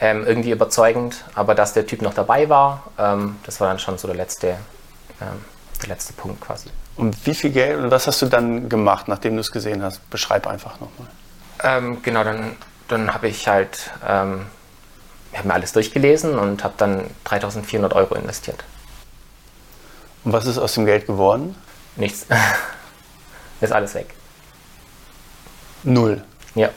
ähm, 0.00 0.24
irgendwie 0.26 0.50
überzeugend. 0.50 1.24
Aber 1.34 1.54
dass 1.54 1.72
der 1.72 1.86
Typ 1.86 2.02
noch 2.02 2.14
dabei 2.14 2.48
war, 2.48 2.84
ähm, 2.98 3.36
das 3.44 3.60
war 3.60 3.68
dann 3.68 3.78
schon 3.78 3.98
so 3.98 4.08
der 4.08 4.16
letzte, 4.16 4.56
ähm, 5.20 5.44
der 5.82 5.88
letzte 5.90 6.12
Punkt 6.12 6.40
quasi. 6.40 6.68
Und 6.96 7.26
wie 7.26 7.34
viel 7.34 7.50
Geld 7.50 7.78
und 7.78 7.90
was 7.90 8.06
hast 8.06 8.20
du 8.22 8.26
dann 8.26 8.68
gemacht, 8.68 9.08
nachdem 9.08 9.34
du 9.34 9.40
es 9.40 9.52
gesehen 9.52 9.82
hast? 9.82 10.08
Beschreib 10.10 10.46
einfach 10.46 10.80
nochmal. 10.80 11.08
Ähm, 11.62 12.02
genau, 12.02 12.24
dann, 12.24 12.56
dann 12.88 13.14
habe 13.14 13.28
ich 13.28 13.48
halt 13.48 13.90
ähm, 14.06 14.46
ich 15.32 15.38
habe 15.38 15.48
mir 15.48 15.54
alles 15.54 15.72
durchgelesen 15.72 16.38
und 16.38 16.64
habe 16.64 16.74
dann 16.76 17.04
3400 17.24 17.92
Euro 17.94 18.14
investiert. 18.14 18.64
Und 20.24 20.32
was 20.32 20.46
ist 20.46 20.58
aus 20.58 20.74
dem 20.74 20.86
Geld 20.86 21.06
geworden? 21.06 21.54
Nichts. 21.96 22.26
ist 23.60 23.72
alles 23.72 23.94
weg. 23.94 24.14
Null. 25.82 26.22
Ja. 26.54 26.70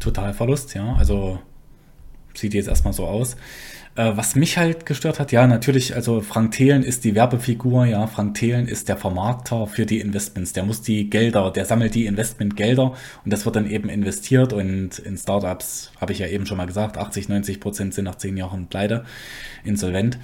Total 0.00 0.34
Verlust, 0.34 0.74
ja. 0.74 0.94
Also 0.98 1.38
sieht 2.34 2.54
jetzt 2.54 2.68
erstmal 2.68 2.92
so 2.92 3.06
aus. 3.06 3.36
Äh, 3.96 4.14
was 4.14 4.36
mich 4.36 4.58
halt 4.58 4.84
gestört 4.84 5.18
hat, 5.18 5.32
ja, 5.32 5.46
natürlich, 5.46 5.94
also 5.94 6.20
Frank 6.20 6.52
Thelen 6.52 6.82
ist 6.82 7.04
die 7.04 7.14
Werbefigur, 7.14 7.86
ja, 7.86 8.06
Frank 8.06 8.34
Thelen 8.34 8.68
ist 8.68 8.90
der 8.90 8.98
Vermarkter 8.98 9.66
für 9.66 9.86
die 9.86 10.00
Investments. 10.00 10.52
Der 10.52 10.64
muss 10.64 10.82
die 10.82 11.08
Gelder, 11.08 11.50
der 11.50 11.64
sammelt 11.64 11.94
die 11.94 12.04
Investmentgelder 12.04 12.92
und 13.24 13.32
das 13.32 13.46
wird 13.46 13.56
dann 13.56 13.68
eben 13.68 13.88
investiert 13.88 14.52
und 14.52 14.98
in 14.98 15.16
Startups, 15.16 15.92
habe 15.98 16.12
ich 16.12 16.18
ja 16.18 16.26
eben 16.26 16.44
schon 16.44 16.58
mal 16.58 16.66
gesagt, 16.66 16.98
80, 16.98 17.30
90 17.30 17.58
Prozent 17.58 17.94
sind 17.94 18.04
nach 18.04 18.16
zehn 18.16 18.36
Jahren 18.36 18.66
pleite, 18.66 19.06
insolvent. 19.64 20.18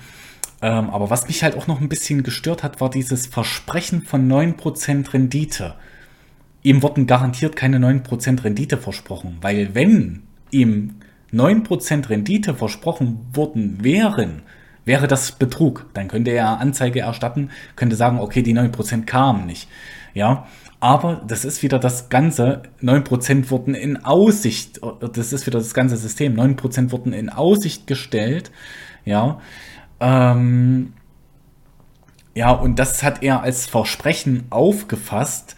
Ähm, 0.61 0.91
aber 0.91 1.09
was 1.09 1.27
mich 1.27 1.43
halt 1.43 1.57
auch 1.57 1.67
noch 1.67 1.81
ein 1.81 1.89
bisschen 1.89 2.23
gestört 2.23 2.63
hat, 2.63 2.81
war 2.83 2.91
dieses 2.91 3.27
Versprechen 3.27 4.03
von 4.03 4.31
9% 4.31 5.15
Rendite. 5.15 5.77
Ihm 6.63 6.83
wurden 6.83 7.07
garantiert 7.07 7.57
keine 7.57 7.79
9% 7.79 8.45
Rendite 8.45 8.77
versprochen, 8.77 9.39
weil 9.41 9.75
wenn 9.75 10.25
ihm 10.51 10.97
9% 11.33 12.09
Rendite 12.09 12.55
versprochen 12.55 13.27
worden 13.33 13.79
wären, 13.83 14.43
wäre 14.85 15.09
das 15.09 15.33
Betrug. 15.33 15.87
Dann 15.95 16.09
könnte 16.09 16.31
er 16.31 16.61
Anzeige 16.61 17.01
erstatten, 17.01 17.51
könnte 17.77 17.97
sagen, 17.97 18.19
okay, 18.19 18.43
die 18.43 18.55
9% 18.55 19.05
kamen 19.05 19.47
nicht. 19.47 19.69
Ja, 20.15 20.47
aber 20.81 21.23
das 21.27 21.45
ist 21.45 21.63
wieder 21.63 21.79
das 21.79 22.09
Ganze, 22.09 22.63
9% 22.83 23.51
wurden 23.51 23.75
in 23.75 24.05
Aussicht, 24.05 24.81
das 25.13 25.33
ist 25.33 25.47
wieder 25.47 25.61
das 25.61 25.75
ganze 25.75 25.97
System, 25.97 26.35
9% 26.35 26.91
wurden 26.91 27.13
in 27.13 27.29
Aussicht 27.29 27.87
gestellt, 27.87 28.51
ja, 29.05 29.41
ähm, 30.01 30.93
ja, 32.35 32.51
und 32.51 32.81
das 32.81 33.05
hat 33.05 33.23
er 33.23 33.43
als 33.43 33.67
Versprechen 33.67 34.47
aufgefasst, 34.51 35.55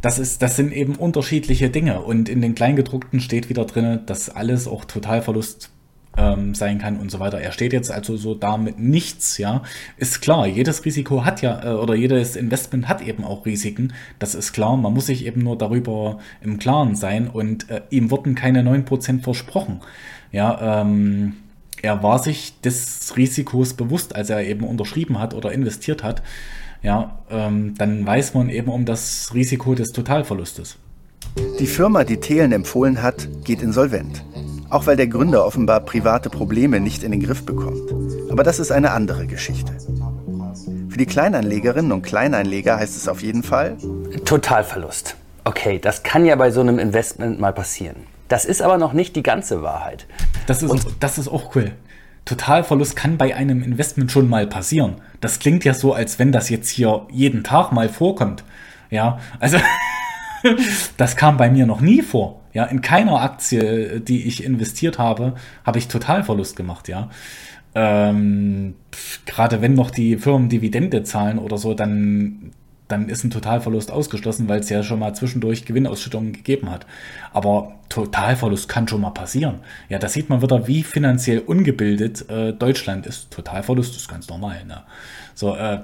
das, 0.00 0.18
ist, 0.18 0.42
das 0.42 0.56
sind 0.56 0.72
eben 0.72 0.96
unterschiedliche 0.96 1.70
Dinge. 1.70 2.00
Und 2.00 2.28
in 2.28 2.40
den 2.40 2.54
Kleingedruckten 2.54 3.20
steht 3.20 3.48
wieder 3.48 3.64
drin, 3.64 4.00
dass 4.06 4.30
alles 4.30 4.66
auch 4.66 4.84
Totalverlust 4.84 5.70
ähm, 6.16 6.54
sein 6.54 6.78
kann 6.78 6.98
und 6.98 7.10
so 7.10 7.20
weiter. 7.20 7.40
Er 7.40 7.52
steht 7.52 7.72
jetzt 7.72 7.90
also 7.90 8.16
so 8.16 8.34
da 8.34 8.56
mit 8.56 8.78
nichts, 8.78 9.38
ja. 9.38 9.62
Ist 9.96 10.20
klar, 10.20 10.46
jedes 10.46 10.84
Risiko 10.84 11.24
hat 11.24 11.42
ja, 11.42 11.64
äh, 11.64 11.74
oder 11.74 11.94
jedes 11.94 12.36
Investment 12.36 12.88
hat 12.88 13.02
eben 13.02 13.24
auch 13.24 13.46
Risiken. 13.46 13.92
Das 14.18 14.34
ist 14.34 14.52
klar. 14.52 14.76
Man 14.76 14.92
muss 14.92 15.06
sich 15.06 15.26
eben 15.26 15.42
nur 15.42 15.56
darüber 15.56 16.18
im 16.40 16.58
Klaren 16.58 16.96
sein 16.96 17.28
und 17.28 17.70
äh, 17.70 17.82
ihm 17.90 18.10
wurden 18.10 18.34
keine 18.34 18.62
9% 18.62 19.22
versprochen. 19.22 19.80
Ja, 20.32 20.82
ähm, 20.82 21.34
er 21.82 22.02
war 22.02 22.18
sich 22.18 22.60
des 22.60 23.16
Risikos 23.16 23.74
bewusst, 23.74 24.14
als 24.14 24.30
er 24.30 24.44
eben 24.44 24.64
unterschrieben 24.64 25.18
hat 25.18 25.34
oder 25.34 25.52
investiert 25.52 26.02
hat 26.02 26.22
ja, 26.82 27.18
ähm, 27.30 27.74
dann 27.76 28.06
weiß 28.06 28.34
man 28.34 28.48
eben 28.48 28.70
um 28.70 28.84
das 28.84 29.30
Risiko 29.34 29.74
des 29.74 29.92
Totalverlustes. 29.92 30.76
Die 31.58 31.66
Firma, 31.66 32.04
die 32.04 32.18
Thelen 32.18 32.52
empfohlen 32.52 33.02
hat, 33.02 33.28
geht 33.44 33.62
insolvent. 33.62 34.24
Auch 34.68 34.86
weil 34.86 34.96
der 34.96 35.06
Gründer 35.06 35.44
offenbar 35.44 35.80
private 35.80 36.30
Probleme 36.30 36.80
nicht 36.80 37.02
in 37.02 37.10
den 37.10 37.22
Griff 37.22 37.44
bekommt. 37.44 37.92
Aber 38.30 38.42
das 38.42 38.58
ist 38.58 38.70
eine 38.70 38.92
andere 38.92 39.26
Geschichte. 39.26 39.72
Für 40.88 40.98
die 40.98 41.06
Kleinanlegerinnen 41.06 41.92
und 41.92 42.02
Kleineinleger 42.02 42.76
heißt 42.76 42.96
es 42.96 43.08
auf 43.08 43.22
jeden 43.22 43.42
Fall 43.42 43.76
Totalverlust. 44.24 45.16
Okay, 45.44 45.78
das 45.78 46.02
kann 46.02 46.24
ja 46.24 46.36
bei 46.36 46.50
so 46.50 46.60
einem 46.60 46.78
Investment 46.78 47.40
mal 47.40 47.52
passieren. 47.52 47.96
Das 48.28 48.44
ist 48.44 48.62
aber 48.62 48.78
noch 48.78 48.92
nicht 48.92 49.16
die 49.16 49.22
ganze 49.22 49.62
Wahrheit. 49.62 50.06
Das 50.46 50.62
ist, 50.62 50.86
das 51.00 51.18
ist 51.18 51.28
auch 51.28 51.54
cool. 51.54 51.72
Totalverlust 52.24 52.96
kann 52.96 53.16
bei 53.16 53.34
einem 53.34 53.62
Investment 53.62 54.12
schon 54.12 54.28
mal 54.28 54.46
passieren. 54.46 54.96
Das 55.20 55.38
klingt 55.38 55.64
ja 55.64 55.74
so, 55.74 55.92
als 55.92 56.18
wenn 56.18 56.32
das 56.32 56.48
jetzt 56.48 56.68
hier 56.68 57.06
jeden 57.10 57.44
Tag 57.44 57.72
mal 57.72 57.88
vorkommt. 57.88 58.44
Ja, 58.90 59.18
also 59.38 59.58
das 60.96 61.16
kam 61.16 61.36
bei 61.36 61.50
mir 61.50 61.66
noch 61.66 61.80
nie 61.80 62.02
vor. 62.02 62.40
Ja, 62.52 62.64
in 62.64 62.80
keiner 62.80 63.22
Aktie, 63.22 64.00
die 64.00 64.26
ich 64.26 64.44
investiert 64.44 64.98
habe, 64.98 65.34
habe 65.64 65.78
ich 65.78 65.88
Totalverlust 65.88 66.56
gemacht, 66.56 66.88
ja. 66.88 67.08
Ähm, 67.74 68.74
Gerade 69.26 69.62
wenn 69.62 69.74
noch 69.74 69.90
die 69.90 70.16
Firmen 70.16 70.48
Dividende 70.48 71.04
zahlen 71.04 71.38
oder 71.38 71.58
so, 71.58 71.74
dann, 71.74 72.50
dann 72.90 73.08
ist 73.08 73.24
ein 73.24 73.30
Totalverlust 73.30 73.90
ausgeschlossen, 73.90 74.48
weil 74.48 74.60
es 74.60 74.68
ja 74.68 74.82
schon 74.82 74.98
mal 74.98 75.14
zwischendurch 75.14 75.64
Gewinnausschüttungen 75.64 76.32
gegeben 76.32 76.70
hat. 76.70 76.86
Aber 77.32 77.72
Totalverlust 77.88 78.68
kann 78.68 78.88
schon 78.88 79.00
mal 79.00 79.10
passieren. 79.10 79.60
Ja, 79.88 79.98
da 79.98 80.08
sieht 80.08 80.28
man 80.28 80.42
wieder, 80.42 80.66
wie 80.66 80.82
finanziell 80.82 81.40
ungebildet 81.40 82.28
äh, 82.28 82.52
Deutschland 82.52 83.06
ist. 83.06 83.30
Totalverlust 83.30 83.96
ist 83.96 84.08
ganz 84.08 84.28
normal. 84.28 84.64
Ne? 84.64 84.82
So, 85.34 85.54
äh, 85.56 85.80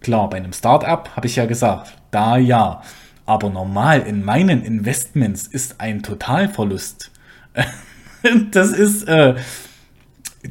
klar, 0.00 0.30
bei 0.30 0.36
einem 0.36 0.52
Start-up 0.52 1.16
habe 1.16 1.26
ich 1.26 1.36
ja 1.36 1.46
gesagt, 1.46 1.96
da 2.10 2.36
ja. 2.36 2.82
Aber 3.26 3.50
normal 3.50 4.00
in 4.00 4.24
meinen 4.24 4.62
Investments 4.62 5.46
ist 5.46 5.80
ein 5.80 6.02
Totalverlust. 6.02 7.10
das 8.52 8.70
ist, 8.70 9.02
äh, 9.04 9.34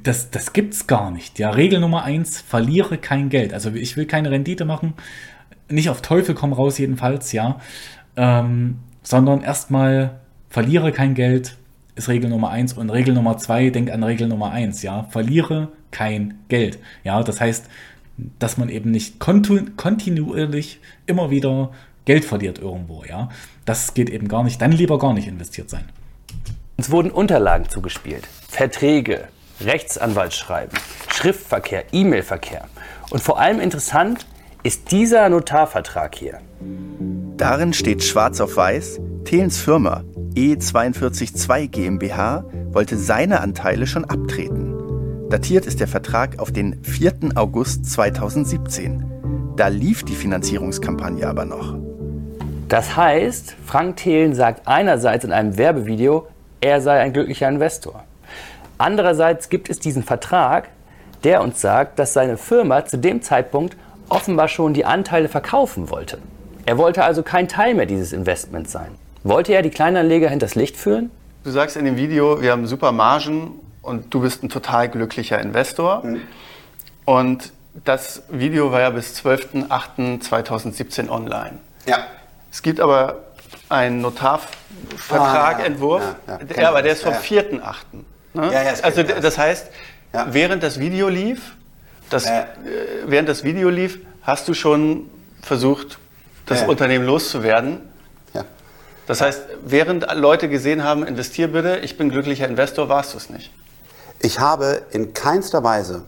das, 0.04 0.30
das 0.30 0.54
gibt's 0.54 0.86
gar 0.88 1.12
nicht. 1.12 1.40
Ja, 1.40 1.52
Regel 1.52 1.80
Nummer 1.80 2.04
eins, 2.04 2.42
verliere 2.42 2.98
kein 2.98 3.30
Geld. 3.30 3.54
Also 3.54 3.72
ich 3.72 3.98
will 3.98 4.06
keine 4.06 4.32
Rendite 4.32 4.66
machen, 4.66 4.94
nicht 5.70 5.90
auf 5.90 6.02
Teufel 6.02 6.36
komm 6.36 6.54
raus 6.54 6.78
jedenfalls, 6.78 7.32
ja, 7.32 7.60
ähm, 8.16 8.80
sondern 9.04 9.42
erstmal 9.42 10.20
verliere 10.50 10.92
kein 10.92 11.14
Geld, 11.14 11.58
ist 11.96 12.10
Regel 12.10 12.30
Nummer 12.30 12.50
eins 12.50 12.74
und 12.74 12.90
Regel 12.90 13.14
Nummer 13.14 13.38
zwei, 13.38 13.70
denk 13.70 13.92
an 13.92 14.04
Regel 14.04 14.28
Nummer 14.28 14.52
eins, 14.52 14.82
ja, 14.84 15.04
verliere 15.10 15.70
kein 15.92 16.40
Geld. 16.48 16.80
Ja, 17.04 17.22
das 17.24 17.42
heißt, 17.42 17.66
dass 18.40 18.58
man 18.58 18.70
eben 18.70 18.92
nicht 18.92 19.20
kontinuierlich 19.20 20.80
immer 21.06 21.30
wieder 21.30 21.72
Geld 22.06 22.26
verliert 22.26 22.60
irgendwo, 22.60 23.04
ja. 23.04 23.30
Das 23.66 23.94
geht 23.94 24.10
eben 24.10 24.28
gar 24.28 24.44
nicht. 24.44 24.62
Dann 24.62 24.72
lieber 24.72 24.98
gar 24.98 25.14
nicht 25.14 25.28
investiert 25.28 25.70
sein. 25.70 25.86
Uns 26.78 26.90
wurden 26.90 27.12
Unterlagen 27.12 27.68
zugespielt, 27.70 28.28
Verträge, 28.48 29.28
Rechtsanwaltsschreiben, 29.62 30.78
Schriftverkehr, 31.12 31.86
E-Mail-Verkehr. 31.92 32.68
Und 33.10 33.22
vor 33.22 33.40
allem 33.40 33.60
interessant 33.60 34.26
ist 34.68 34.92
dieser 34.92 35.30
Notarvertrag 35.30 36.14
hier. 36.14 36.42
Darin 37.38 37.72
steht 37.72 38.04
schwarz 38.04 38.42
auf 38.42 38.58
weiß, 38.58 39.00
Thelens 39.24 39.58
Firma 39.60 40.04
E422 40.36 41.70
GmbH 41.70 42.44
wollte 42.74 42.98
seine 42.98 43.40
Anteile 43.40 43.88
schon 43.88 44.04
abtreten. 44.04 45.30
Datiert 45.30 45.66
ist 45.66 45.80
der 45.80 45.88
Vertrag 45.88 46.40
auf 46.40 46.52
den 46.52 46.84
4. 46.84 47.30
August 47.36 47.90
2017. 47.90 49.54
Da 49.56 49.70
lief 49.70 50.04
die 50.04 50.16
Finanzierungskampagne 50.16 51.26
aber 51.26 51.46
noch. 51.46 51.74
Das 52.68 52.98
heißt, 52.98 53.56
Frank 53.66 53.96
Thelen 53.96 54.36
sagt 54.36 54.68
einerseits 54.68 55.24
in 55.24 55.32
einem 55.32 55.58
Werbevideo, 55.58 56.28
er 56.60 56.82
sei 56.82 57.00
ein 57.00 57.14
glücklicher 57.14 57.48
Investor. 57.48 58.04
Andererseits 58.78 59.48
gibt 59.48 59.70
es 59.70 59.80
diesen 59.80 60.04
Vertrag, 60.04 60.68
der 61.24 61.42
uns 61.42 61.62
sagt, 61.62 62.00
dass 62.00 62.12
seine 62.12 62.36
Firma 62.36 62.86
zu 62.86 62.98
dem 62.98 63.22
Zeitpunkt 63.22 63.78
offenbar 64.10 64.48
schon 64.48 64.74
die 64.74 64.86
Anteile 64.86 65.30
verkaufen 65.30 65.90
wollte. 65.90 66.20
Er 66.66 66.78
wollte 66.78 67.04
also 67.04 67.24
kein 67.24 67.48
Teil 67.48 67.74
mehr 67.74 67.86
dieses 67.86 68.14
Investments 68.14 68.72
sein. 68.72 68.92
Wollte 69.24 69.54
er 69.54 69.62
die 69.62 69.70
Kleinanleger 69.70 70.30
hinters 70.30 70.56
Licht 70.56 70.78
führen? 70.78 71.12
Du 71.44 71.52
sagst 71.52 71.78
in 71.78 71.86
dem 71.86 71.98
Video, 71.98 72.42
wir 72.42 72.52
haben 72.52 72.68
super 72.68 72.92
Margen 72.92 73.52
und 73.82 74.14
du 74.14 74.22
bist 74.22 74.44
ein 74.44 74.50
total 74.50 74.90
glücklicher 74.90 75.40
Investor. 75.40 76.06
Mhm. 76.06 76.22
Und 77.06 77.52
das 77.86 78.24
Video 78.30 78.72
war 78.72 78.82
ja 78.82 78.90
bis 78.90 79.18
12.08.2017 79.24 81.10
online. 81.10 81.60
Ja. 81.86 82.00
Es 82.52 82.62
gibt 82.62 82.80
aber 82.80 83.24
einen 83.70 84.02
Notarvertragentwurf, 84.02 86.02
Ah, 86.02 86.16
ja, 86.28 86.34
ja, 86.34 86.40
ja. 86.56 86.62
ja, 86.64 86.70
aber 86.70 86.82
der 86.82 86.94
ist 86.94 87.04
vom 87.04 87.14
Ja, 87.14 87.20
4.8. 87.20 87.76
Ne? 88.34 88.54
Ja, 88.54 88.64
ja, 88.64 88.74
also 88.82 89.04
das 89.04 89.38
heißt, 89.38 89.68
während 90.32 90.64
das 90.64 90.80
Video 90.80 91.10
lief, 91.10 91.56
das, 92.10 92.26
äh, 92.26 92.46
während 93.06 93.30
das 93.30 93.44
Video 93.44 93.70
lief, 93.70 94.00
hast 94.22 94.48
du 94.48 94.54
schon 94.54 95.10
versucht, 95.42 96.00
das 96.46 96.62
ja. 96.62 96.68
Unternehmen 96.68 97.06
loszuwerden. 97.06 97.82
Ja. 98.34 98.46
Das 99.06 99.22
heißt, 99.22 99.42
während 99.64 100.06
Leute 100.16 100.50
gesehen 100.50 100.84
haben, 100.84 101.06
investier 101.06 101.52
bitte, 101.52 101.78
ich 101.78 101.98
bin 101.98 102.10
glücklicher 102.10 102.48
Investor, 102.48 102.90
warst 102.90 103.14
du 103.14 103.18
es 103.18 103.30
nicht. 103.30 103.52
Ich 104.22 104.40
habe 104.40 104.84
in 104.92 105.14
keinster 105.14 105.64
Weise 105.64 106.04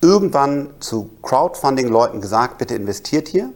irgendwann 0.00 0.70
zu 0.80 1.10
Crowdfunding-Leuten 1.22 2.20
gesagt, 2.20 2.58
bitte 2.58 2.74
investiert 2.74 3.28
hier 3.28 3.50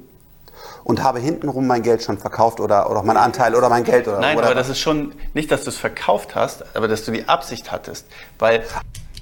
und 0.85 1.03
habe 1.03 1.19
hintenrum 1.19 1.67
mein 1.67 1.83
Geld 1.83 2.03
schon 2.03 2.19
verkauft 2.19 2.61
oder, 2.61 2.91
oder 2.91 3.03
mein 3.03 3.17
Anteil 3.17 3.55
oder 3.55 3.69
mein 3.69 3.85
Geld 3.85 4.09
oder 4.09 4.21
Nein, 4.21 4.37
oder 4.37 4.47
aber 4.47 4.55
das 4.55 4.69
ist 4.69 4.79
schon 4.79 5.13
nicht, 5.35 5.51
dass 5.51 5.65
du 5.65 5.71
es 5.71 5.77
verkauft 5.77 6.35
hast, 6.35 6.65
aber 6.75 6.89
dass 6.89 7.05
du 7.05 7.13
die 7.13 7.29
Absicht 7.29 7.71
hattest, 7.71 8.07
weil 8.39 8.65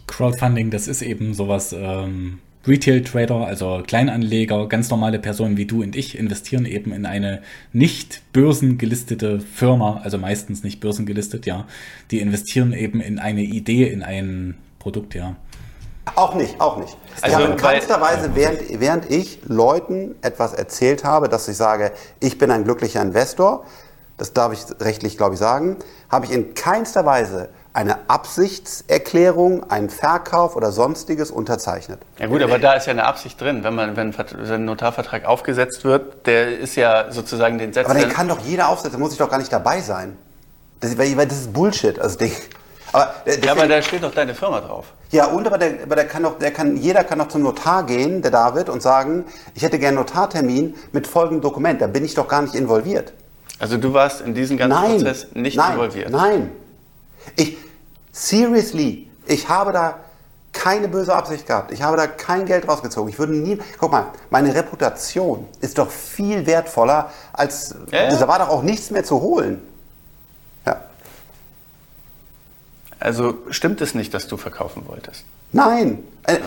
Crowdfunding, 0.09 0.70
das 0.70 0.88
ist 0.88 1.02
eben 1.02 1.34
sowas, 1.34 1.72
ähm, 1.72 2.40
Retail-Trader, 2.66 3.46
also 3.46 3.82
Kleinanleger, 3.86 4.66
ganz 4.66 4.90
normale 4.90 5.18
Personen 5.18 5.56
wie 5.56 5.64
du 5.64 5.82
und 5.82 5.96
ich 5.96 6.18
investieren 6.18 6.66
eben 6.66 6.92
in 6.92 7.06
eine 7.06 7.40
nicht 7.72 8.20
börsengelistete 8.32 9.40
Firma, 9.40 10.00
also 10.02 10.18
meistens 10.18 10.64
nicht 10.64 10.80
börsengelistet, 10.80 11.46
ja. 11.46 11.66
Die 12.11 12.20
investieren 12.20 12.72
eben 12.72 13.00
in 13.00 13.18
eine 13.18 13.42
Idee, 13.42 13.88
in 13.88 14.02
ein 14.02 14.59
Produkt, 14.78 15.14
ja. 15.14 15.36
Auch 16.14 16.34
nicht, 16.34 16.61
auch 16.61 16.78
nicht. 16.78 16.96
Ich 17.18 17.24
Also, 17.24 17.36
habe 17.36 17.52
in 17.52 17.56
keinster 17.56 18.00
Weise, 18.00 18.30
während, 18.34 18.80
während 18.80 19.11
ich 19.11 19.40
Leuten 19.46 20.14
etwas 20.22 20.54
erzählt 20.54 21.04
habe, 21.04 21.28
dass 21.28 21.48
ich 21.48 21.56
sage, 21.56 21.92
ich 22.20 22.38
bin 22.38 22.50
ein 22.50 22.64
glücklicher 22.64 23.02
Investor, 23.02 23.64
das 24.16 24.32
darf 24.32 24.52
ich 24.52 24.61
rechtlich, 24.84 25.16
glaube 25.16 25.34
ich, 25.34 25.38
sagen, 25.38 25.76
habe 26.11 26.26
ich 26.26 26.32
in 26.32 26.54
keinster 26.54 27.06
Weise 27.06 27.50
eine 27.73 28.09
Absichtserklärung, 28.09 29.71
einen 29.71 29.91
Verkauf 29.91 30.57
oder 30.57 30.73
sonstiges 30.73 31.31
unterzeichnet. 31.31 32.01
Ja 32.19 32.27
gut, 32.27 32.43
aber 32.43 32.59
da 32.59 32.73
ist 32.73 32.87
ja 32.87 32.93
eine 32.93 33.05
Absicht 33.05 33.41
drin. 33.41 33.62
Wenn, 33.62 33.75
man, 33.75 33.97
wenn 33.97 34.14
ein 34.14 34.64
Notarvertrag 34.64 35.25
aufgesetzt 35.25 35.85
wird, 35.85 36.27
der 36.27 36.59
ist 36.59 36.77
ja 36.77 37.12
sozusagen 37.12 37.59
den 37.59 37.73
Sätzen... 37.73 37.91
Aber 37.91 38.01
den 38.01 38.09
kann 38.09 38.29
doch 38.29 38.41
jeder 38.41 38.69
aufsetzen, 38.69 38.93
da 38.93 38.99
muss 38.99 39.12
ich 39.12 39.19
doch 39.19 39.31
gar 39.31 39.39
nicht 39.39 39.53
dabei 39.53 39.81
sein. 39.81 40.16
Das, 40.81 40.97
weil, 40.99 41.14
das 41.14 41.39
ist 41.39 41.53
Bullshit. 41.53 41.99
Also 41.99 42.19
Ding. 42.19 42.33
Aber, 42.93 43.14
äh, 43.27 43.39
ja, 43.45 43.53
aber 43.53 43.66
da 43.69 43.83
steht 43.83 44.03
doch 44.03 44.14
deine 44.14 44.35
Firma 44.35 44.61
drauf. 44.61 44.87
Ja, 45.11 45.27
und 45.27 45.47
aber, 45.47 45.59
der, 45.59 45.83
aber 45.85 45.97
der 45.97 46.07
kann 46.07 46.23
doch, 46.23 46.39
der 46.39 46.51
kann, 46.51 46.77
jeder 46.77 47.05
kann 47.05 47.19
doch 47.19 47.29
zum 47.29 47.43
Notar 47.43 47.85
gehen, 47.85 48.23
der 48.23 48.31
David, 48.31 48.69
und 48.69 48.83
sagen, 48.83 49.25
ich 49.55 49.62
hätte 49.62 49.79
gerne 49.79 49.99
einen 49.99 50.07
Notartermin 50.07 50.75
mit 50.93 51.07
folgendem 51.07 51.43
Dokument. 51.43 51.81
Da 51.81 51.87
bin 51.87 52.05
ich 52.05 52.14
doch 52.14 52.29
gar 52.29 52.43
nicht 52.43 52.55
involviert. 52.55 53.12
Also 53.59 53.77
du 53.77 53.93
warst 53.93 54.21
in 54.21 54.35
diesen 54.35 54.57
ganzen 54.57 54.81
nein, 54.81 54.97
Prozess 54.97 55.27
nicht 55.35 55.57
nein, 55.57 55.73
involviert. 55.73 56.11
Nein. 56.11 56.51
Ich, 57.39 57.57
seriously, 58.12 59.09
ich 59.26 59.49
habe 59.49 59.72
da 59.72 60.01
keine 60.53 60.89
böse 60.89 61.14
Absicht 61.14 61.47
gehabt. 61.47 61.72
Ich 61.72 61.82
habe 61.82 61.97
da 61.97 62.07
kein 62.07 62.45
Geld 62.47 62.66
rausgezogen. 62.66 63.09
Ich 63.09 63.18
würde 63.18 63.34
nie, 63.34 63.59
guck 63.78 63.93
mal, 63.93 64.07
meine 64.30 64.55
Reputation 64.55 65.47
ist 65.61 65.78
doch 65.78 65.91
viel 65.91 66.47
wertvoller 66.47 67.11
als, 67.32 67.74
Ja, 67.93 68.05
ja. 68.05 68.16
da 68.16 68.28
war 68.28 68.41
doch 68.41 68.49
auch 68.49 68.62
nichts 68.62 68.91
mehr 68.91 69.05
zu 69.05 69.20
holen. 69.20 69.62
Also 73.01 73.39
stimmt 73.51 73.80
es 73.80 73.95
nicht, 73.95 74.12
dass 74.12 74.26
du 74.26 74.36
verkaufen 74.36 74.82
wolltest? 74.89 75.24
Nein. 75.53 76.03
Äh, 76.24 76.39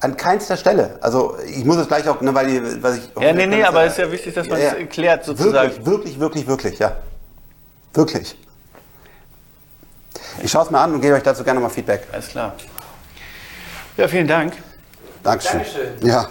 an 0.00 0.16
keinster 0.16 0.56
Stelle. 0.56 0.98
Also 1.00 1.36
ich 1.46 1.64
muss 1.64 1.76
es 1.76 1.88
gleich 1.88 2.08
auch, 2.08 2.20
ne, 2.20 2.34
weil, 2.34 2.46
die, 2.46 2.82
weil 2.82 2.98
ich. 2.98 3.10
Ja, 3.20 3.32
nee, 3.32 3.46
nee, 3.46 3.62
aber 3.62 3.84
es 3.84 3.92
ist 3.92 3.98
ja 3.98 4.10
wichtig, 4.10 4.34
dass 4.34 4.48
man 4.48 4.58
es 4.58 4.72
erklärt 4.72 5.24
sozusagen. 5.24 5.70
Wirklich, 5.70 5.86
wirklich, 5.86 6.18
wirklich, 6.18 6.46
wirklich, 6.46 6.78
ja. 6.78 6.96
Wirklich. 7.92 8.38
Ich 10.42 10.50
schaue 10.50 10.64
es 10.64 10.70
mir 10.70 10.78
an 10.78 10.94
und 10.94 11.00
gebe 11.00 11.14
euch 11.14 11.22
dazu 11.22 11.44
gerne 11.44 11.60
mal 11.60 11.68
Feedback. 11.68 12.06
Alles 12.12 12.28
klar. 12.28 12.54
Ja, 13.96 14.08
vielen 14.08 14.28
Dank. 14.28 14.52
Dankeschön. 15.22 15.60
Dankeschön. 15.60 16.06
Ja. 16.06 16.28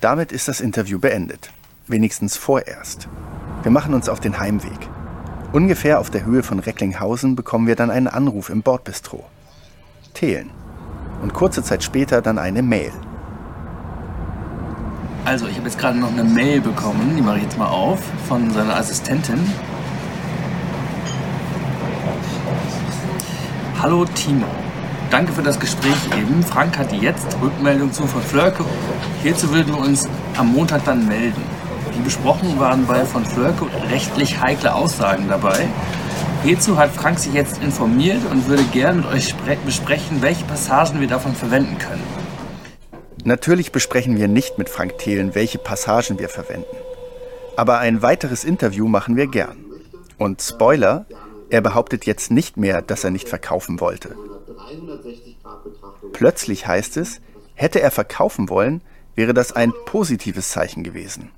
Damit 0.00 0.32
ist 0.32 0.48
das 0.48 0.60
Interview 0.60 0.98
beendet. 0.98 1.50
Wenigstens 1.86 2.36
vorerst. 2.36 3.08
Wir 3.62 3.72
machen 3.72 3.94
uns 3.94 4.08
auf 4.08 4.20
den 4.20 4.38
Heimweg. 4.38 4.88
Ungefähr 5.52 5.98
auf 5.98 6.10
der 6.10 6.24
Höhe 6.24 6.42
von 6.42 6.58
Recklinghausen 6.58 7.34
bekommen 7.34 7.66
wir 7.66 7.74
dann 7.74 7.90
einen 7.90 8.06
Anruf 8.06 8.50
im 8.50 8.62
Bordbistro. 8.62 9.24
Thelen. 10.14 10.50
Und 11.22 11.34
kurze 11.34 11.62
Zeit 11.62 11.82
später 11.82 12.22
dann 12.22 12.38
eine 12.38 12.62
Mail. 12.62 12.92
Also, 15.24 15.46
ich 15.46 15.56
habe 15.56 15.66
jetzt 15.66 15.78
gerade 15.78 15.98
noch 15.98 16.12
eine 16.12 16.24
Mail 16.24 16.60
bekommen, 16.60 17.14
die 17.16 17.22
mache 17.22 17.38
ich 17.38 17.42
jetzt 17.44 17.58
mal 17.58 17.68
auf, 17.68 18.00
von 18.28 18.50
seiner 18.52 18.76
Assistentin. 18.76 19.40
Hallo 23.80 24.04
Timo, 24.04 24.44
danke 25.08 25.32
für 25.32 25.42
das 25.42 25.60
Gespräch 25.60 25.94
eben. 26.18 26.42
Frank 26.42 26.76
hatte 26.76 26.96
jetzt 26.96 27.36
Rückmeldung 27.40 27.92
zu 27.92 28.08
von 28.08 28.20
Flörke. 28.20 28.64
Hierzu 29.22 29.52
würden 29.52 29.72
wir 29.72 29.80
uns 29.80 30.08
am 30.36 30.52
Montag 30.52 30.84
dann 30.84 31.06
melden. 31.06 31.40
Wie 31.92 32.02
besprochen 32.02 32.58
waren 32.58 32.86
bei 32.86 33.04
von 33.04 33.24
Flörke 33.24 33.66
rechtlich 33.88 34.40
heikle 34.40 34.74
Aussagen 34.74 35.28
dabei. 35.28 35.68
Hierzu 36.42 36.76
hat 36.76 36.90
Frank 36.90 37.20
sich 37.20 37.34
jetzt 37.34 37.62
informiert 37.62 38.20
und 38.28 38.48
würde 38.48 38.64
gern 38.64 38.96
mit 38.96 39.06
euch 39.06 39.36
besprechen, 39.64 40.22
welche 40.22 40.44
Passagen 40.44 41.00
wir 41.00 41.06
davon 41.06 41.36
verwenden 41.36 41.78
können. 41.78 42.02
Natürlich 43.22 43.70
besprechen 43.70 44.16
wir 44.16 44.26
nicht 44.26 44.58
mit 44.58 44.68
Frank 44.68 44.98
Thelen, 44.98 45.36
welche 45.36 45.58
Passagen 45.58 46.18
wir 46.18 46.28
verwenden. 46.28 46.66
Aber 47.54 47.78
ein 47.78 48.02
weiteres 48.02 48.42
Interview 48.42 48.88
machen 48.88 49.14
wir 49.14 49.28
gern. 49.28 49.56
Und 50.16 50.42
Spoiler, 50.42 51.06
er 51.50 51.60
behauptet 51.60 52.06
jetzt 52.06 52.30
nicht 52.30 52.56
mehr, 52.56 52.82
dass 52.82 53.04
er 53.04 53.10
nicht 53.10 53.28
verkaufen 53.28 53.80
wollte. 53.80 54.14
Plötzlich 56.12 56.66
heißt 56.66 56.96
es, 56.96 57.20
hätte 57.54 57.80
er 57.80 57.90
verkaufen 57.90 58.48
wollen, 58.48 58.82
wäre 59.14 59.34
das 59.34 59.52
ein 59.52 59.72
positives 59.86 60.50
Zeichen 60.50 60.84
gewesen. 60.84 61.30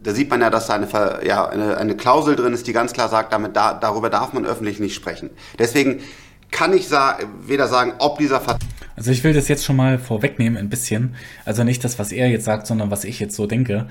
Da 0.00 0.12
sieht 0.14 0.30
man 0.30 0.40
ja, 0.40 0.50
dass 0.50 0.68
da 0.68 0.74
eine, 0.74 1.26
ja, 1.26 1.48
eine, 1.48 1.76
eine 1.76 1.96
Klausel 1.96 2.36
drin 2.36 2.52
ist, 2.52 2.66
die 2.66 2.72
ganz 2.72 2.92
klar 2.92 3.08
sagt, 3.08 3.32
damit 3.32 3.56
da, 3.56 3.74
darüber 3.74 4.10
darf 4.10 4.32
man 4.32 4.46
öffentlich 4.46 4.78
nicht 4.78 4.94
sprechen. 4.94 5.30
Deswegen 5.58 6.00
kann 6.50 6.72
ich 6.72 6.88
sa 6.88 7.18
weder 7.46 7.68
sagen, 7.68 7.92
ob 7.98 8.18
dieser 8.18 8.40
Vertrag. 8.40 8.60
Also 8.96 9.12
ich 9.12 9.22
will 9.22 9.32
das 9.32 9.46
jetzt 9.46 9.64
schon 9.64 9.76
mal 9.76 9.98
vorwegnehmen 9.98 10.58
ein 10.58 10.68
bisschen. 10.68 11.14
Also 11.44 11.62
nicht 11.62 11.84
das, 11.84 11.98
was 11.98 12.10
er 12.10 12.28
jetzt 12.28 12.44
sagt, 12.44 12.66
sondern 12.66 12.90
was 12.90 13.04
ich 13.04 13.20
jetzt 13.20 13.36
so 13.36 13.46
denke. 13.46 13.86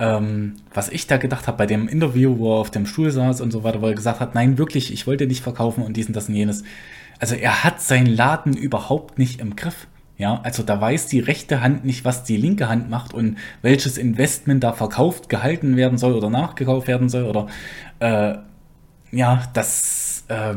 Ähm, 0.00 0.54
was 0.74 0.88
ich 0.88 1.06
da 1.06 1.16
gedacht 1.16 1.46
habe 1.46 1.58
bei 1.58 1.66
dem 1.66 1.86
Interview, 1.86 2.38
wo 2.38 2.56
er 2.56 2.60
auf 2.60 2.70
dem 2.70 2.86
Stuhl 2.86 3.10
saß 3.10 3.40
und 3.40 3.52
so 3.52 3.62
weiter, 3.62 3.82
wo 3.82 3.86
er 3.86 3.94
gesagt 3.94 4.20
hat, 4.20 4.34
nein, 4.34 4.58
wirklich, 4.58 4.92
ich 4.92 5.06
wollte 5.06 5.26
nicht 5.26 5.42
verkaufen 5.42 5.84
und 5.84 5.96
dies 5.96 6.06
und 6.06 6.16
das 6.16 6.28
und 6.28 6.34
jenes. 6.34 6.64
Also 7.20 7.34
er 7.34 7.64
hat 7.64 7.80
seinen 7.80 8.06
Laden 8.06 8.56
überhaupt 8.56 9.18
nicht 9.18 9.40
im 9.40 9.56
Griff. 9.56 9.86
Ja, 10.16 10.40
also 10.42 10.64
da 10.64 10.80
weiß 10.80 11.06
die 11.06 11.20
rechte 11.20 11.60
Hand 11.60 11.84
nicht, 11.84 12.04
was 12.04 12.24
die 12.24 12.36
linke 12.36 12.68
Hand 12.68 12.90
macht 12.90 13.14
und 13.14 13.38
welches 13.62 13.96
Investment 13.96 14.64
da 14.64 14.72
verkauft, 14.72 15.28
gehalten 15.28 15.76
werden 15.76 15.98
soll 15.98 16.14
oder 16.14 16.28
nachgekauft 16.28 16.88
werden 16.88 17.08
soll 17.08 17.22
oder 17.22 17.46
äh, 18.00 18.38
ja, 19.12 19.44
das, 19.54 20.24
äh, 20.26 20.54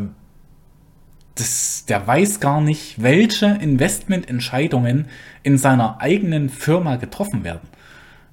das, 1.35 1.85
der 1.87 2.05
weiß 2.05 2.39
gar 2.39 2.61
nicht, 2.61 3.01
welche 3.01 3.47
Investmententscheidungen 3.47 5.05
in 5.43 5.57
seiner 5.57 6.01
eigenen 6.01 6.49
Firma 6.49 6.97
getroffen 6.97 7.43
werden. 7.43 7.69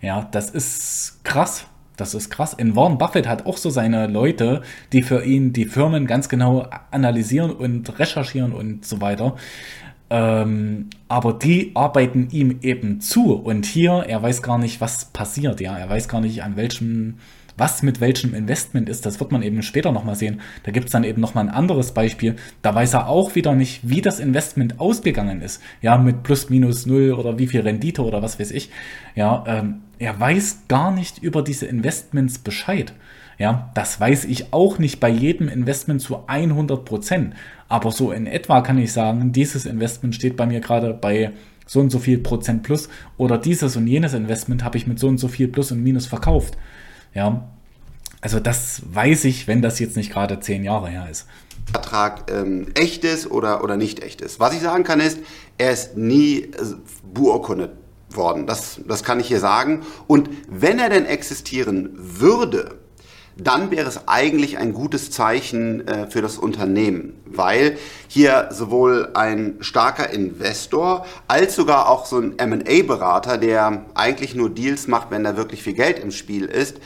Ja, 0.01 0.29
das 0.31 0.51
ist 0.51 1.21
krass. 1.25 1.67
Das 1.97 2.15
ist 2.15 2.31
krass. 2.31 2.55
In 2.55 2.77
Warren 2.77 2.97
Buffett 2.97 3.27
hat 3.27 3.45
auch 3.47 3.57
so 3.57 3.71
seine 3.71 4.07
Leute, 4.07 4.63
die 4.93 5.03
für 5.03 5.25
ihn 5.25 5.53
die 5.53 5.65
Firmen 5.65 6.07
ganz 6.07 6.29
genau 6.29 6.69
analysieren 6.93 7.51
und 7.51 7.99
recherchieren 7.99 8.53
und 8.53 8.87
so 8.87 9.01
weiter. 9.01 9.35
Ähm, 10.11 10.91
aber 11.09 11.33
die 11.35 11.73
arbeiten 11.75 12.29
ihm 12.31 12.61
eben 12.63 13.01
zu. 13.01 13.35
Und 13.35 13.67
hier, 13.67 14.05
er 14.07 14.23
weiß 14.23 14.43
gar 14.43 14.59
nicht, 14.59 14.81
was 14.81 15.07
passiert. 15.07 15.61
Ja, 15.61 15.77
er 15.77 15.91
weiß 15.91 16.09
gar 16.09 16.21
nicht, 16.21 16.45
an 16.45 16.57
welchem, 16.57 17.19
was 17.59 17.83
mit 17.83 18.01
welchem 18.01 18.35
Investment 18.35 18.89
ist. 18.89 19.05
Das 19.05 19.21
wird 19.21 19.33
man 19.33 19.43
eben 19.43 19.63
später 19.63 19.93
nochmal 19.93 20.15
sehen. 20.15 20.41
Da 20.63 20.71
gibt 20.71 20.87
es 20.87 20.93
dann 20.93 21.05
eben 21.05 21.21
nochmal 21.21 21.45
ein 21.45 21.55
anderes 21.55 21.93
Beispiel. 21.93 22.37
Da 22.63 22.75
weiß 22.75 22.95
er 22.95 23.09
auch 23.09 23.35
wieder 23.35 23.55
nicht, 23.55 23.89
wie 23.89 24.01
das 24.01 24.21
Investment 24.21 24.81
ausgegangen 24.81 25.43
ist. 25.43 25.61
Ja, 25.83 25.99
mit 25.99 26.23
plus 26.23 26.49
minus 26.51 26.87
null 26.87 27.13
oder 27.13 27.39
wie 27.39 27.47
viel 27.47 27.61
Rendite 27.61 28.03
oder 28.03 28.23
was 28.23 28.41
weiß 28.41 28.53
ich. 28.53 28.71
Ja, 29.15 29.45
ähm, 29.47 29.83
er 29.99 30.19
weiß 30.19 30.63
gar 30.69 30.93
nicht 30.93 31.19
über 31.19 31.43
diese 31.43 31.67
Investments 31.67 32.39
Bescheid. 32.39 32.95
Ja, 33.39 33.71
das 33.75 34.01
weiß 34.01 34.25
ich 34.25 34.53
auch 34.53 34.79
nicht 34.79 34.99
bei 34.99 35.09
jedem 35.09 35.49
Investment 35.49 36.01
zu 36.01 36.27
100 36.27 36.85
Prozent. 36.85 37.35
Aber 37.69 37.93
so 37.93 38.11
in 38.11 38.27
etwa 38.27 38.63
kann 38.63 38.79
ich 38.79 38.93
sagen, 38.93 39.33
dieses 39.33 39.67
Investment 39.67 40.15
steht 40.15 40.37
bei 40.37 40.47
mir 40.47 40.61
gerade 40.61 40.93
bei 40.95 41.33
so 41.67 41.81
und 41.81 41.91
so 41.91 41.99
viel 41.99 42.19
Prozent 42.19 42.63
plus 42.63 42.89
oder 43.17 43.39
dieses 43.39 43.77
und 43.77 43.87
jenes 43.87 44.15
Investment 44.15 44.65
habe 44.65 44.79
ich 44.79 44.87
mit 44.87 44.99
so 44.99 45.07
und 45.07 45.19
so 45.19 45.29
viel 45.29 45.49
plus 45.49 45.71
und 45.71 45.83
minus 45.83 46.07
verkauft. 46.07 46.57
Ja, 47.15 47.49
also 48.21 48.41
das 48.41 48.83
weiß 48.93 49.25
ich, 49.25 49.47
wenn 49.47 49.63
das 49.63 49.79
jetzt 49.79 49.97
nicht 49.97 50.13
gerade 50.13 50.41
zehn 50.41 50.65
Jahre 50.65 50.89
her 50.89 51.09
ist. 51.11 51.27
Vertrag 51.71 52.31
ähm, 52.31 52.69
echt 52.75 53.05
ist 53.05 53.31
oder, 53.31 53.63
oder 53.63 53.77
nicht 53.77 54.03
echt 54.03 54.21
ist. 54.21 54.41
Was 54.41 54.55
ich 54.55 54.61
sagen 54.61 54.85
kann 54.85 55.01
ist, 55.01 55.19
er 55.59 55.73
ist 55.73 55.97
nie 55.97 56.39
äh, 56.41 56.51
beurkundet 57.13 57.73
worden. 58.11 58.47
Das, 58.47 58.81
das 58.87 59.05
kann 59.05 59.21
ich 59.21 59.29
hier 59.29 59.41
sagen. 59.41 59.83
Und 60.07 60.31
wenn 60.49 60.79
er 60.79 60.89
denn 60.89 61.05
existieren 61.05 61.91
würde, 61.95 62.78
dann 63.41 63.71
wäre 63.71 63.89
es 63.89 64.09
eigentlich 64.09 64.59
ein 64.59 64.73
gutes 64.73 65.13
Zeichen 65.13 65.87
äh, 65.87 66.11
für 66.11 66.21
das 66.21 66.39
Unternehmen, 66.39 67.15
weil 67.25 67.79
hier 68.09 68.49
sowohl 68.51 69.11
ein 69.15 69.59
starker 69.61 70.11
Investor 70.11 71.07
als 71.29 71.55
sogar 71.55 71.89
auch 71.89 72.05
so 72.05 72.19
ein 72.19 72.35
MA-Berater, 72.37 73.39
der 73.39 73.85
eigentlich 73.95 74.35
nur 74.35 74.51
Deals 74.51 74.89
macht, 74.89 75.13
wenn 75.13 75.23
da 75.23 75.37
wirklich 75.37 75.63
viel 75.63 75.75
Geld 75.75 76.01
im 76.01 76.11
Spiel 76.11 76.47
ist, 76.47 76.79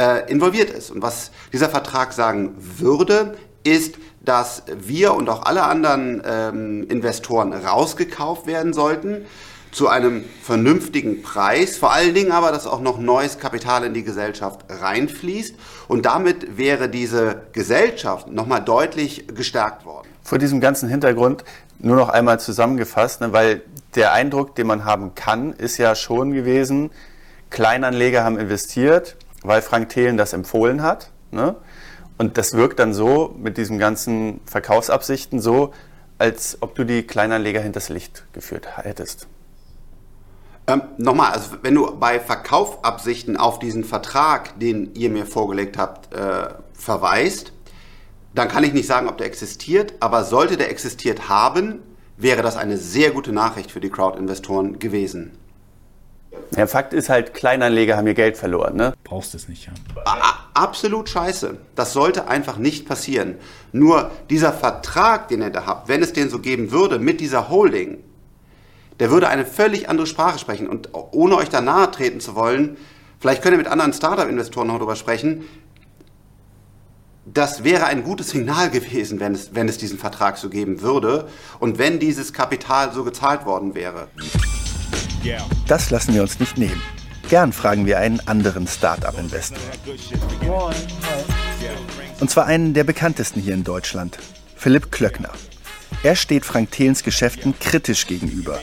äh, 0.00 0.28
involviert 0.30 0.70
ist. 0.70 0.90
Und 0.90 1.00
was 1.00 1.30
dieser 1.52 1.68
Vertrag 1.68 2.12
sagen 2.12 2.56
würde, 2.58 3.36
ist, 3.62 3.96
dass 4.22 4.64
wir 4.80 5.14
und 5.14 5.28
auch 5.28 5.44
alle 5.44 5.62
anderen 5.62 6.22
ähm, 6.26 6.86
Investoren 6.88 7.52
rausgekauft 7.52 8.46
werden 8.46 8.72
sollten 8.72 9.26
zu 9.72 9.88
einem 9.88 10.24
vernünftigen 10.42 11.22
Preis, 11.22 11.76
vor 11.76 11.92
allen 11.92 12.14
Dingen 12.14 12.32
aber, 12.32 12.50
dass 12.50 12.66
auch 12.66 12.80
noch 12.80 12.98
neues 12.98 13.38
Kapital 13.38 13.84
in 13.84 13.94
die 13.94 14.02
Gesellschaft 14.02 14.64
reinfließt 14.68 15.54
und 15.88 16.06
damit 16.06 16.58
wäre 16.58 16.88
diese 16.88 17.42
Gesellschaft 17.52 18.28
nochmal 18.28 18.62
deutlich 18.62 19.26
gestärkt 19.34 19.84
worden. 19.84 20.08
Vor 20.22 20.38
diesem 20.38 20.60
ganzen 20.60 20.88
Hintergrund 20.88 21.44
nur 21.78 21.96
noch 21.96 22.08
einmal 22.08 22.40
zusammengefasst, 22.40 23.20
ne, 23.20 23.32
weil 23.32 23.62
der 23.94 24.12
Eindruck, 24.12 24.54
den 24.54 24.66
man 24.66 24.84
haben 24.84 25.14
kann, 25.14 25.52
ist 25.52 25.78
ja 25.78 25.94
schon 25.94 26.32
gewesen, 26.32 26.90
Kleinanleger 27.50 28.22
haben 28.22 28.38
investiert, 28.38 29.16
weil 29.42 29.62
Frank 29.62 29.88
Thelen 29.88 30.16
das 30.16 30.32
empfohlen 30.32 30.82
hat. 30.82 31.10
Ne? 31.32 31.56
Und 32.18 32.38
das 32.38 32.54
wirkt 32.54 32.78
dann 32.78 32.94
so 32.94 33.34
mit 33.38 33.56
diesen 33.56 33.78
ganzen 33.78 34.40
Verkaufsabsichten 34.44 35.40
so, 35.40 35.72
als 36.18 36.58
ob 36.60 36.74
du 36.74 36.84
die 36.84 37.02
Kleinanleger 37.02 37.60
hinters 37.60 37.88
Licht 37.88 38.24
geführt 38.32 38.68
hättest. 38.76 39.26
Ähm, 40.70 40.82
Nochmal, 40.98 41.32
also 41.32 41.56
wenn 41.62 41.74
du 41.74 41.96
bei 41.98 42.20
Verkaufabsichten 42.20 43.36
auf 43.36 43.58
diesen 43.58 43.84
Vertrag, 43.84 44.58
den 44.60 44.94
ihr 44.94 45.10
mir 45.10 45.26
vorgelegt 45.26 45.76
habt, 45.76 46.14
äh, 46.14 46.48
verweist, 46.72 47.52
dann 48.34 48.48
kann 48.48 48.62
ich 48.62 48.72
nicht 48.72 48.86
sagen, 48.86 49.08
ob 49.08 49.18
der 49.18 49.26
existiert, 49.26 49.94
aber 50.00 50.24
sollte 50.24 50.56
der 50.56 50.70
existiert 50.70 51.28
haben, 51.28 51.80
wäre 52.16 52.42
das 52.42 52.56
eine 52.56 52.76
sehr 52.76 53.10
gute 53.10 53.32
Nachricht 53.32 53.72
für 53.72 53.80
die 53.80 53.90
Crowd-Investoren 53.90 54.78
gewesen. 54.78 55.32
Der 56.52 56.68
Fakt 56.68 56.92
ist 56.92 57.08
halt, 57.08 57.34
Kleinanleger 57.34 57.96
haben 57.96 58.06
ihr 58.06 58.14
Geld 58.14 58.36
verloren. 58.36 58.76
Ne? 58.76 58.94
Brauchst 59.04 59.34
es 59.34 59.48
nicht, 59.48 59.66
ja. 59.66 59.72
absolut 60.54 61.08
scheiße. 61.08 61.56
Das 61.74 61.92
sollte 61.92 62.28
einfach 62.28 62.56
nicht 62.56 62.86
passieren. 62.86 63.36
Nur 63.72 64.10
dieser 64.30 64.52
Vertrag, 64.52 65.28
den 65.28 65.42
ihr 65.42 65.50
da 65.50 65.66
habt, 65.66 65.88
wenn 65.88 66.02
es 66.02 66.12
den 66.12 66.28
so 66.28 66.38
geben 66.38 66.70
würde 66.70 66.98
mit 66.98 67.20
dieser 67.20 67.48
Holding, 67.48 67.98
der 69.00 69.10
würde 69.10 69.28
eine 69.28 69.44
völlig 69.44 69.88
andere 69.88 70.06
Sprache 70.06 70.38
sprechen. 70.38 70.68
Und 70.68 70.90
ohne 70.92 71.36
euch 71.36 71.48
da 71.48 71.60
nahe 71.60 71.90
treten 71.90 72.20
zu 72.20 72.36
wollen, 72.36 72.76
vielleicht 73.18 73.42
könnt 73.42 73.54
ihr 73.54 73.58
mit 73.58 73.66
anderen 73.66 73.92
Startup-Investoren 73.92 74.68
noch 74.68 74.76
darüber 74.76 74.94
sprechen, 74.94 75.44
das 77.26 77.64
wäre 77.64 77.84
ein 77.86 78.02
gutes 78.02 78.30
Signal 78.30 78.70
gewesen, 78.70 79.20
wenn 79.20 79.34
es, 79.34 79.54
wenn 79.54 79.68
es 79.68 79.78
diesen 79.78 79.98
Vertrag 79.98 80.36
so 80.36 80.48
geben 80.48 80.80
würde 80.80 81.28
und 81.58 81.78
wenn 81.78 81.98
dieses 81.98 82.32
Kapital 82.32 82.92
so 82.92 83.04
gezahlt 83.04 83.44
worden 83.44 83.74
wäre. 83.74 84.08
Das 85.66 85.90
lassen 85.90 86.14
wir 86.14 86.22
uns 86.22 86.40
nicht 86.40 86.58
nehmen. 86.58 86.80
Gern 87.28 87.52
fragen 87.52 87.86
wir 87.86 87.98
einen 87.98 88.20
anderen 88.26 88.66
Start-up-Investor. 88.66 89.58
Und 92.18 92.30
zwar 92.30 92.46
einen 92.46 92.74
der 92.74 92.84
bekanntesten 92.84 93.40
hier 93.40 93.54
in 93.54 93.64
Deutschland, 93.64 94.18
Philipp 94.56 94.90
Klöckner. 94.90 95.30
Er 96.02 96.16
steht 96.16 96.46
Frank 96.46 96.70
Thelens 96.70 97.04
Geschäften 97.04 97.54
kritisch 97.58 98.06
gegenüber. 98.06 98.58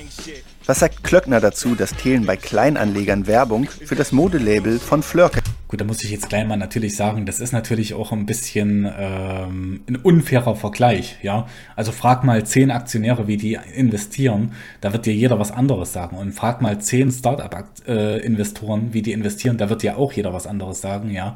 Was 0.66 0.80
sagt 0.80 1.04
Klöckner 1.04 1.40
dazu, 1.40 1.76
dass 1.76 1.94
Thelen 1.94 2.26
bei 2.26 2.36
Kleinanlegern 2.36 3.28
Werbung 3.28 3.66
für 3.70 3.96
das 3.96 4.12
Modelabel 4.12 4.80
von 4.80 5.04
Flörke 5.04 5.42
Gut, 5.68 5.82
da 5.82 5.86
muss 5.86 6.02
ich 6.02 6.12
jetzt 6.12 6.30
gleich 6.30 6.48
mal 6.48 6.56
natürlich 6.56 6.96
sagen, 6.96 7.26
das 7.26 7.42
ist 7.42 7.52
natürlich 7.52 7.94
auch 7.94 8.14
ein 8.14 8.26
bisschen 8.26 8.90
ähm, 8.98 9.82
ein 9.90 9.98
unfairer 9.98 10.56
Vergleich, 10.56 11.18
ja. 11.24 11.46
Also 11.76 11.92
frag 11.92 12.24
mal 12.24 12.46
zehn 12.46 12.72
Aktionäre, 12.72 13.28
wie 13.28 13.36
die 13.36 13.60
investieren, 13.76 14.54
da 14.80 14.94
wird 14.94 15.06
dir 15.06 15.14
jeder 15.14 15.40
was 15.40 15.52
anderes 15.52 15.92
sagen. 15.92 16.16
Und 16.18 16.32
frag 16.32 16.62
mal 16.62 16.80
zehn 16.80 17.12
Startup-Investoren, 17.12 18.94
wie 18.94 19.02
die 19.02 19.12
investieren, 19.12 19.58
da 19.58 19.70
wird 19.70 19.84
dir 19.84 19.98
auch 19.98 20.14
jeder 20.14 20.32
was 20.32 20.48
anderes 20.48 20.80
sagen, 20.80 21.12
ja. 21.12 21.36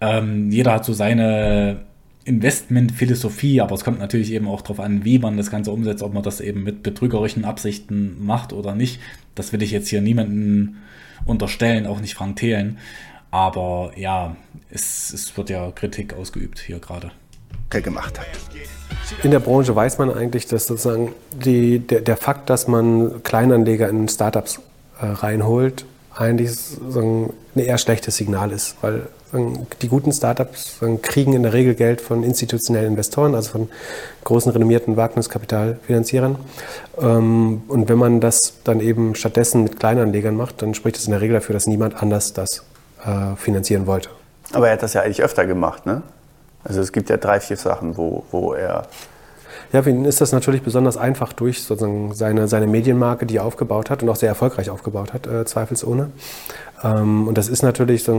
Ähm, 0.00 0.52
jeder 0.52 0.74
hat 0.74 0.84
so 0.84 0.92
seine 0.92 1.87
Investmentphilosophie, 2.28 3.60
aber 3.60 3.74
es 3.74 3.84
kommt 3.84 3.98
natürlich 3.98 4.32
eben 4.32 4.46
auch 4.46 4.60
darauf 4.62 4.80
an, 4.80 5.04
wie 5.04 5.18
man 5.18 5.36
das 5.36 5.50
Ganze 5.50 5.72
umsetzt, 5.72 6.02
ob 6.02 6.12
man 6.14 6.22
das 6.22 6.40
eben 6.40 6.62
mit 6.62 6.82
betrügerischen 6.82 7.44
Absichten 7.44 8.24
macht 8.24 8.52
oder 8.52 8.74
nicht. 8.74 9.00
Das 9.34 9.52
will 9.52 9.62
ich 9.62 9.70
jetzt 9.70 9.88
hier 9.88 10.00
niemanden 10.00 10.78
unterstellen, 11.24 11.86
auch 11.86 12.00
nicht 12.00 12.14
Frank 12.14 12.36
Thelen. 12.36 12.78
Aber 13.30 13.92
ja, 13.96 14.36
es, 14.70 15.12
es 15.12 15.36
wird 15.36 15.50
ja 15.50 15.70
Kritik 15.70 16.14
ausgeübt 16.14 16.58
hier 16.58 16.78
gerade. 16.78 17.10
gemacht 17.70 18.18
hat. 18.18 18.26
In 19.22 19.30
der 19.30 19.40
Branche 19.40 19.74
weiß 19.74 19.98
man 19.98 20.12
eigentlich, 20.12 20.46
dass 20.46 20.66
sozusagen 20.66 21.12
die, 21.32 21.80
der, 21.80 22.00
der 22.00 22.16
Fakt, 22.16 22.50
dass 22.50 22.68
man 22.68 23.22
Kleinanleger 23.22 23.88
in 23.88 24.08
Startups 24.08 24.60
äh, 25.00 25.06
reinholt, 25.06 25.84
eigentlich 26.14 26.52
sozusagen 26.52 27.32
ein 27.54 27.60
eher 27.60 27.78
schlechtes 27.78 28.16
Signal 28.16 28.50
ist, 28.50 28.76
weil 28.80 29.08
Die 29.32 29.88
guten 29.88 30.12
Startups 30.12 30.78
kriegen 31.02 31.34
in 31.34 31.42
der 31.42 31.52
Regel 31.52 31.74
Geld 31.74 32.00
von 32.00 32.22
institutionellen 32.22 32.92
Investoren, 32.92 33.34
also 33.34 33.50
von 33.50 33.68
großen 34.24 34.50
renommierten 34.52 34.96
Wagniskapitalfinanzierern. 34.96 36.36
Ähm, 36.98 37.62
und 37.68 37.88
wenn 37.88 37.98
man 37.98 38.20
das 38.20 38.54
dann 38.64 38.80
eben 38.80 39.14
stattdessen 39.14 39.64
mit 39.64 39.78
Kleinanlegern 39.78 40.34
macht, 40.34 40.62
dann 40.62 40.74
spricht 40.74 40.96
das 40.96 41.04
in 41.04 41.10
der 41.10 41.20
Regel 41.20 41.34
dafür, 41.34 41.52
dass 41.52 41.66
niemand 41.66 42.02
anders 42.02 42.32
das 42.32 42.64
äh, 43.04 43.36
finanzieren 43.36 43.86
wollte. 43.86 44.08
Aber 44.52 44.68
er 44.68 44.74
hat 44.74 44.82
das 44.82 44.94
ja 44.94 45.02
eigentlich 45.02 45.22
öfter 45.22 45.44
gemacht, 45.44 45.84
ne? 45.84 46.02
Also 46.64 46.80
es 46.80 46.92
gibt 46.92 47.10
ja 47.10 47.18
drei, 47.18 47.40
vier 47.40 47.56
Sachen, 47.56 47.96
wo, 47.96 48.24
wo 48.30 48.54
er 48.54 48.88
ja, 49.72 49.82
für 49.82 49.90
ihn 49.90 50.06
ist 50.06 50.22
das 50.22 50.32
natürlich 50.32 50.62
besonders 50.62 50.96
einfach 50.96 51.34
durch 51.34 51.62
sozusagen 51.62 52.14
seine, 52.14 52.48
seine 52.48 52.66
Medienmarke, 52.66 53.26
die 53.26 53.36
er 53.36 53.44
aufgebaut 53.44 53.90
hat 53.90 54.02
und 54.02 54.08
auch 54.08 54.16
sehr 54.16 54.30
erfolgreich 54.30 54.70
aufgebaut 54.70 55.12
hat, 55.12 55.26
äh, 55.26 55.44
zweifelsohne. 55.44 56.10
Ähm, 56.82 57.26
und 57.28 57.36
das 57.36 57.48
ist 57.48 57.62
natürlich 57.62 58.04
so 58.04 58.12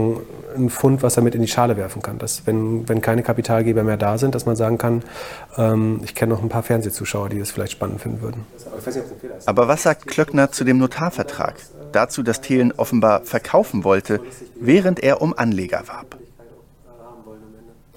ein, 0.56 0.64
ein, 0.64 0.70
Fund, 0.70 1.04
was 1.04 1.18
er 1.18 1.24
mit 1.24 1.36
in 1.36 1.42
die 1.42 1.48
Schale 1.48 1.78
werfen 1.78 2.02
kann. 2.02 2.18
Dass, 2.18 2.46
wenn, 2.46 2.88
wenn 2.90 3.02
keine 3.02 3.24
Kapitalgeber 3.24 3.84
mehr 3.84 3.98
da 3.98 4.18
sind, 4.18 4.36
dass 4.36 4.46
man 4.46 4.56
sagen 4.56 4.78
kann, 4.78 5.04
ähm, 5.58 6.02
ich 6.04 6.16
kenne 6.16 6.34
noch 6.34 6.44
ein 6.44 6.50
paar 6.50 6.64
Fernsehzuschauer, 6.64 7.30
die 7.30 7.40
das 7.40 7.52
vielleicht 7.52 7.74
spannend 7.74 8.02
finden 8.02 8.22
würden. 8.22 8.46
Aber 9.46 9.68
was 9.68 9.84
sagt 9.84 10.08
Klöckner 10.08 10.52
zu 10.52 10.64
dem 10.64 10.78
Notarvertrag? 10.78 11.56
Dazu, 11.92 12.22
dass 12.22 12.42
Thelen 12.42 12.72
offenbar 12.74 13.22
verkaufen 13.22 13.84
wollte, 13.84 14.20
während 14.60 15.00
er 15.02 15.22
um 15.22 15.38
Anleger 15.38 15.84
warb. 15.88 16.18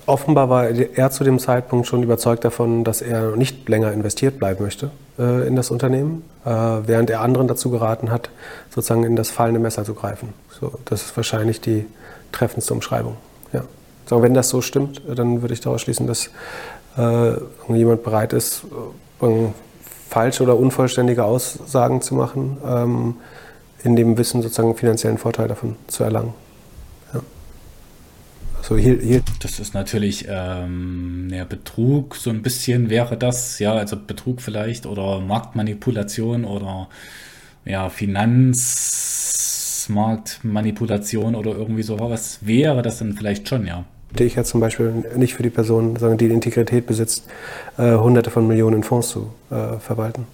Offenbar 0.05 0.49
war 0.49 0.65
er 0.69 1.11
zu 1.11 1.23
dem 1.23 1.39
Zeitpunkt 1.39 1.87
schon 1.87 2.03
überzeugt 2.03 2.45
davon, 2.45 2.83
dass 2.83 3.03
er 3.03 3.37
nicht 3.37 3.69
länger 3.69 3.93
investiert 3.93 4.39
bleiben 4.39 4.65
möchte 4.65 4.91
äh, 5.19 5.47
in 5.47 5.55
das 5.55 5.71
Unternehmen, 5.71 6.25
äh, 6.45 6.51
während 6.51 7.09
er 7.11 7.21
anderen 7.21 7.47
dazu 7.47 7.71
geraten 7.71 8.11
hat, 8.11 8.31
sozusagen 8.71 9.05
in 9.05 9.15
das 9.15 9.31
fallende 9.31 9.61
Messer 9.61 9.85
zu 9.85 9.95
greifen. 9.95 10.35
So, 10.63 10.73
das 10.85 11.03
ist 11.03 11.17
wahrscheinlich 11.17 11.61
die 11.61 11.87
treffendste 12.31 12.73
Umschreibung. 12.73 13.17
Ja. 13.53 13.65
So, 14.07 14.23
wenn 14.23 14.33
das 14.33 14.49
so 14.49 14.63
stimmt, 14.63 15.03
dann 15.13 15.43
würde 15.43 15.55
ich 15.55 15.61
daraus 15.61 15.83
schließen, 15.83 16.07
dass 16.07 16.31
äh, 16.97 17.33
jemand 17.69 18.05
bereit 18.05 18.33
ist, 18.33 18.63
äh, 19.21 19.27
falsche 20.09 20.45
oder 20.45 20.57
unvollständige 20.57 21.25
Aussagen 21.25 22.01
zu 22.01 22.15
machen, 22.15 22.59
ähm, 22.65 23.17
in 23.83 23.97
dem 23.97 24.17
Wissen 24.17 24.41
sozusagen 24.41 24.69
einen 24.69 24.79
finanziellen 24.79 25.19
Vorteil 25.19 25.49
davon 25.49 25.75
zu 25.89 26.05
erlangen. 26.05 26.33
So 28.63 28.77
hier, 28.77 29.01
hier. 29.01 29.23
Das 29.41 29.59
ist 29.59 29.75
natürlich 29.75 30.27
ähm, 30.29 31.29
ja, 31.33 31.45
Betrug, 31.45 32.15
so 32.15 32.31
ein 32.31 32.43
bisschen 32.43 32.91
wäre 32.91 33.17
das, 33.17 33.59
ja, 33.59 33.73
also 33.75 33.97
Betrug 33.97 34.41
vielleicht 34.41 34.87
oder 34.87 35.19
Marktmanipulation 35.19 36.45
oder 36.45 36.87
ja, 37.65 37.91
Finanzmarktmanipulation 39.87 41.35
oder 41.35 41.53
irgendwie 41.53 41.83
sowas 41.83 42.39
wäre 42.43 42.83
das 42.83 42.99
dann 42.99 43.14
vielleicht 43.14 43.49
schon, 43.49 43.66
ja. 43.66 43.85
Ich 44.16 44.35
ja 44.35 44.45
zum 44.45 44.61
Beispiel 44.61 45.05
nicht 45.16 45.35
für 45.35 45.43
die 45.43 45.51
Person, 45.51 45.95
die, 45.95 46.16
die 46.28 46.35
Integrität 46.35 46.87
besitzt, 46.87 47.24
äh, 47.78 47.95
hunderte 47.95 48.30
von 48.30 48.47
Millionen 48.47 48.76
in 48.76 48.83
Fonds 48.83 49.09
zu 49.09 49.33
äh, 49.51 49.78
verwalten. 49.78 50.26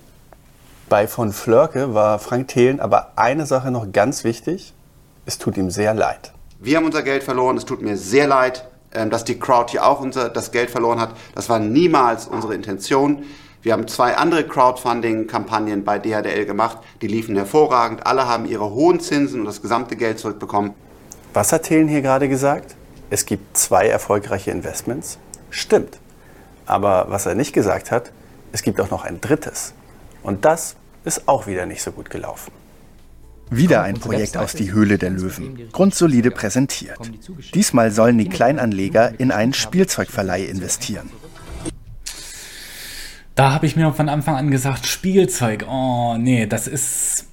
Bei 0.89 1.07
von 1.07 1.33
Flörke 1.33 1.95
war 1.95 2.19
Frank 2.19 2.49
Thelen 2.49 2.81
aber 2.81 3.13
eine 3.17 3.47
Sache 3.47 3.71
noch 3.71 3.93
ganz 3.93 4.25
wichtig. 4.25 4.73
Es 5.27 5.39
tut 5.39 5.57
ihm 5.57 5.71
sehr 5.71 5.95
leid. 5.95 6.33
Wir 6.59 6.77
haben 6.77 6.87
unser 6.87 7.03
Geld 7.03 7.23
verloren. 7.23 7.57
Es 7.57 7.67
tut 7.67 7.83
mir 7.83 7.97
sehr 7.97 8.27
leid, 8.27 8.67
ähm, 8.93 9.11
dass 9.11 9.23
die 9.23 9.39
Crowd 9.39 9.71
hier 9.71 9.87
auch 9.87 10.01
unser, 10.01 10.29
das 10.29 10.51
Geld 10.51 10.71
verloren 10.71 10.99
hat. 10.99 11.11
Das 11.37 11.49
war 11.49 11.61
niemals 11.61 12.27
unsere 12.27 12.55
Intention. 12.55 13.23
Wir 13.69 13.75
haben 13.75 13.87
zwei 13.87 14.17
andere 14.17 14.45
Crowdfunding-Kampagnen 14.45 15.85
bei 15.85 15.99
DHDL 15.99 16.47
gemacht. 16.47 16.79
Die 17.03 17.07
liefen 17.07 17.37
hervorragend. 17.37 18.07
Alle 18.07 18.27
haben 18.27 18.47
ihre 18.47 18.71
hohen 18.71 18.99
Zinsen 18.99 19.41
und 19.41 19.45
das 19.45 19.61
gesamte 19.61 19.95
Geld 19.95 20.19
zurückbekommen. 20.19 20.73
Was 21.35 21.53
hat 21.53 21.65
Thelen 21.65 21.87
hier 21.87 22.01
gerade 22.01 22.31
gesagt? 22.31 22.77
Es 23.11 23.27
gibt 23.27 23.59
zwei 23.59 23.89
erfolgreiche 23.89 24.53
Investments. 24.53 25.19
Stimmt. 25.51 25.99
Aber 26.65 27.09
was 27.11 27.27
er 27.27 27.35
nicht 27.35 27.53
gesagt 27.53 27.91
hat, 27.91 28.11
es 28.53 28.63
gibt 28.63 28.81
auch 28.81 28.91
noch 28.91 29.05
ein 29.05 29.21
drittes. 29.21 29.75
Und 30.23 30.47
das 30.47 30.77
ist 31.05 31.29
auch 31.29 31.47
wieder 31.47 31.67
nicht 31.67 31.83
so 31.83 31.93
gut 31.93 32.09
gelaufen. 32.09 32.51
Wieder 33.51 33.83
ein 33.83 34.01
Projekt 34.01 34.39
aus 34.39 34.55
Die 34.55 34.73
Höhle 34.73 34.97
der 34.97 35.11
Löwen. 35.11 35.69
Grundsolide 35.73 36.31
präsentiert. 36.31 36.99
Diesmal 37.53 37.91
sollen 37.91 38.17
die 38.17 38.31
Kleinanleger 38.31 39.21
in 39.21 39.31
einen 39.31 39.53
Spielzeugverleih 39.53 40.45
investieren. 40.45 41.11
Da 43.39 43.53
habe 43.53 43.67
ich 43.67 43.77
mir 43.77 43.93
von 43.93 44.09
Anfang 44.09 44.35
an 44.35 44.51
gesagt, 44.51 44.85
Spielzeug, 44.89 45.65
oh 45.71 46.17
nee, 46.19 46.49
das 46.49 46.67
ist 46.67 47.29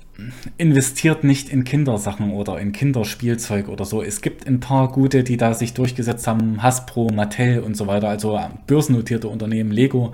investiert 0.56 1.24
nicht 1.24 1.50
in 1.50 1.64
Kindersachen 1.64 2.32
oder 2.32 2.60
in 2.60 2.74
Kinderspielzeug 2.74 3.70
oder 3.70 3.86
so. 3.86 4.04
Es 4.04 4.22
gibt 4.22 4.46
ein 4.46 4.60
paar 4.60 4.92
gute, 4.92 5.24
die 5.24 5.36
da 5.36 5.56
sich 5.56 5.74
durchgesetzt 5.74 6.28
haben, 6.28 6.62
Hasbro, 6.62 7.10
Mattel 7.12 7.62
und 7.62 7.76
so 7.76 7.88
weiter, 7.88 8.10
also 8.10 8.40
börsennotierte 8.68 9.28
Unternehmen, 9.28 9.72
Lego. 9.72 10.12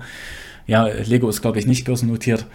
Ja, 0.66 0.86
Lego 0.86 1.28
ist 1.28 1.42
glaube 1.42 1.58
ich 1.58 1.66
nicht 1.66 1.84
börsennotiert. 1.84 2.46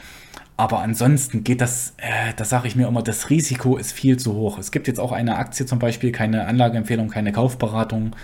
Aber 0.57 0.79
ansonsten 0.79 1.43
geht 1.43 1.61
das, 1.61 1.93
äh, 1.97 2.33
da 2.35 2.43
sage 2.43 2.67
ich 2.67 2.75
mir 2.75 2.87
immer, 2.87 3.03
das 3.03 3.29
Risiko 3.29 3.77
ist 3.77 3.91
viel 3.91 4.17
zu 4.17 4.33
hoch. 4.33 4.57
Es 4.57 4.71
gibt 4.71 4.87
jetzt 4.87 4.99
auch 4.99 5.11
eine 5.11 5.35
Aktie 5.35 5.67
zum 5.67 5.77
Beispiel, 5.77 6.11
keine 6.11 6.47
Anlageempfehlung, 6.47 7.09
keine 7.09 7.33
Kaufberatung. 7.33 8.15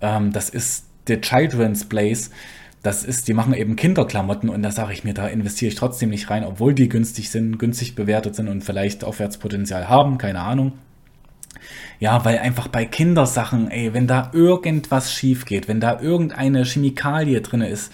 Ähm, 0.00 0.32
das 0.32 0.50
ist 0.50 0.86
The 1.06 1.20
Children's 1.20 1.84
Place. 1.84 2.32
Das 2.86 3.02
ist, 3.02 3.26
die 3.26 3.34
machen 3.34 3.52
eben 3.52 3.74
Kinderklamotten 3.74 4.48
und 4.48 4.62
da 4.62 4.70
sage 4.70 4.92
ich 4.92 5.02
mir, 5.02 5.12
da 5.12 5.26
investiere 5.26 5.70
ich 5.70 5.74
trotzdem 5.74 6.10
nicht 6.10 6.30
rein, 6.30 6.44
obwohl 6.44 6.72
die 6.72 6.88
günstig 6.88 7.30
sind, 7.30 7.58
günstig 7.58 7.96
bewertet 7.96 8.36
sind 8.36 8.46
und 8.46 8.62
vielleicht 8.62 9.02
Aufwärtspotenzial 9.02 9.88
haben, 9.88 10.18
keine 10.18 10.38
Ahnung. 10.38 10.70
Ja, 11.98 12.24
weil 12.24 12.38
einfach 12.38 12.68
bei 12.68 12.84
Kindersachen, 12.84 13.72
ey, 13.72 13.92
wenn 13.92 14.06
da 14.06 14.30
irgendwas 14.32 15.12
schief 15.12 15.46
geht, 15.46 15.66
wenn 15.66 15.80
da 15.80 16.00
irgendeine 16.00 16.64
Chemikalie 16.64 17.40
drin 17.40 17.62
ist, 17.62 17.92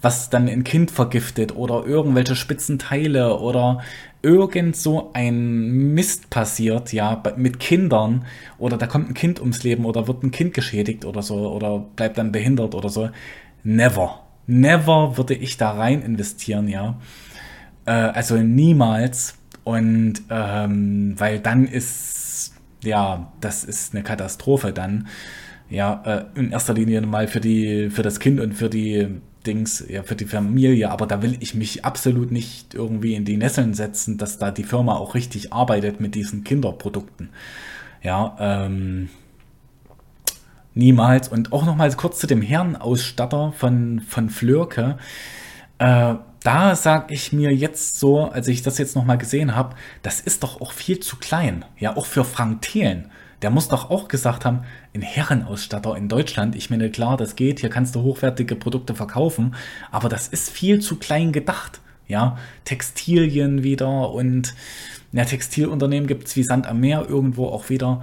was 0.00 0.30
dann 0.30 0.48
ein 0.48 0.64
Kind 0.64 0.90
vergiftet 0.90 1.54
oder 1.54 1.84
irgendwelche 1.84 2.34
spitzen 2.34 2.78
Teile 2.78 3.40
oder 3.40 3.82
irgend 4.22 4.74
so 4.74 5.10
ein 5.12 5.92
Mist 5.92 6.30
passiert, 6.30 6.94
ja, 6.94 7.22
mit 7.36 7.60
Kindern 7.60 8.24
oder 8.56 8.78
da 8.78 8.86
kommt 8.86 9.10
ein 9.10 9.14
Kind 9.14 9.38
ums 9.38 9.64
Leben 9.64 9.84
oder 9.84 10.08
wird 10.08 10.22
ein 10.22 10.30
Kind 10.30 10.54
geschädigt 10.54 11.04
oder 11.04 11.20
so 11.20 11.52
oder 11.52 11.80
bleibt 11.94 12.16
dann 12.16 12.32
behindert 12.32 12.74
oder 12.74 12.88
so. 12.88 13.10
Never. 13.62 14.29
Never 14.50 15.16
würde 15.16 15.34
ich 15.34 15.56
da 15.56 15.70
rein 15.70 16.02
investieren, 16.02 16.66
ja. 16.66 16.98
Äh, 17.86 17.92
also 17.92 18.36
niemals. 18.36 19.36
Und 19.62 20.22
ähm, 20.28 21.14
weil 21.18 21.38
dann 21.38 21.66
ist, 21.66 22.54
ja, 22.82 23.32
das 23.40 23.62
ist 23.62 23.94
eine 23.94 24.02
Katastrophe 24.02 24.72
dann. 24.72 25.06
Ja, 25.68 26.02
äh, 26.34 26.38
in 26.38 26.50
erster 26.50 26.74
Linie 26.74 27.00
mal 27.02 27.28
für 27.28 27.40
die, 27.40 27.90
für 27.90 28.02
das 28.02 28.18
Kind 28.18 28.40
und 28.40 28.54
für 28.54 28.68
die 28.68 29.20
Dings, 29.46 29.84
ja, 29.88 30.02
für 30.02 30.16
die 30.16 30.24
Familie, 30.24 30.90
aber 30.90 31.06
da 31.06 31.22
will 31.22 31.36
ich 31.38 31.54
mich 31.54 31.84
absolut 31.84 32.32
nicht 32.32 32.74
irgendwie 32.74 33.14
in 33.14 33.24
die 33.24 33.36
Nesseln 33.36 33.72
setzen, 33.74 34.18
dass 34.18 34.38
da 34.38 34.50
die 34.50 34.64
Firma 34.64 34.96
auch 34.96 35.14
richtig 35.14 35.52
arbeitet 35.52 36.00
mit 36.00 36.16
diesen 36.16 36.42
Kinderprodukten. 36.42 37.30
Ja, 38.02 38.36
ähm, 38.40 39.10
niemals. 40.80 41.28
Und 41.28 41.52
auch 41.52 41.64
nochmal 41.64 41.92
kurz 41.94 42.18
zu 42.18 42.26
dem 42.26 42.42
Herrenausstatter 42.42 43.52
von, 43.56 44.00
von 44.00 44.30
Flörke. 44.30 44.98
Äh, 45.78 46.14
da 46.42 46.74
sage 46.74 47.12
ich 47.14 47.32
mir 47.32 47.54
jetzt 47.54 48.00
so, 48.00 48.24
als 48.24 48.48
ich 48.48 48.62
das 48.62 48.78
jetzt 48.78 48.96
nochmal 48.96 49.18
gesehen 49.18 49.54
habe, 49.54 49.76
das 50.02 50.20
ist 50.20 50.42
doch 50.42 50.60
auch 50.60 50.72
viel 50.72 50.98
zu 51.00 51.16
klein. 51.16 51.64
Ja, 51.78 51.96
auch 51.96 52.06
für 52.06 52.24
Frank 52.24 52.62
Thelen 52.62 53.10
der 53.42 53.50
muss 53.50 53.68
doch 53.68 53.90
auch 53.90 54.08
gesagt 54.08 54.44
haben, 54.44 54.64
ein 54.94 55.02
Herrenausstatter 55.02 55.96
in 55.96 56.08
Deutschland, 56.08 56.54
ich 56.54 56.70
meine, 56.70 56.90
klar, 56.90 57.16
das 57.16 57.36
geht, 57.36 57.60
hier 57.60 57.70
kannst 57.70 57.94
du 57.94 58.02
hochwertige 58.02 58.56
Produkte 58.56 58.94
verkaufen, 58.94 59.54
aber 59.90 60.08
das 60.08 60.28
ist 60.28 60.50
viel 60.50 60.80
zu 60.80 60.96
klein 60.96 61.32
gedacht. 61.32 61.80
Ja, 62.06 62.38
Textilien 62.64 63.62
wieder 63.62 64.10
und 64.10 64.54
ja, 65.12 65.24
Textilunternehmen 65.24 66.08
gibt 66.08 66.26
es 66.26 66.34
wie 66.34 66.42
Sand 66.42 66.66
am 66.66 66.80
Meer 66.80 67.06
irgendwo 67.08 67.46
auch 67.46 67.70
wieder. 67.70 68.02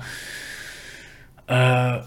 Äh, 1.48 2.00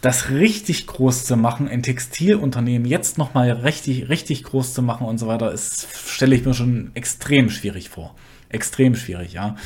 das 0.00 0.30
richtig 0.30 0.86
groß 0.88 1.24
zu 1.24 1.36
machen, 1.36 1.68
ein 1.68 1.82
Textilunternehmen 1.82 2.88
jetzt 2.88 3.18
nochmal 3.18 3.50
richtig, 3.52 4.08
richtig 4.08 4.42
groß 4.42 4.74
zu 4.74 4.82
machen 4.82 5.06
und 5.06 5.18
so 5.18 5.28
weiter, 5.28 5.52
ist, 5.52 5.86
stelle 6.08 6.34
ich 6.34 6.44
mir 6.44 6.54
schon 6.54 6.90
extrem 6.94 7.50
schwierig 7.50 7.88
vor. 7.88 8.16
Extrem 8.48 8.96
schwierig, 8.96 9.34
ja 9.34 9.56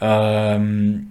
ähm, 0.00 1.10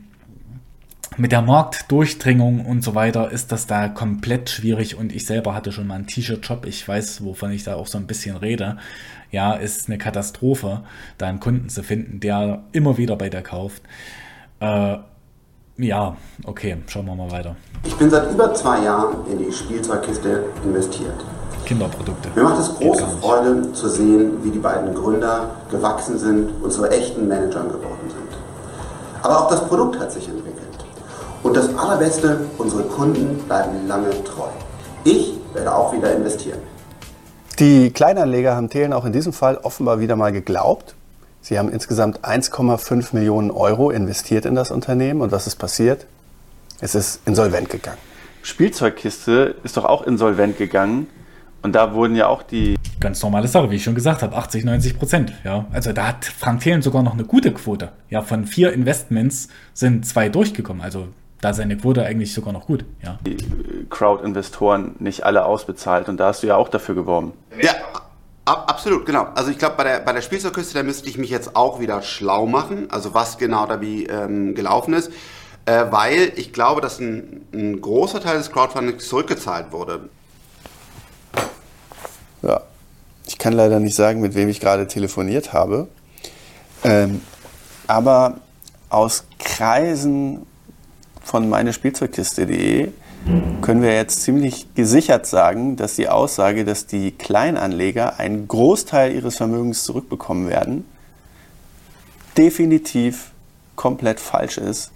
mit 1.17 1.31
der 1.31 1.41
Marktdurchdringung 1.41 2.65
und 2.65 2.83
so 2.83 2.93
weiter 2.93 3.31
ist 3.31 3.51
das 3.51 3.65
da 3.65 3.87
komplett 3.87 4.49
schwierig 4.49 4.95
und 4.95 5.13
ich 5.13 5.25
selber 5.25 5.55
hatte 5.55 5.71
schon 5.71 5.87
mal 5.87 5.95
einen 5.95 6.07
T-Shirt-Shop, 6.07 6.65
ich 6.65 6.87
weiß, 6.87 7.23
wovon 7.23 7.51
ich 7.51 7.63
da 7.63 7.75
auch 7.75 7.87
so 7.87 7.97
ein 7.97 8.07
bisschen 8.07 8.35
rede. 8.35 8.77
Ja, 9.31 9.53
ist 9.53 9.89
eine 9.89 9.97
Katastrophe, 9.97 10.83
da 11.17 11.27
einen 11.27 11.39
Kunden 11.39 11.69
zu 11.69 11.83
finden, 11.83 12.19
der 12.19 12.63
immer 12.71 12.97
wieder 12.97 13.15
bei 13.15 13.29
dir 13.29 13.41
kauft. 13.41 13.81
Äh, 14.59 14.97
ja, 15.77 16.15
okay, 16.45 16.77
schauen 16.87 17.05
wir 17.05 17.15
mal 17.15 17.31
weiter. 17.31 17.55
Ich 17.83 17.95
bin 17.95 18.09
seit 18.09 18.31
über 18.31 18.53
zwei 18.53 18.83
Jahren 18.83 19.15
in 19.31 19.37
die 19.37 19.51
Spielzeugkiste 19.51 20.45
investiert. 20.63 21.23
Kinderprodukte. 21.65 22.29
Mir 22.35 22.43
macht 22.43 22.59
es 22.59 22.75
große 22.75 23.05
Freude 23.19 23.73
zu 23.73 23.89
sehen, 23.89 24.43
wie 24.43 24.51
die 24.51 24.59
beiden 24.59 24.95
Gründer 24.95 25.51
gewachsen 25.69 26.17
sind 26.17 26.51
und 26.61 26.71
zu 26.71 26.85
echten 26.85 27.27
Managern 27.27 27.67
geworden 27.67 28.09
sind. 28.09 28.37
Aber 29.21 29.41
auch 29.41 29.49
das 29.49 29.67
Produkt 29.67 29.99
hat 29.99 30.11
sich 30.11 30.27
entwickelt. 30.27 30.67
Und 31.43 31.55
das 31.55 31.75
Allerbeste, 31.77 32.39
unsere 32.57 32.83
Kunden 32.83 33.37
bleiben 33.47 33.87
lange 33.87 34.09
treu. 34.23 34.47
Ich 35.03 35.33
werde 35.53 35.73
auch 35.73 35.93
wieder 35.93 36.15
investieren. 36.15 36.59
Die 37.59 37.91
Kleinanleger 37.91 38.55
haben 38.55 38.69
Thelen 38.69 38.93
auch 38.93 39.05
in 39.05 39.13
diesem 39.13 39.33
Fall 39.33 39.57
offenbar 39.57 39.99
wieder 39.99 40.15
mal 40.15 40.31
geglaubt. 40.31 40.96
Sie 41.41 41.57
haben 41.57 41.69
insgesamt 41.69 42.25
1,5 42.25 43.13
Millionen 43.13 43.51
Euro 43.51 43.89
investiert 43.89 44.45
in 44.45 44.55
das 44.55 44.71
Unternehmen. 44.71 45.21
Und 45.21 45.31
was 45.31 45.47
ist 45.47 45.55
passiert? 45.55 46.05
Es 46.81 46.95
ist 46.95 47.21
insolvent 47.25 47.69
gegangen. 47.69 47.97
Spielzeugkiste 48.43 49.55
ist 49.63 49.77
doch 49.77 49.85
auch 49.85 50.03
insolvent 50.03 50.57
gegangen. 50.57 51.07
Und 51.61 51.73
da 51.73 51.93
wurden 51.93 52.15
ja 52.15 52.27
auch 52.27 52.43
die. 52.43 52.75
Ganz 52.99 53.21
normale 53.21 53.47
Sache, 53.47 53.69
wie 53.71 53.75
ich 53.75 53.83
schon 53.83 53.95
gesagt 53.95 54.21
habe, 54.21 54.35
80, 54.35 54.63
90 54.63 54.97
Prozent. 54.97 55.33
Ja. 55.43 55.65
Also 55.71 55.91
da 55.91 56.07
hat 56.07 56.25
Frank 56.25 56.61
Thelen 56.61 56.81
sogar 56.81 57.03
noch 57.03 57.13
eine 57.13 57.25
gute 57.25 57.51
Quote. 57.53 57.91
Ja, 58.09 58.21
von 58.21 58.45
vier 58.45 58.73
Investments 58.73 59.49
sind 59.73 60.05
zwei 60.05 60.29
durchgekommen. 60.29 60.81
Also 60.81 61.07
da 61.41 61.53
seine 61.53 61.77
Quote 61.77 62.03
eigentlich 62.03 62.33
sogar 62.33 62.53
noch 62.53 62.67
gut. 62.67 62.85
Ja. 63.03 63.19
Die 63.25 63.37
Crowd-Investoren 63.89 64.95
nicht 64.99 65.25
alle 65.25 65.45
ausbezahlt. 65.45 66.09
Und 66.09 66.17
da 66.17 66.27
hast 66.27 66.43
du 66.43 66.47
ja 66.47 66.55
auch 66.55 66.69
dafür 66.69 66.95
geworben. 66.95 67.33
Ja, 67.61 67.73
ab, 68.47 68.65
absolut, 68.69 69.05
genau. 69.05 69.27
Also 69.35 69.51
ich 69.51 69.57
glaube, 69.57 69.75
bei 69.77 69.83
der, 69.83 69.99
bei 69.99 70.13
der 70.13 70.21
Spielzeugküste, 70.21 70.73
da 70.73 70.83
müsste 70.83 71.09
ich 71.09 71.17
mich 71.17 71.29
jetzt 71.29 71.55
auch 71.55 71.79
wieder 71.79 72.01
schlau 72.01 72.45
machen. 72.45 72.89
Also 72.89 73.13
was 73.13 73.37
genau 73.37 73.65
da 73.65 73.81
wie 73.81 74.05
ähm, 74.05 74.55
gelaufen 74.55 74.93
ist. 74.93 75.11
Äh, 75.65 75.85
weil 75.91 76.31
ich 76.35 76.53
glaube, 76.53 76.79
dass 76.79 76.99
ein, 76.99 77.45
ein 77.53 77.81
großer 77.81 78.21
Teil 78.21 78.37
des 78.37 78.51
Crowdfundings 78.51 79.07
zurückgezahlt 79.07 79.71
wurde. 79.71 80.09
Ja, 82.41 82.61
ich 83.25 83.37
kann 83.37 83.53
leider 83.53 83.79
nicht 83.79 83.95
sagen, 83.95 84.21
mit 84.21 84.33
wem 84.33 84.47
ich 84.47 84.61
gerade 84.61 84.87
telefoniert 84.87 85.51
habe. 85.51 85.87
Ähm, 86.83 87.21
aber 87.87 88.37
aus 88.89 89.25
Kreisen 89.39 90.45
von 91.23 91.49
meinespielzeugkiste.de 91.49 92.91
können 93.61 93.81
wir 93.81 93.93
jetzt 93.93 94.21
ziemlich 94.21 94.73
gesichert 94.75 95.25
sagen, 95.25 95.75
dass 95.75 95.95
die 95.95 96.07
Aussage, 96.07 96.63
dass 96.63 96.87
die 96.87 97.11
Kleinanleger 97.11 98.19
einen 98.19 98.47
Großteil 98.47 99.13
ihres 99.13 99.35
Vermögens 99.35 99.83
zurückbekommen 99.83 100.49
werden, 100.49 100.85
definitiv 102.37 103.31
komplett 103.75 104.19
falsch 104.19 104.57
ist 104.57 104.91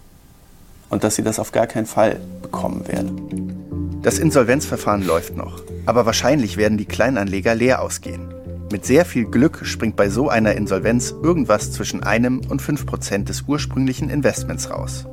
und 0.88 1.04
dass 1.04 1.16
sie 1.16 1.22
das 1.22 1.38
auf 1.38 1.52
gar 1.52 1.66
keinen 1.66 1.86
Fall 1.86 2.20
bekommen 2.40 2.88
werden. 2.88 4.00
Das 4.02 4.18
Insolvenzverfahren 4.18 5.06
läuft 5.06 5.36
noch, 5.36 5.62
aber 5.86 6.06
wahrscheinlich 6.06 6.56
werden 6.56 6.78
die 6.78 6.86
Kleinanleger 6.86 7.54
leer 7.54 7.82
ausgehen. 7.82 8.32
Mit 8.70 8.86
sehr 8.86 9.04
viel 9.04 9.26
Glück 9.26 9.60
springt 9.64 9.96
bei 9.96 10.08
so 10.08 10.30
einer 10.30 10.54
Insolvenz 10.54 11.14
irgendwas 11.22 11.72
zwischen 11.72 12.02
einem 12.02 12.40
und 12.48 12.62
fünf 12.62 12.86
Prozent 12.86 13.28
des 13.28 13.42
ursprünglichen 13.42 14.08
Investments 14.08 14.70
raus. 14.70 15.06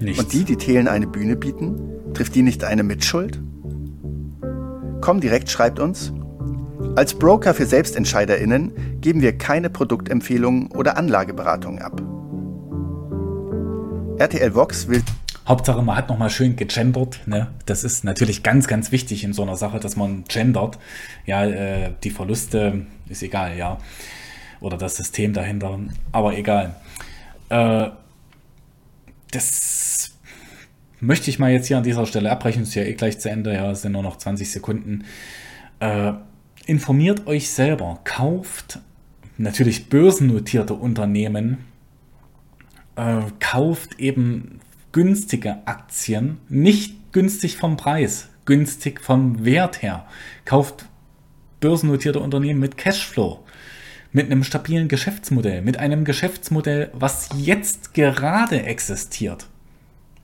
Nichts. 0.00 0.22
Und 0.22 0.32
die, 0.32 0.44
die 0.44 0.56
Thelen 0.56 0.86
eine 0.86 1.06
Bühne 1.06 1.34
bieten, 1.34 1.95
trifft 2.16 2.34
die 2.34 2.40
nicht 2.40 2.64
eine 2.64 2.82
Mitschuld? 2.82 3.38
Comdirect 5.02 5.50
schreibt 5.50 5.78
uns, 5.78 6.14
als 6.96 7.12
Broker 7.12 7.52
für 7.52 7.66
SelbstentscheiderInnen 7.66 9.00
geben 9.02 9.20
wir 9.20 9.36
keine 9.36 9.68
Produktempfehlungen 9.68 10.68
oder 10.68 10.96
Anlageberatungen 10.96 11.82
ab. 11.82 12.00
RTL 14.18 14.54
Vox 14.54 14.88
will 14.88 15.02
Hauptsache, 15.46 15.82
man 15.82 15.94
hat 15.94 16.08
nochmal 16.08 16.30
schön 16.30 16.56
gegendert. 16.56 17.20
Ne? 17.26 17.48
Das 17.66 17.84
ist 17.84 18.02
natürlich 18.02 18.42
ganz, 18.42 18.66
ganz 18.66 18.90
wichtig 18.92 19.22
in 19.22 19.34
so 19.34 19.42
einer 19.42 19.56
Sache, 19.56 19.78
dass 19.78 19.94
man 19.94 20.24
gendert. 20.26 20.78
Ja, 21.26 21.44
äh, 21.44 21.92
die 22.02 22.10
Verluste 22.10 22.86
ist 23.10 23.22
egal, 23.22 23.58
ja. 23.58 23.76
Oder 24.60 24.78
das 24.78 24.96
System 24.96 25.34
dahinter, 25.34 25.78
aber 26.12 26.36
egal. 26.36 26.76
Äh, 27.50 27.90
das 29.30 30.15
möchte 31.00 31.30
ich 31.30 31.38
mal 31.38 31.50
jetzt 31.50 31.66
hier 31.68 31.76
an 31.76 31.82
dieser 31.82 32.06
Stelle 32.06 32.30
abbrechen. 32.30 32.62
Ist 32.62 32.74
ja 32.74 32.82
eh 32.82 32.94
gleich 32.94 33.18
zu 33.18 33.30
Ende, 33.30 33.54
ja, 33.54 33.70
es 33.70 33.82
sind 33.82 33.92
nur 33.92 34.02
noch 34.02 34.16
20 34.16 34.50
Sekunden. 34.50 35.04
Äh, 35.80 36.12
informiert 36.66 37.26
euch 37.26 37.50
selber, 37.50 38.00
kauft 38.04 38.80
natürlich 39.38 39.88
börsennotierte 39.88 40.74
Unternehmen, 40.74 41.58
äh, 42.96 43.20
kauft 43.40 43.98
eben 44.00 44.60
günstige 44.92 45.66
Aktien, 45.66 46.38
nicht 46.48 47.12
günstig 47.12 47.56
vom 47.56 47.76
Preis, 47.76 48.28
günstig 48.46 49.00
vom 49.00 49.44
Wert 49.44 49.82
her. 49.82 50.06
Kauft 50.44 50.86
börsennotierte 51.60 52.20
Unternehmen 52.20 52.60
mit 52.60 52.76
Cashflow, 52.76 53.44
mit 54.12 54.26
einem 54.26 54.44
stabilen 54.44 54.88
Geschäftsmodell, 54.88 55.62
mit 55.62 55.78
einem 55.78 56.04
Geschäftsmodell, 56.04 56.90
was 56.94 57.28
jetzt 57.36 57.92
gerade 57.94 58.62
existiert. 58.62 59.46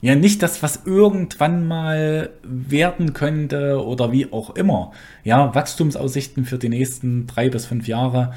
Ja, 0.03 0.15
nicht 0.15 0.43
das, 0.43 0.61
was 0.61 0.81
irgendwann 0.85 1.65
mal 1.65 2.31
werden 2.43 3.13
könnte 3.13 3.81
oder 3.81 4.11
wie 4.11 4.33
auch 4.33 4.53
immer. 4.53 4.91
Ja, 5.23 5.55
Wachstumsaussichten 5.55 6.43
für 6.43 6.57
die 6.57 6.67
nächsten 6.67 7.25
drei 7.25 7.47
bis 7.47 7.65
fünf 7.65 7.87
Jahre, 7.87 8.33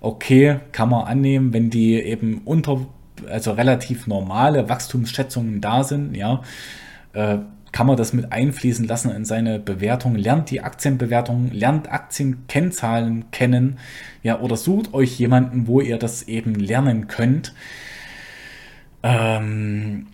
okay, 0.00 0.60
kann 0.72 0.88
man 0.88 1.06
annehmen, 1.06 1.52
wenn 1.52 1.68
die 1.68 1.96
eben 1.96 2.40
unter 2.46 2.86
also 3.28 3.52
relativ 3.52 4.06
normale 4.06 4.70
Wachstumsschätzungen 4.70 5.60
da 5.60 5.84
sind, 5.84 6.16
ja, 6.16 6.40
äh, 7.12 7.36
kann 7.70 7.86
man 7.86 7.98
das 7.98 8.14
mit 8.14 8.32
einfließen 8.32 8.86
lassen 8.86 9.10
in 9.10 9.26
seine 9.26 9.58
Bewertung, 9.58 10.14
lernt 10.14 10.50
die 10.50 10.62
Aktienbewertung, 10.62 11.50
lernt 11.52 11.92
Aktienkennzahlen 11.92 13.30
kennen, 13.30 13.76
ja, 14.22 14.40
oder 14.40 14.56
sucht 14.56 14.94
euch 14.94 15.18
jemanden, 15.18 15.66
wo 15.66 15.82
ihr 15.82 15.98
das 15.98 16.22
eben 16.28 16.54
lernen 16.54 17.08
könnt. 17.08 17.52
Ähm, 19.02 20.06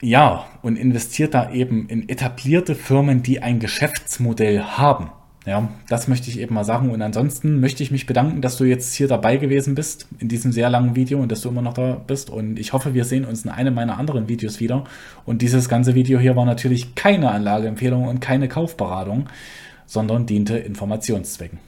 ja, 0.00 0.46
und 0.62 0.76
investiert 0.76 1.34
da 1.34 1.50
eben 1.50 1.88
in 1.88 2.08
etablierte 2.08 2.74
Firmen, 2.74 3.22
die 3.22 3.42
ein 3.42 3.58
Geschäftsmodell 3.58 4.62
haben. 4.62 5.10
Ja, 5.46 5.70
das 5.88 6.08
möchte 6.08 6.28
ich 6.28 6.38
eben 6.38 6.54
mal 6.54 6.64
sagen. 6.64 6.90
Und 6.90 7.00
ansonsten 7.00 7.58
möchte 7.58 7.82
ich 7.82 7.90
mich 7.90 8.04
bedanken, 8.04 8.42
dass 8.42 8.58
du 8.58 8.64
jetzt 8.64 8.94
hier 8.94 9.08
dabei 9.08 9.38
gewesen 9.38 9.74
bist 9.74 10.06
in 10.18 10.28
diesem 10.28 10.52
sehr 10.52 10.68
langen 10.68 10.94
Video 10.94 11.18
und 11.18 11.32
dass 11.32 11.40
du 11.40 11.48
immer 11.48 11.62
noch 11.62 11.72
da 11.72 11.94
bist. 11.94 12.28
Und 12.28 12.58
ich 12.58 12.74
hoffe, 12.74 12.92
wir 12.92 13.04
sehen 13.04 13.24
uns 13.24 13.44
in 13.44 13.50
einem 13.50 13.74
meiner 13.74 13.98
anderen 13.98 14.28
Videos 14.28 14.60
wieder. 14.60 14.84
Und 15.24 15.40
dieses 15.40 15.70
ganze 15.70 15.94
Video 15.94 16.18
hier 16.18 16.36
war 16.36 16.44
natürlich 16.44 16.94
keine 16.94 17.30
Anlageempfehlung 17.30 18.06
und 18.06 18.20
keine 18.20 18.46
Kaufberatung, 18.46 19.28
sondern 19.86 20.26
diente 20.26 20.58
Informationszwecken. 20.58 21.58